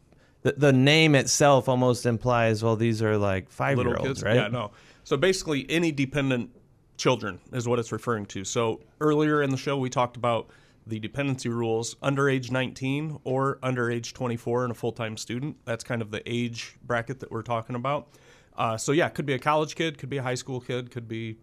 the, 0.41 0.53
the 0.53 0.73
name 0.73 1.15
itself 1.15 1.69
almost 1.69 2.05
implies, 2.05 2.63
well, 2.63 2.75
these 2.75 3.01
are 3.01 3.17
like 3.17 3.49
five 3.49 3.77
year 3.77 3.95
olds, 3.97 4.23
right? 4.23 4.35
Yeah, 4.35 4.47
no. 4.47 4.71
So 5.03 5.17
basically, 5.17 5.65
any 5.69 5.91
dependent 5.91 6.51
children 6.97 7.39
is 7.51 7.67
what 7.67 7.79
it's 7.79 7.91
referring 7.91 8.25
to. 8.27 8.43
So 8.43 8.81
earlier 8.99 9.41
in 9.41 9.49
the 9.49 9.57
show, 9.57 9.77
we 9.77 9.89
talked 9.89 10.17
about 10.17 10.49
the 10.85 10.99
dependency 10.99 11.49
rules 11.49 11.95
under 12.01 12.29
age 12.29 12.51
19 12.51 13.19
or 13.23 13.59
under 13.63 13.89
age 13.89 14.13
24 14.13 14.63
and 14.63 14.71
a 14.71 14.75
full 14.75 14.91
time 14.91 15.17
student. 15.17 15.57
That's 15.65 15.83
kind 15.83 16.01
of 16.01 16.11
the 16.11 16.21
age 16.25 16.75
bracket 16.83 17.19
that 17.21 17.31
we're 17.31 17.41
talking 17.41 17.75
about. 17.75 18.09
Uh, 18.57 18.77
so 18.77 18.91
yeah, 18.91 19.09
could 19.09 19.25
be 19.25 19.33
a 19.33 19.39
college 19.39 19.75
kid, 19.75 19.97
could 19.97 20.09
be 20.09 20.17
a 20.17 20.23
high 20.23 20.35
school 20.35 20.59
kid, 20.59 20.91
could 20.91 21.07
be 21.07 21.37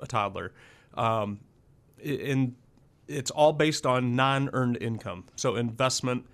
a 0.00 0.06
toddler. 0.06 0.52
Um, 0.94 1.40
and 2.04 2.54
it's 3.06 3.30
all 3.30 3.52
based 3.52 3.86
on 3.86 4.16
non 4.16 4.50
earned 4.52 4.78
income. 4.80 5.24
So 5.36 5.56
investment. 5.56 6.26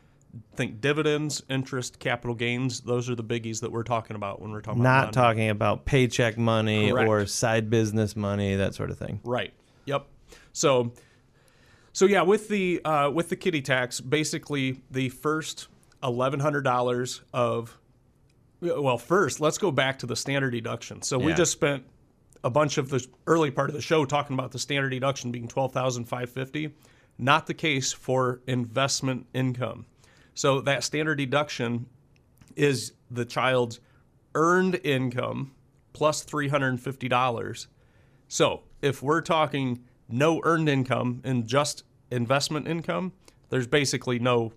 Think 0.56 0.80
dividends, 0.80 1.44
interest, 1.48 2.00
capital 2.00 2.34
gains. 2.34 2.80
Those 2.80 3.08
are 3.08 3.14
the 3.14 3.22
biggies 3.22 3.60
that 3.60 3.70
we're 3.70 3.84
talking 3.84 4.16
about 4.16 4.42
when 4.42 4.50
we're 4.50 4.62
talking 4.62 4.80
about 4.80 5.04
Not 5.04 5.12
talking 5.12 5.48
about 5.48 5.84
paycheck 5.84 6.36
money 6.36 6.90
Correct. 6.90 7.08
or 7.08 7.24
side 7.26 7.70
business 7.70 8.16
money, 8.16 8.56
that 8.56 8.74
sort 8.74 8.90
of 8.90 8.98
thing. 8.98 9.20
Right. 9.22 9.52
Yep. 9.84 10.06
So, 10.52 10.92
so 11.94 12.06
yeah, 12.06 12.22
with 12.22 12.48
the 12.48 12.84
uh, 12.84 13.08
with 13.08 13.28
the 13.28 13.36
kiddie 13.36 13.62
tax, 13.62 14.00
basically 14.00 14.82
the 14.90 15.08
first 15.10 15.68
eleven 16.02 16.40
hundred 16.40 16.62
dollars 16.62 17.22
of, 17.32 17.78
well, 18.60 18.98
first 18.98 19.40
let's 19.40 19.58
go 19.58 19.70
back 19.70 20.00
to 20.00 20.06
the 20.06 20.16
standard 20.16 20.50
deduction. 20.50 21.02
So 21.02 21.18
we 21.18 21.32
just 21.34 21.52
spent 21.52 21.84
a 22.42 22.50
bunch 22.50 22.78
of 22.78 22.90
the 22.90 23.06
early 23.28 23.52
part 23.52 23.70
of 23.70 23.76
the 23.76 23.80
show 23.80 24.04
talking 24.04 24.34
about 24.34 24.50
the 24.50 24.58
standard 24.58 24.90
deduction 24.90 25.30
being 25.30 25.46
twelve 25.46 25.72
thousand 25.72 26.06
five 26.06 26.30
fifty. 26.30 26.74
Not 27.16 27.46
the 27.46 27.54
case 27.54 27.92
for 27.92 28.40
investment 28.48 29.28
income. 29.32 29.86
So 30.34 30.60
that 30.62 30.82
standard 30.82 31.14
deduction 31.14 31.86
is 32.56 32.92
the 33.08 33.24
child's 33.24 33.78
earned 34.34 34.80
income 34.82 35.52
plus 35.92 36.24
$350. 36.24 37.66
So 38.26 38.62
if 38.82 39.00
we're 39.00 39.20
talking 39.20 39.84
no 40.08 40.40
earned 40.44 40.68
income 40.68 41.20
and 41.24 41.46
just 41.46 41.84
investment 42.10 42.68
income, 42.68 43.12
there's 43.50 43.66
basically 43.66 44.18
no 44.18 44.52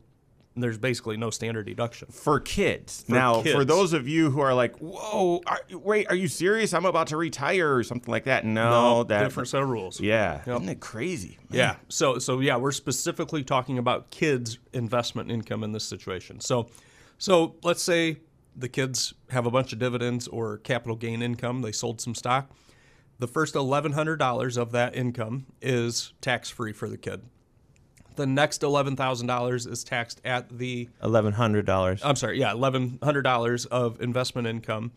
there's 0.62 0.78
basically 0.78 1.18
no 1.18 1.30
standard 1.30 1.66
deduction. 1.66 2.08
For 2.10 2.40
kids. 2.40 3.06
now, 3.08 3.42
for 3.42 3.64
those 3.64 3.94
of 3.94 4.08
you 4.08 4.32
who 4.32 4.40
are 4.40 4.54
like, 4.54 4.76
whoa, 4.78 5.42
are, 5.46 5.60
wait, 5.72 6.08
are 6.10 6.16
you 6.16 6.28
serious? 6.28 6.74
I'm 6.74 6.86
about 6.86 7.08
to 7.08 7.18
retire 7.18 7.76
or 7.76 7.84
something 7.84 8.12
like 8.12 8.24
that. 8.24 8.44
No, 8.44 9.04
that. 9.04 9.24
different 9.24 9.50
set 9.50 9.62
of 9.62 9.70
rules. 9.70 10.00
Yeah. 10.00 10.42
Isn't 10.48 10.68
it 10.68 10.80
crazy? 10.80 11.38
Man. 11.50 11.60
Yeah. 11.60 11.76
So 11.90 12.20
so 12.20 12.40
yeah, 12.40 12.58
we're 12.58 12.72
specifically 12.72 13.44
talking 13.44 13.78
about 13.78 14.10
kids' 14.10 14.58
investment 14.74 15.32
income 15.32 15.64
in 15.64 15.72
this 15.72 15.84
situation. 15.84 16.40
So 16.40 16.70
so 17.18 17.56
let's 17.64 17.82
say 17.82 18.18
the 18.56 18.70
kids 18.70 19.14
have 19.30 19.46
a 19.46 19.52
bunch 19.52 19.72
of 19.74 19.80
dividends 19.80 20.28
or 20.28 20.58
capital 20.58 20.96
gain 20.96 21.22
income, 21.22 21.62
they 21.62 21.72
sold 21.72 22.02
some 22.02 22.16
stock. 22.16 22.50
The 23.20 23.28
first 23.28 23.56
$1100 23.56 24.58
of 24.58 24.72
that 24.72 24.96
income 24.96 25.48
is 25.62 26.14
tax 26.22 26.50
free 26.50 26.72
for 26.72 26.88
the 26.88 26.98
kid. 26.98 27.24
The 28.16 28.28
next 28.28 28.62
$11,000 28.62 29.72
is 29.72 29.84
taxed 29.84 30.22
at 30.26 30.58
the 30.58 30.90
Eleven 31.04 31.34
hundred 31.34 31.66
dollars. 31.66 32.02
I'm 32.04 32.16
sorry, 32.16 32.40
yeah, 32.40 32.52
eleven 32.52 32.98
hundred 33.04 33.22
dollars 33.22 33.66
of 33.68 34.02
investment 34.02 34.48
income 34.48 34.92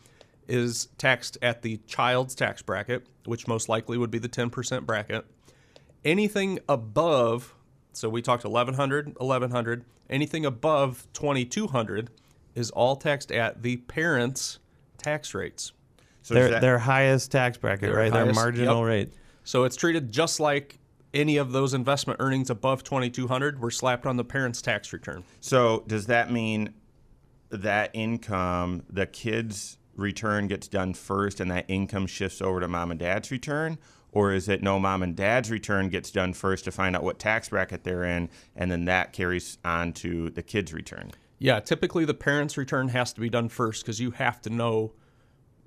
is 0.49 0.89
taxed 0.97 1.37
at 1.43 1.61
the 1.61 1.77
child's 1.87 2.35
tax 2.35 2.63
bracket, 2.63 3.07
which 3.27 3.47
most 3.47 3.69
likely 3.69 3.99
would 3.99 4.11
be 4.11 4.19
the 4.19 4.29
ten 4.29 4.49
percent 4.49 4.87
bracket. 4.87 5.27
Anything 6.03 6.61
above, 6.67 7.55
so 7.93 8.09
we 8.09 8.23
talked 8.23 8.45
1100, 8.45 9.19
1100. 9.19 9.85
Anything 10.09 10.47
above 10.47 11.07
2200 11.13 12.09
is 12.55 12.71
all 12.71 12.97
taxed 12.97 13.31
at 13.31 13.63
the 13.63 13.77
parents' 13.77 14.61
tax 14.97 15.35
rates. 15.35 15.73
So 16.31 16.35
Their 16.35 16.49
that- 16.51 16.61
their 16.61 16.79
highest 16.79 17.33
tax 17.33 17.59
bracket, 17.59 17.91
Their 17.91 17.95
right? 17.95 18.13
Their 18.13 18.33
marginal 18.33 18.79
yep. 18.83 18.87
rate. 18.87 19.15
So 19.43 19.65
it's 19.65 19.75
treated 19.75 20.13
just 20.13 20.39
like 20.39 20.79
any 21.13 21.39
of 21.39 21.51
those 21.51 21.75
investment 21.75 22.21
earnings 22.23 22.51
above 22.51 22.85
2200 22.85 23.61
were 23.61 23.73
slapped 23.73 24.07
on 24.07 24.17
the 24.17 24.23
parents' 24.23 24.63
tax 24.63 24.93
return. 24.93 25.25
So 25.41 25.83
does 25.89 26.07
that 26.07 26.31
mean 26.31 26.73
that 27.51 27.91
income, 27.95 28.85
the 28.89 29.07
kid's 29.07 29.79
return 29.97 30.47
gets 30.47 30.69
done 30.69 30.95
first, 30.95 31.41
and 31.41 31.51
that 31.51 31.65
income 31.67 32.07
shifts 32.07 32.41
over 32.41 32.61
to 32.61 32.69
mom 32.69 32.93
and 32.93 33.01
dad's 33.01 33.33
return, 33.33 33.77
or 34.13 34.33
is 34.33 34.49
it 34.49 34.63
no 34.63 34.79
mom 34.79 35.03
and 35.03 35.17
dad's 35.17 35.51
return 35.51 35.89
gets 35.89 36.13
done 36.13 36.33
first 36.33 36.65
to 36.67 36.71
find 36.71 36.95
out 36.95 37.03
what 37.03 37.19
tax 37.19 37.49
bracket 37.49 37.83
they're 37.83 38.05
in, 38.05 38.29
and 38.55 38.71
then 38.71 38.85
that 38.85 39.13
carries 39.13 39.59
on 39.65 39.93
to 39.95 40.31
the 40.31 40.45
kid's 40.45 40.73
return? 40.73 41.11
Yeah, 41.41 41.59
typically 41.59 42.05
the 42.05 42.15
parents' 42.15 42.57
return 42.57 42.89
has 42.91 43.13
to 43.15 43.21
be 43.21 43.29
done 43.29 43.49
first 43.49 43.83
because 43.83 43.99
you 43.99 44.13
have 44.13 44.41
to 44.43 44.51
know 44.51 44.93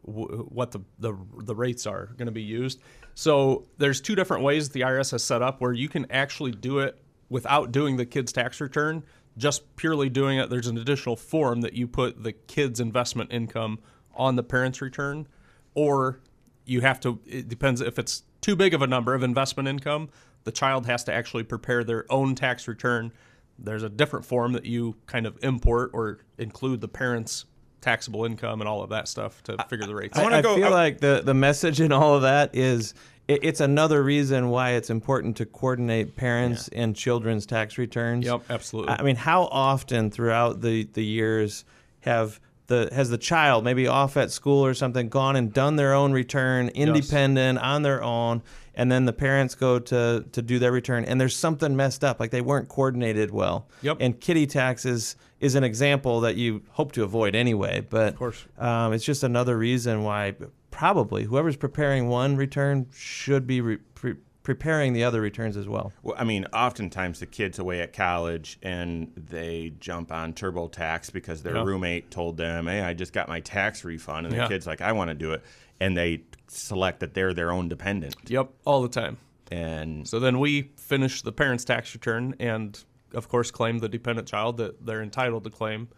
what 0.04 0.72
the, 0.72 0.82
the 1.00 1.18
the 1.38 1.56
rates 1.56 1.88
are 1.88 2.08
going 2.18 2.26
to 2.26 2.32
be 2.32 2.42
used. 2.42 2.82
So 3.16 3.66
there's 3.78 4.02
two 4.02 4.16
different 4.16 4.44
ways 4.44 4.70
the 4.70 4.82
IRS 4.82 5.12
has 5.12 5.24
set 5.24 5.42
up 5.42 5.62
where 5.62 5.74
you 5.74 5.88
can 5.88 6.10
actually 6.12 6.52
do 6.52 6.80
it 6.80 7.02
without 7.30 7.72
doing 7.72 7.98
the 7.98 8.06
kid's 8.06 8.32
tax 8.32 8.60
return, 8.60 9.04
just 9.38 9.76
purely 9.76 10.10
doing 10.10 10.38
it. 10.38 10.50
There's 10.50 10.68
an 10.68 10.78
additional 10.78 11.16
form 11.16 11.62
that 11.62 11.74
you 11.74 11.88
put 11.88 12.24
the 12.24 12.34
kid's 12.34 12.80
investment 12.80 13.32
income 13.32 13.80
on 14.16 14.36
the 14.36 14.44
parents' 14.44 14.82
return, 14.82 15.28
or 15.74 16.20
you 16.66 16.82
have 16.82 17.00
to. 17.02 17.20
It 17.26 17.48
depends 17.48 17.82
if 17.82 17.98
it's 17.98 18.24
too 18.42 18.56
big 18.56 18.74
of 18.74 18.82
a 18.82 18.88
number 18.88 19.14
of 19.14 19.24
investment 19.24 19.70
income. 19.70 20.10
The 20.44 20.52
child 20.52 20.86
has 20.86 21.06
to 21.06 21.14
actually 21.14 21.44
prepare 21.44 21.84
their 21.84 22.06
own 22.12 22.36
tax 22.36 22.68
return. 22.68 23.14
There's 23.58 23.84
a 23.84 23.90
different 23.90 24.26
form 24.26 24.54
that 24.54 24.66
you 24.66 24.98
kind 25.06 25.26
of 25.26 25.38
import 25.42 25.92
or 25.94 26.20
include 26.38 26.82
the 26.82 26.88
parents' 26.90 27.46
taxable 27.88 28.26
income 28.26 28.62
and 28.62 28.68
all 28.68 28.82
of 28.82 28.90
that 28.90 29.08
stuff 29.08 29.44
to 29.44 29.58
figure 29.70 29.86
the 29.86 29.94
rates. 29.94 30.18
I 30.18 30.22
out. 30.22 30.24
wanna 30.24 30.38
I 30.38 30.42
go- 30.42 30.56
feel 30.56 30.68
I- 30.68 30.70
like 30.70 31.00
the, 31.00 31.22
the 31.24 31.34
message 31.34 31.82
in 31.82 31.92
all 31.92 32.16
of 32.16 32.22
that 32.24 32.56
is 32.56 32.94
it, 33.28 33.40
it's 33.44 33.60
another 33.60 34.02
reason 34.04 34.50
why 34.50 34.72
it's 34.72 34.90
important 34.90 35.38
to 35.38 35.46
coordinate 35.46 36.16
parents 36.16 36.70
and 36.70 36.96
children's 36.96 37.46
tax 37.46 37.78
returns. 37.78 38.26
Yep, 38.26 38.42
absolutely. 38.50 38.94
I 38.98 39.02
mean, 39.04 39.16
how 39.18 39.44
often 39.52 40.10
throughout 40.12 40.62
the, 40.62 40.84
the 40.94 41.04
years 41.04 41.66
have 42.02 42.40
the 42.68 42.90
has 42.94 43.10
the 43.10 43.18
child 43.18 43.66
maybe 43.66 43.88
off 43.88 44.16
at 44.16 44.32
school 44.32 44.66
or 44.66 44.74
something 44.74 45.10
gone 45.10 45.36
and 45.36 45.54
done 45.54 45.76
their 45.76 45.94
own 45.94 46.14
return 46.14 46.70
independent 46.70 47.60
on 47.60 47.82
their 47.82 48.02
own 48.02 48.42
and 48.76 48.92
then 48.92 49.06
the 49.06 49.14
parents 49.14 49.56
go 49.56 49.80
to 49.80 50.26
to 50.32 50.42
do 50.42 50.60
their 50.60 50.72
return 50.72 51.06
and 51.06 51.20
there's 51.22 51.36
something 51.36 51.76
messed 51.76 52.04
up 52.04 52.20
like 52.20 52.32
they 52.32 52.42
weren't 52.42 52.68
coordinated 52.70 53.32
well 53.32 53.68
Yep. 53.82 53.98
and 54.00 54.20
kiddie 54.20 54.48
taxes 54.48 55.16
is 55.40 55.56
an 55.56 55.64
example 55.64 56.22
that 56.22 56.36
you 56.36 56.62
hope 56.72 56.92
to 56.94 57.04
avoid 57.04 57.36
anyway 57.36 57.86
but 57.90 58.10
of 58.14 58.16
course. 58.20 58.46
um, 58.58 58.94
it's 58.94 59.06
just 59.06 59.24
another 59.24 59.58
reason 59.58 60.04
why 60.04 60.34
probably 60.72 61.24
whoever's 61.26 61.56
preparing 61.58 62.08
one 62.08 62.36
return 62.36 62.88
should 62.94 63.46
be 63.46 63.62
re- 63.62 63.78
pre- 63.94 64.16
preparing 64.42 64.92
the 64.94 65.04
other 65.04 65.22
returns 65.22 65.56
as 65.56 65.68
well 65.70 65.94
Well, 66.02 66.16
I 66.18 66.24
mean, 66.26 66.46
oftentimes 66.52 67.20
the 67.22 67.26
kids 67.28 67.60
away 67.60 67.80
at 67.80 67.94
college 67.94 68.58
and 68.62 69.12
they 69.16 69.74
jump 69.80 70.12
on 70.12 70.34
TurboTax 70.34 71.14
because 71.14 71.44
their 71.44 71.56
Yeah. 71.56 71.64
roommate 71.64 72.12
told 72.12 72.36
them, 72.38 72.68
"Hey, 72.68 72.82
I 72.82 72.94
just 72.94 73.14
got 73.14 73.30
my 73.30 73.40
tax 73.40 73.86
refund," 73.86 74.26
and 74.26 74.36
the 74.36 74.40
Yeah. 74.40 74.48
kid's 74.50 74.68
like, 74.68 74.82
"I 74.82 74.92
want 74.92 75.10
to 75.10 75.14
do 75.14 75.32
it," 75.32 75.44
and 75.80 75.96
they 75.96 76.24
select 76.58 77.00
that 77.00 77.14
they're 77.14 77.34
their 77.34 77.52
own 77.52 77.68
dependent, 77.70 78.16
yep, 78.28 78.50
all 78.66 78.82
the 78.82 78.90
time. 78.90 79.18
and 79.52 80.08
So 80.08 80.20
then 80.20 80.40
we 80.40 80.72
finish 80.78 81.22
the 81.22 81.32
parent's 81.32 81.64
tax 81.64 81.94
return 81.94 82.36
and, 82.40 82.82
of 83.14 83.28
course, 83.30 83.52
claim 83.52 83.80
the 83.80 83.90
dependent 83.90 84.28
child 84.28 84.58
that 84.58 84.86
they're 84.86 85.02
entitled 85.04 85.44
to 85.46 85.50
claim. 85.50 85.90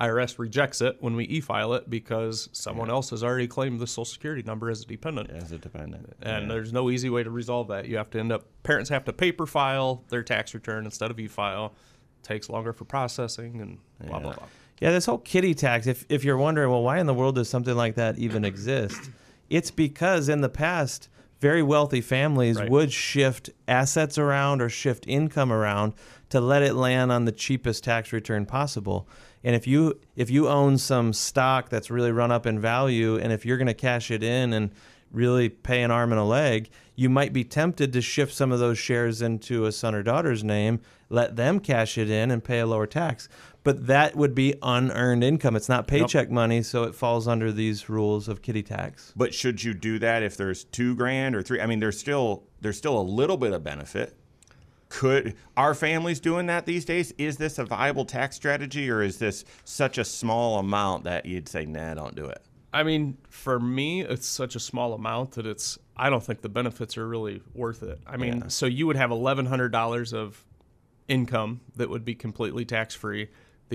IRS 0.00 0.40
rejects 0.40 0.80
it 0.80 0.96
when 0.98 1.14
we 1.14 1.22
e-file 1.26 1.72
it 1.74 1.88
because 1.88 2.48
someone 2.52 2.90
else 2.90 3.10
has 3.10 3.22
already 3.22 3.46
claimed 3.46 3.78
the 3.78 3.86
Social 3.86 4.04
Security 4.04 4.42
number 4.42 4.68
as 4.68 4.82
a 4.82 4.86
dependent. 4.86 5.30
as 5.30 5.52
a 5.52 5.58
dependent. 5.58 6.12
And 6.20 6.50
there's 6.50 6.72
no 6.72 6.90
easy 6.90 7.10
way 7.10 7.22
to 7.22 7.30
resolve 7.30 7.68
that. 7.68 7.86
You 7.86 7.96
have 7.98 8.10
to 8.10 8.18
end 8.18 8.32
up 8.32 8.44
parents 8.64 8.90
have 8.90 9.04
to 9.04 9.12
paper 9.12 9.46
file 9.46 10.02
their 10.08 10.24
tax 10.24 10.52
return 10.52 10.84
instead 10.84 11.12
of 11.12 11.20
e-file. 11.20 11.74
Takes 12.24 12.48
longer 12.48 12.72
for 12.72 12.84
processing 12.86 13.60
and 13.60 13.78
blah 14.08 14.18
blah 14.18 14.32
blah. 14.32 14.46
Yeah, 14.80 14.90
this 14.90 15.06
whole 15.06 15.18
kiddie 15.18 15.54
tax, 15.54 15.86
if, 15.86 16.04
if 16.08 16.24
you're 16.24 16.36
wondering, 16.36 16.68
well, 16.70 16.82
why 16.82 16.98
in 16.98 17.06
the 17.06 17.14
world 17.14 17.36
does 17.36 17.48
something 17.48 17.76
like 17.76 17.94
that 17.94 18.18
even 18.18 18.44
exist? 18.44 19.00
It's 19.50 19.70
because 19.70 20.28
in 20.28 20.40
the 20.40 20.48
past, 20.48 21.08
very 21.40 21.62
wealthy 21.62 22.00
families 22.00 22.56
Right. 22.58 22.70
would 22.70 22.92
shift 22.92 23.50
assets 23.68 24.16
around 24.18 24.62
or 24.62 24.68
shift 24.68 25.04
income 25.06 25.52
around 25.52 25.92
to 26.30 26.40
let 26.40 26.62
it 26.62 26.74
land 26.74 27.12
on 27.12 27.26
the 27.26 27.32
cheapest 27.32 27.84
tax 27.84 28.12
return 28.12 28.46
possible. 28.46 29.06
And 29.42 29.54
if 29.54 29.66
you 29.66 30.00
if 30.16 30.30
you 30.30 30.48
own 30.48 30.78
some 30.78 31.12
stock 31.12 31.68
that's 31.68 31.90
really 31.90 32.12
run 32.12 32.32
up 32.32 32.46
in 32.46 32.58
value, 32.58 33.16
and 33.18 33.32
if 33.32 33.44
you're 33.44 33.58
going 33.58 33.66
to 33.66 33.74
cash 33.74 34.10
it 34.10 34.22
in 34.22 34.52
and 34.54 34.70
really 35.12 35.48
pay 35.48 35.82
an 35.82 35.90
arm 35.90 36.10
and 36.12 36.20
a 36.20 36.24
leg, 36.24 36.70
you 36.96 37.08
might 37.08 37.32
be 37.32 37.44
tempted 37.44 37.92
to 37.92 38.00
shift 38.00 38.32
some 38.32 38.50
of 38.50 38.58
those 38.58 38.78
shares 38.78 39.20
into 39.22 39.66
a 39.66 39.70
son 39.72 39.94
or 39.94 40.02
daughter's 40.02 40.42
name, 40.42 40.80
let 41.08 41.36
them 41.36 41.60
cash 41.60 41.98
it 41.98 42.10
in 42.10 42.30
and 42.30 42.42
pay 42.42 42.58
a 42.60 42.66
lower 42.66 42.86
tax. 42.86 43.28
But 43.64 43.86
that 43.86 44.14
would 44.14 44.34
be 44.34 44.54
unearned 44.62 45.24
income. 45.24 45.56
It's 45.56 45.70
not 45.70 45.86
paycheck 45.86 46.30
money, 46.30 46.62
so 46.62 46.84
it 46.84 46.94
falls 46.94 47.26
under 47.26 47.50
these 47.50 47.88
rules 47.88 48.28
of 48.28 48.42
kiddie 48.42 48.62
tax. 48.62 49.12
But 49.16 49.32
should 49.32 49.64
you 49.64 49.72
do 49.72 49.98
that 50.00 50.22
if 50.22 50.36
there's 50.36 50.64
two 50.64 50.94
grand 50.94 51.34
or 51.34 51.42
three? 51.42 51.60
I 51.60 51.66
mean, 51.66 51.80
there's 51.80 51.98
still 51.98 52.44
there's 52.60 52.76
still 52.76 53.00
a 53.00 53.02
little 53.02 53.38
bit 53.38 53.54
of 53.54 53.64
benefit. 53.64 54.16
Could 54.90 55.34
our 55.56 55.74
families 55.74 56.20
doing 56.20 56.46
that 56.46 56.66
these 56.66 56.84
days? 56.84 57.12
Is 57.16 57.38
this 57.38 57.58
a 57.58 57.64
viable 57.64 58.04
tax 58.04 58.36
strategy, 58.36 58.90
or 58.90 59.02
is 59.02 59.18
this 59.18 59.44
such 59.64 59.96
a 59.96 60.04
small 60.04 60.58
amount 60.58 61.04
that 61.04 61.24
you'd 61.24 61.48
say, 61.48 61.64
"Nah, 61.64 61.94
don't 61.94 62.14
do 62.14 62.26
it"? 62.26 62.42
I 62.72 62.82
mean, 62.82 63.16
for 63.30 63.58
me, 63.58 64.02
it's 64.02 64.26
such 64.26 64.56
a 64.56 64.60
small 64.60 64.92
amount 64.92 65.32
that 65.32 65.46
it's. 65.46 65.78
I 65.96 66.10
don't 66.10 66.22
think 66.22 66.42
the 66.42 66.48
benefits 66.50 66.98
are 66.98 67.08
really 67.08 67.40
worth 67.54 67.82
it. 67.82 67.98
I 68.06 68.18
mean, 68.18 68.50
so 68.50 68.66
you 68.66 68.86
would 68.86 68.96
have 68.96 69.10
eleven 69.10 69.46
hundred 69.46 69.72
dollars 69.72 70.12
of 70.12 70.44
income 71.08 71.60
that 71.76 71.88
would 71.88 72.04
be 72.04 72.14
completely 72.14 72.64
tax 72.64 72.94
free. 72.94 73.28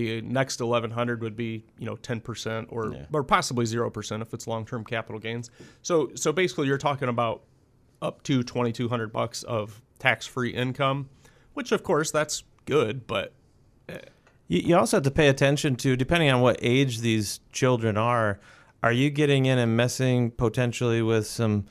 The 0.05 0.21
next 0.21 0.61
eleven 0.61 0.91
hundred 0.91 1.21
would 1.21 1.35
be, 1.35 1.63
you 1.77 1.85
know, 1.85 1.95
ten 1.97 2.19
percent 2.21 2.67
or 2.71 2.95
or 3.11 3.23
possibly 3.23 3.65
zero 3.65 3.89
percent 3.89 4.21
if 4.21 4.33
it's 4.33 4.47
long 4.47 4.65
term 4.65 4.83
capital 4.83 5.19
gains. 5.19 5.51
So 5.81 6.11
so 6.15 6.31
basically, 6.31 6.67
you're 6.67 6.77
talking 6.77 7.09
about 7.09 7.43
up 8.01 8.23
to 8.23 8.43
twenty 8.43 8.71
two 8.71 8.89
hundred 8.89 9.11
bucks 9.11 9.43
of 9.43 9.81
tax 9.99 10.25
free 10.25 10.51
income, 10.51 11.09
which 11.53 11.71
of 11.71 11.83
course 11.83 12.11
that's 12.11 12.43
good, 12.65 13.05
but 13.07 13.33
You, 14.47 14.61
you 14.65 14.75
also 14.75 14.97
have 14.97 15.03
to 15.03 15.11
pay 15.11 15.27
attention 15.27 15.75
to, 15.75 15.95
depending 15.95 16.31
on 16.31 16.41
what 16.41 16.57
age 16.61 16.99
these 16.99 17.39
children 17.51 17.97
are, 17.97 18.39
are 18.81 18.91
you 18.91 19.09
getting 19.11 19.45
in 19.45 19.59
and 19.59 19.77
messing 19.77 20.31
potentially 20.31 21.01
with 21.03 21.27
some 21.27 21.65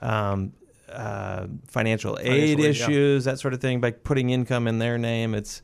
um, 0.00 0.52
uh, 0.88 1.46
financial 1.66 2.18
aid 2.18 2.26
Financial 2.26 2.50
aid, 2.52 2.58
yeah. 2.58 2.68
issues, 2.70 3.24
that 3.24 3.38
sort 3.38 3.52
of 3.52 3.60
thing, 3.60 3.80
by 3.80 3.90
putting 3.90 4.30
income 4.30 4.66
in 4.66 4.78
their 4.78 4.96
name? 4.96 5.34
It's 5.34 5.62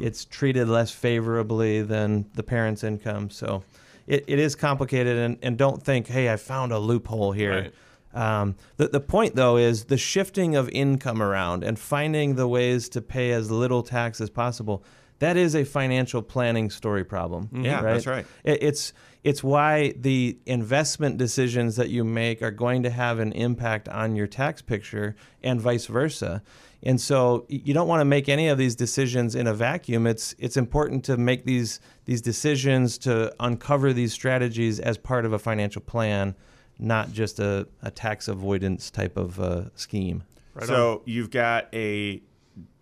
it's 0.00 0.24
treated 0.24 0.68
less 0.68 0.90
favorably 0.90 1.82
than 1.82 2.26
the 2.34 2.42
parents' 2.42 2.84
income. 2.84 3.30
So 3.30 3.62
it, 4.06 4.24
it 4.26 4.38
is 4.38 4.54
complicated, 4.54 5.16
and, 5.16 5.38
and 5.42 5.56
don't 5.56 5.82
think, 5.82 6.08
hey, 6.08 6.32
I 6.32 6.36
found 6.36 6.72
a 6.72 6.78
loophole 6.78 7.32
here. 7.32 7.52
Right. 7.52 7.74
Um, 8.14 8.56
the, 8.76 8.88
the 8.88 9.00
point, 9.00 9.36
though, 9.36 9.56
is 9.56 9.84
the 9.84 9.96
shifting 9.96 10.54
of 10.54 10.68
income 10.68 11.22
around 11.22 11.64
and 11.64 11.78
finding 11.78 12.34
the 12.34 12.46
ways 12.46 12.88
to 12.90 13.00
pay 13.00 13.32
as 13.32 13.50
little 13.50 13.82
tax 13.82 14.20
as 14.20 14.28
possible. 14.28 14.84
That 15.20 15.36
is 15.36 15.54
a 15.54 15.64
financial 15.64 16.20
planning 16.20 16.68
story 16.68 17.04
problem. 17.04 17.48
Yeah, 17.52 17.80
that's 17.80 18.06
right. 18.06 18.26
It, 18.44 18.62
it's 18.62 18.92
it's 19.22 19.42
why 19.42 19.94
the 19.96 20.36
investment 20.46 21.16
decisions 21.16 21.76
that 21.76 21.90
you 21.90 22.02
make 22.02 22.42
are 22.42 22.50
going 22.50 22.82
to 22.82 22.90
have 22.90 23.20
an 23.20 23.32
impact 23.32 23.88
on 23.88 24.16
your 24.16 24.26
tax 24.26 24.62
picture 24.62 25.14
and 25.42 25.60
vice 25.60 25.86
versa. 25.86 26.42
And 26.82 27.00
so 27.00 27.46
you 27.48 27.72
don't 27.72 27.86
want 27.86 28.00
to 28.00 28.04
make 28.04 28.28
any 28.28 28.48
of 28.48 28.58
these 28.58 28.74
decisions 28.74 29.34
in 29.34 29.46
a 29.46 29.54
vacuum. 29.54 30.06
It's 30.06 30.34
it's 30.38 30.56
important 30.56 31.04
to 31.04 31.16
make 31.16 31.44
these 31.44 31.80
these 32.06 32.20
decisions 32.20 32.98
to 32.98 33.32
uncover 33.38 33.92
these 33.92 34.12
strategies 34.12 34.80
as 34.80 34.98
part 34.98 35.24
of 35.24 35.32
a 35.32 35.38
financial 35.38 35.80
plan, 35.80 36.34
not 36.78 37.12
just 37.12 37.38
a, 37.38 37.68
a 37.82 37.90
tax 37.90 38.26
avoidance 38.26 38.90
type 38.90 39.16
of 39.16 39.38
uh, 39.38 39.64
scheme. 39.76 40.24
so 40.64 41.02
you've 41.04 41.30
got 41.30 41.68
a 41.72 42.20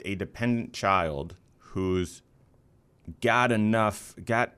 a 0.05 0.15
dependent 0.15 0.73
child 0.73 1.37
who's 1.59 2.23
got 3.21 3.53
enough 3.53 4.15
got 4.25 4.55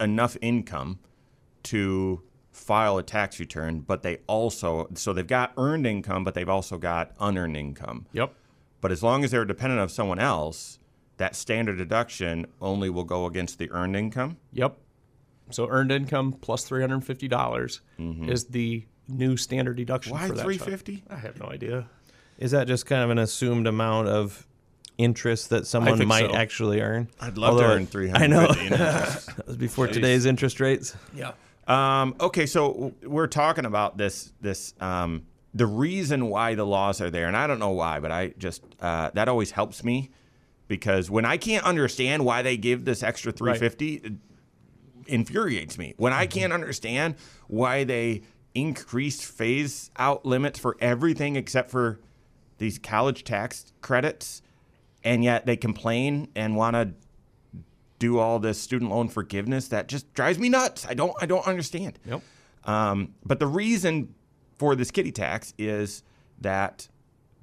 enough 0.00 0.36
income 0.40 0.98
to 1.64 2.22
file 2.50 2.96
a 2.96 3.02
tax 3.02 3.38
return, 3.38 3.80
but 3.80 4.02
they 4.02 4.18
also 4.26 4.88
so 4.94 5.12
they've 5.12 5.26
got 5.26 5.52
earned 5.58 5.86
income, 5.86 6.24
but 6.24 6.32
they've 6.32 6.48
also 6.48 6.78
got 6.78 7.12
unearned 7.20 7.56
income. 7.56 8.06
yep. 8.12 8.34
But 8.80 8.92
as 8.92 9.02
long 9.02 9.24
as 9.24 9.30
they're 9.30 9.44
dependent 9.44 9.80
of 9.80 9.90
someone 9.90 10.18
else, 10.18 10.78
that 11.16 11.34
standard 11.34 11.78
deduction 11.78 12.46
only 12.60 12.90
will 12.90 13.04
go 13.04 13.26
against 13.26 13.58
the 13.58 13.70
earned 13.70 13.96
income. 13.96 14.36
Yep. 14.52 14.76
So 15.50 15.68
earned 15.68 15.92
income 15.92 16.32
plus 16.40 16.64
three 16.64 16.80
hundred 16.80 16.96
and 16.96 17.06
fifty 17.06 17.28
dollars 17.28 17.80
is 17.98 18.46
the 18.46 18.84
new 19.08 19.36
standard 19.36 19.76
deduction. 19.76 20.12
Why 20.12 20.28
for 20.28 20.34
that 20.34 20.42
three 20.42 20.58
child. 20.58 21.02
I 21.08 21.16
have 21.16 21.38
no 21.38 21.46
idea. 21.46 21.88
Is 22.38 22.50
that 22.50 22.66
just 22.66 22.86
kind 22.86 23.02
of 23.02 23.10
an 23.10 23.18
assumed 23.18 23.66
amount 23.66 24.08
of 24.08 24.46
interest 24.98 25.50
that 25.50 25.66
someone 25.66 26.06
might 26.06 26.30
so. 26.30 26.36
actually 26.36 26.80
earn? 26.80 27.08
I'd 27.20 27.38
love 27.38 27.58
to 27.58 27.62
Although 27.62 27.74
earn 27.74 27.86
three 27.86 28.10
I 28.10 28.18
hundred 28.18 28.28
know 28.28 28.52
fifty. 28.52 28.68
that 28.70 29.46
was 29.46 29.56
before 29.56 29.86
today's 29.86 30.26
interest 30.26 30.60
rates. 30.60 30.94
Yeah. 31.14 31.32
Um, 31.66 32.14
okay, 32.20 32.46
so 32.46 32.94
we're 33.02 33.26
talking 33.26 33.64
about 33.66 33.96
this. 33.96 34.32
This 34.40 34.74
um, 34.80 35.26
the 35.56 35.66
reason 35.66 36.28
why 36.28 36.54
the 36.54 36.66
laws 36.66 37.00
are 37.00 37.10
there, 37.10 37.26
and 37.26 37.36
I 37.36 37.46
don't 37.46 37.58
know 37.58 37.70
why, 37.70 37.98
but 37.98 38.12
I 38.12 38.34
just 38.36 38.62
uh, 38.78 39.10
that 39.14 39.26
always 39.26 39.52
helps 39.52 39.82
me 39.82 40.10
because 40.68 41.10
when 41.10 41.24
I 41.24 41.38
can't 41.38 41.64
understand 41.64 42.26
why 42.26 42.42
they 42.42 42.58
give 42.58 42.84
this 42.84 43.02
extra 43.02 43.32
three 43.32 43.56
fifty, 43.56 43.94
it 43.94 44.12
infuriates 45.06 45.78
me. 45.78 45.94
When 45.96 46.12
I 46.12 46.26
can't 46.26 46.52
understand 46.52 47.14
why 47.48 47.84
they 47.84 48.22
increased 48.54 49.24
phase 49.24 49.90
out 49.96 50.26
limits 50.26 50.58
for 50.58 50.76
everything 50.80 51.36
except 51.36 51.70
for 51.70 52.00
these 52.58 52.78
college 52.78 53.24
tax 53.24 53.72
credits, 53.80 54.42
and 55.04 55.24
yet 55.24 55.46
they 55.46 55.56
complain 55.56 56.28
and 56.36 56.54
want 56.54 56.74
to 56.74 56.92
do 57.98 58.18
all 58.18 58.38
this 58.38 58.60
student 58.60 58.90
loan 58.90 59.08
forgiveness 59.08 59.68
that 59.68 59.88
just 59.88 60.12
drives 60.12 60.38
me 60.38 60.50
nuts. 60.50 60.86
I 60.86 60.92
don't 60.92 61.14
I 61.18 61.24
don't 61.24 61.46
understand. 61.46 61.98
Yep. 62.04 62.22
Um, 62.64 63.14
but 63.24 63.38
the 63.38 63.46
reason 63.46 64.14
for 64.58 64.74
this 64.74 64.90
kiddie 64.90 65.12
tax 65.12 65.54
is 65.58 66.02
that 66.40 66.88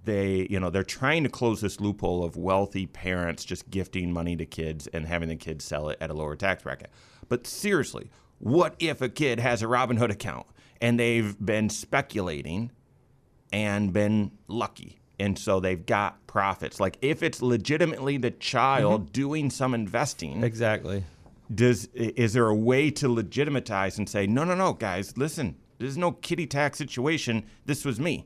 they, 0.05 0.47
you 0.49 0.59
know, 0.59 0.70
they're 0.70 0.84
trying 0.84 1.24
to 1.24 1.30
close 1.30 1.61
this 1.61 1.80
loophole 1.80 2.24
of 2.24 2.36
wealthy 2.36 2.86
parents 2.86 3.45
just 3.45 3.70
gifting 3.70 4.11
money 4.11 4.36
to 4.36 4.45
kids 4.45 4.88
and 4.88 5.05
having 5.05 5.30
the 5.30 5.36
kids 5.36 5.64
sell 5.64 5.89
it 5.89 5.97
at 6.01 6.09
a 6.09 6.14
lower 6.14 6.36
tax 6.36 6.64
bracket. 6.64 6.89
But 7.30 7.47
seriously, 7.47 8.11
what 8.39 8.76
if 8.80 9.01
a 9.01 9.09
kid 9.09 9.39
has 9.39 9.61
a 9.61 9.66
Robinhood 9.66 10.11
account 10.11 10.45
and 10.82 10.99
they've 10.99 11.38
been 11.43 11.70
speculating 11.70 12.72
and 13.51 13.93
been 13.93 14.32
lucky? 14.47 14.99
And 15.20 15.39
so 15.39 15.59
they've 15.59 15.86
got 15.86 16.26
profits. 16.28 16.80
Like 16.80 16.97
if 17.01 17.24
it's 17.24 17.41
legitimately 17.41 18.18
the 18.18 18.32
child 18.32 19.03
mm-hmm. 19.03 19.11
doing 19.11 19.49
some 19.49 19.74
investing, 19.74 20.43
Exactly. 20.43 21.05
does 21.53 21.86
is 21.93 22.34
there 22.34 22.47
a 22.47 22.55
way 22.55 22.91
to 22.91 23.07
legitimatize 23.07 23.97
and 23.97 24.09
say, 24.09 24.28
no, 24.28 24.43
no, 24.43 24.55
no, 24.55 24.74
guys, 24.74 25.16
listen, 25.18 25.55
there's 25.84 25.97
no 25.97 26.11
kiddie 26.11 26.47
tax 26.47 26.77
situation. 26.77 27.45
This 27.65 27.84
was 27.86 27.99
me. 27.99 28.25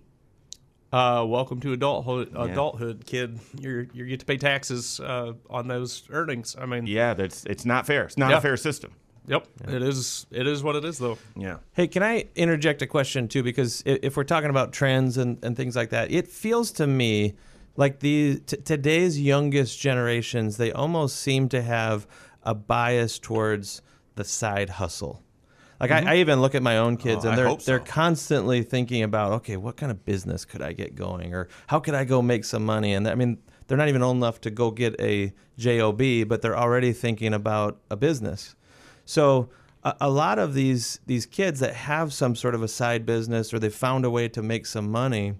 Uh, 0.93 1.25
welcome 1.27 1.59
to 1.59 1.73
adulthood, 1.73 2.31
adulthood, 2.35 3.05
kid. 3.05 3.39
You're 3.59 3.87
you 3.93 4.05
get 4.05 4.21
to 4.21 4.25
pay 4.25 4.37
taxes 4.37 5.01
uh, 5.01 5.33
on 5.49 5.67
those 5.67 6.03
earnings. 6.11 6.55
I 6.57 6.65
mean, 6.65 6.87
Yeah, 6.87 7.13
that's 7.13 7.43
it's 7.45 7.65
not 7.65 7.85
fair. 7.85 8.05
It's 8.05 8.17
not 8.17 8.29
Yeah. 8.31 8.37
a 8.37 8.41
fair 8.41 8.55
system. 8.55 8.91
yep, 9.27 9.45
it 9.67 9.81
is. 9.83 10.25
It 10.31 10.47
is 10.47 10.63
what 10.63 10.77
it 10.77 10.85
is, 10.85 10.97
though. 10.97 11.17
Yeah. 11.35 11.57
Hey, 11.73 11.87
can 11.87 12.03
I 12.03 12.27
interject 12.35 12.81
a 12.81 12.87
question 12.87 13.27
too? 13.27 13.43
Because 13.43 13.83
if 13.85 14.15
we're 14.15 14.23
talking 14.23 14.49
about 14.49 14.71
trends 14.71 15.17
and, 15.17 15.37
and 15.43 15.57
things 15.57 15.75
like 15.75 15.89
that, 15.89 16.09
it 16.09 16.27
feels 16.29 16.71
to 16.73 16.87
me 16.87 17.35
like 17.75 17.99
the 17.99 18.39
t- 18.45 18.55
today's 18.57 19.19
youngest 19.19 19.79
generations 19.81 20.55
they 20.55 20.71
almost 20.71 21.17
seem 21.17 21.49
to 21.49 21.61
have 21.61 22.07
a 22.43 22.55
bias 22.55 23.19
towards 23.19 23.81
the 24.15 24.23
side 24.23 24.69
hustle. 24.69 25.21
Like 25.79 25.91
I, 25.91 26.13
I 26.13 26.15
even 26.17 26.41
look 26.41 26.55
at 26.55 26.63
my 26.63 26.77
own 26.77 26.97
kids 26.97 27.23
Oh, 27.25 27.29
and 27.29 27.37
they're 27.37 27.49
so. 27.51 27.57
they're 27.65 27.79
constantly 27.79 28.63
thinking 28.63 29.03
about 29.03 29.31
okay, 29.33 29.57
what 29.57 29.77
kind 29.77 29.91
of 29.91 30.05
business 30.05 30.45
could 30.45 30.61
I 30.61 30.73
get 30.73 30.95
going, 30.95 31.33
or 31.33 31.47
how 31.67 31.79
could 31.79 31.93
I 31.93 32.03
go 32.03 32.21
make 32.21 32.45
some 32.45 32.65
money? 32.65 32.93
And 32.93 33.07
I 33.07 33.15
mean, 33.15 33.37
they're 33.67 33.77
not 33.77 33.89
even 33.89 34.01
old 34.01 34.17
enough 34.17 34.41
to 34.41 34.49
go 34.49 34.71
get 34.71 34.99
a 34.99 35.33
job, 35.57 36.01
but 36.27 36.41
they're 36.41 36.57
already 36.57 36.93
thinking 36.93 37.33
about 37.33 37.79
a 37.91 37.95
business. 37.95 38.55
So 39.05 39.49
a, 39.83 39.95
a 40.01 40.09
lot 40.09 40.39
of 40.39 40.53
these 40.53 40.99
these 41.05 41.25
kids 41.25 41.59
that 41.59 41.73
have 41.73 42.11
some 42.13 42.35
sort 42.35 42.55
of 42.55 42.63
a 42.63 42.67
side 42.67 43.05
business 43.05 43.53
or 43.53 43.59
they 43.59 43.69
found 43.69 44.05
a 44.05 44.09
way 44.09 44.27
to 44.29 44.41
make 44.41 44.65
some 44.65 44.91
money, 44.91 45.33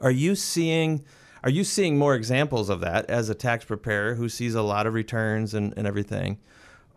are 0.00 0.10
you 0.10 0.34
seeing 0.34 1.04
are 1.44 1.50
you 1.50 1.62
seeing 1.62 1.98
more 1.98 2.14
examples 2.14 2.68
of 2.68 2.80
that 2.80 3.08
as 3.08 3.28
a 3.28 3.34
tax 3.34 3.64
preparer 3.64 4.14
who 4.14 4.28
sees 4.28 4.54
a 4.54 4.62
lot 4.62 4.86
of 4.86 4.94
returns 4.94 5.54
and, 5.54 5.72
and 5.76 5.86
everything? 5.86 6.38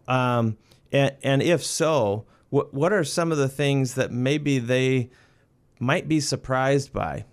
Um, 0.07 0.57
and, 0.91 1.15
and 1.24 1.41
if 1.43 1.63
so, 1.63 2.26
what 2.52 2.74
what 2.74 2.93
are 2.93 3.04
some 3.04 3.32
of 3.32 3.39
the 3.39 3.49
things 3.49 3.95
that 3.95 4.12
maybe 4.12 4.60
they 4.60 5.10
might 5.80 6.08
be 6.08 6.20
surprised 6.20 6.93
by? 6.93 7.26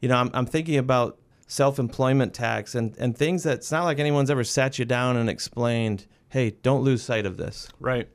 You 0.00 0.08
know, 0.10 0.16
I'm, 0.16 0.30
I'm 0.34 0.46
thinking 0.46 0.76
about 0.76 1.18
self-employment 1.46 2.34
tax 2.34 2.74
and, 2.74 2.94
and 2.98 3.16
things 3.16 3.44
that 3.44 3.54
it's 3.54 3.72
not 3.72 3.84
like 3.84 3.98
anyone's 3.98 4.30
ever 4.30 4.44
sat 4.44 4.78
you 4.78 4.84
down 4.84 5.16
and 5.16 5.30
explained, 5.30 6.06
hey, 6.28 6.50
don't 6.62 6.82
lose 6.82 7.02
sight 7.02 7.24
of 7.24 7.38
this. 7.38 7.68
Right. 7.80 8.08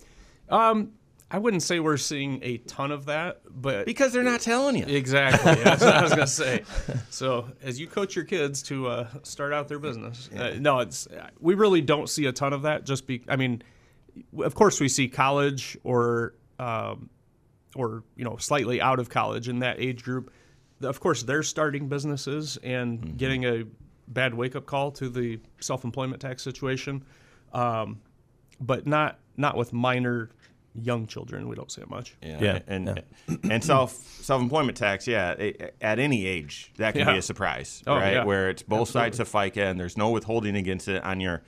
Um, 0.50 0.92
I 1.32 1.40
wouldn't 1.40 1.64
say 1.64 1.80
we're 1.80 1.98
seeing 1.98 2.40
a 2.44 2.58
ton 2.60 2.92
of 2.92 3.06
that, 3.06 3.42
but 3.50 3.88
Because 3.88 4.14
they're 4.14 4.22
not 4.22 4.40
telling 4.40 4.76
you. 4.76 4.86
Exactly. 4.86 5.56
That's 5.64 5.82
what 5.82 5.96
I 5.96 6.04
was 6.04 6.12
gonna 6.12 6.28
say. 6.28 6.64
So, 7.10 7.50
as 7.64 7.80
you 7.80 7.88
coach 7.88 8.16
your 8.16 8.26
kids 8.26 8.62
to 8.64 8.88
uh, 8.88 9.08
start 9.24 9.52
out 9.52 9.68
their 9.68 9.80
business, 9.80 10.30
uh, 10.38 10.56
no, 10.60 10.80
it's 10.80 11.08
we 11.40 11.56
really 11.56 11.82
don't 11.82 12.08
see 12.08 12.28
a 12.28 12.32
ton 12.32 12.54
of 12.54 12.62
that. 12.64 12.86
Just 12.86 13.08
be, 13.08 13.24
I 13.28 13.36
mean, 13.36 13.64
of 14.40 14.56
course 14.56 14.80
we 14.80 14.88
see 14.90 15.08
college 15.08 15.78
or 15.84 16.36
um, 16.60 17.10
or 17.76 18.04
you 18.16 18.24
know 18.24 18.38
slightly 18.38 18.82
out 18.82 19.00
of 19.00 19.10
college 19.10 19.50
in 19.50 19.60
that 19.60 19.80
age 19.80 20.04
group. 20.04 20.32
Of 20.82 21.00
course, 21.00 21.24
they're 21.24 21.44
starting 21.44 21.88
businesses 21.88 22.58
and 22.64 23.18
getting 23.18 23.46
a 23.46 23.64
bad 24.08 24.34
wake 24.34 24.56
up 24.56 24.66
call 24.66 24.92
to 24.92 25.10
the 25.10 25.40
self 25.60 25.84
employment 25.84 26.22
tax 26.22 26.44
situation, 26.44 27.04
um, 27.54 28.02
but 28.60 28.86
not 28.86 29.20
not 29.38 29.56
with 29.58 29.72
minor 29.74 30.30
young 30.76 31.06
children. 31.08 31.48
We 31.48 31.56
don't 31.56 31.72
see 31.72 31.82
it 31.82 31.90
much. 31.90 32.16
Yeah, 32.22 32.60
and 32.68 33.02
and 33.50 33.64
self 33.64 33.94
self 33.94 34.42
employment 34.42 34.78
tax, 34.78 35.08
yeah, 35.08 35.32
it, 35.32 35.76
at 35.82 36.00
any 36.00 36.26
age 36.26 36.72
that 36.78 36.94
can 36.94 37.02
Yeah. 37.08 37.14
be 37.14 37.20
a 37.20 37.22
surprise, 37.22 37.82
Oh, 37.88 37.96
right? 37.96 38.14
yeah. 38.16 38.24
Where 38.26 38.50
it's 38.50 38.64
both 38.64 38.90
sides 38.90 39.20
of 39.20 39.30
FICA 39.30 39.70
and 39.72 39.80
there's 39.80 39.98
no 39.98 40.10
withholding 40.10 40.56
against 40.56 40.88
it 40.88 41.04
on 41.04 41.20
your 41.20 41.44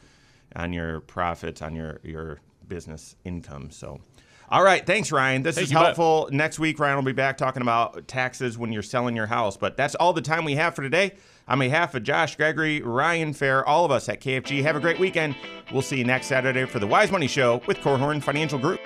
on 0.56 0.72
your 0.72 1.02
profits 1.02 1.62
on 1.62 1.76
your 1.76 2.00
your 2.04 2.40
business 2.68 3.16
income. 3.24 3.70
So. 3.72 4.00
All 4.48 4.64
right, 4.64 4.86
thanks, 4.86 5.12
Ryan. 5.12 5.42
This 5.42 5.56
Hey, 5.58 5.64
is 5.64 5.72
you 5.72 5.76
bet. 5.78 5.86
helpful. 5.86 6.30
Next 6.32 6.60
week, 6.60 6.78
Ryan 6.80 6.98
will 6.98 7.04
be 7.04 7.14
back 7.14 7.36
talking 7.36 7.64
about 7.64 8.08
taxes 8.08 8.60
when 8.60 8.72
you're 8.72 8.84
selling 8.84 9.16
your 9.16 9.26
house. 9.26 9.58
But 9.58 9.76
that's 9.76 9.96
all 9.96 10.14
the 10.14 10.22
time 10.22 10.46
we 10.46 10.54
have 10.56 10.76
for 10.76 10.84
today. 10.84 11.14
On 11.48 11.58
behalf 11.58 11.96
of 11.96 12.04
Josh 12.04 12.36
Gregory, 12.36 12.82
Ryan 12.82 13.34
Fair, 13.34 13.66
all 13.66 13.86
of 13.86 13.92
us 13.92 14.08
at 14.08 14.22
KFG, 14.22 14.62
have 14.62 14.76
a 14.76 14.80
great 14.80 15.00
weekend. 15.00 15.36
We'll 15.72 15.82
see 15.82 15.98
you 15.98 16.04
next 16.04 16.28
Saturday 16.28 16.66
for 16.66 16.78
the 16.80 16.86
Wise 16.88 17.12
Money 17.12 17.28
Show 17.28 17.62
with 17.66 17.78
Korhorn 17.80 18.22
Financial 18.22 18.60
Group. 18.60 18.80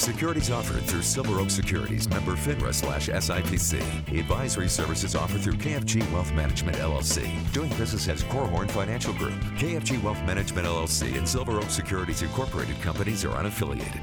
Securities 0.00 0.50
offered 0.50 0.82
through 0.84 1.02
Silver 1.02 1.40
Oak 1.40 1.50
Securities, 1.50 2.08
member 2.08 2.32
FINRA 2.32 2.72
slash 2.72 3.10
SIPC. 3.10 4.18
Advisory 4.18 4.66
services 4.66 5.14
offered 5.14 5.42
through 5.42 5.52
KFG 5.52 6.10
Wealth 6.10 6.32
Management 6.32 6.78
LLC. 6.78 7.28
Doing 7.52 7.68
business 7.76 8.08
as 8.08 8.24
Korhorn 8.24 8.70
Financial 8.70 9.12
Group. 9.12 9.34
KFG 9.58 10.02
Wealth 10.02 10.16
Management 10.24 10.66
LLC 10.66 11.18
and 11.18 11.28
Silver 11.28 11.58
Oak 11.58 11.68
Securities 11.68 12.22
Incorporated 12.22 12.80
companies 12.80 13.26
are 13.26 13.34
unaffiliated. 13.34 14.00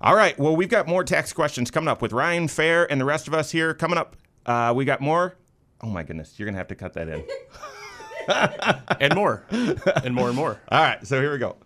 All 0.00 0.14
right. 0.14 0.38
Well, 0.38 0.54
we've 0.54 0.68
got 0.68 0.86
more 0.86 1.02
tax 1.02 1.32
questions 1.32 1.72
coming 1.72 1.88
up 1.88 2.00
with 2.00 2.12
Ryan 2.12 2.46
Fair 2.46 2.88
and 2.92 3.00
the 3.00 3.04
rest 3.04 3.26
of 3.26 3.34
us 3.34 3.50
here. 3.50 3.74
Coming 3.74 3.98
up, 3.98 4.14
uh, 4.46 4.72
we 4.76 4.84
got 4.84 5.00
more. 5.00 5.34
Oh 5.80 5.88
my 5.88 6.04
goodness, 6.04 6.38
you're 6.38 6.46
gonna 6.46 6.58
have 6.58 6.68
to 6.68 6.76
cut 6.76 6.92
that 6.92 7.08
in. 7.08 7.24
and 9.00 9.14
more, 9.14 9.44
and 9.50 10.14
more 10.14 10.28
and 10.28 10.36
more. 10.36 10.60
All 10.70 10.80
right. 10.80 11.06
So 11.06 11.20
here 11.20 11.32
we 11.32 11.38
go. 11.38 11.56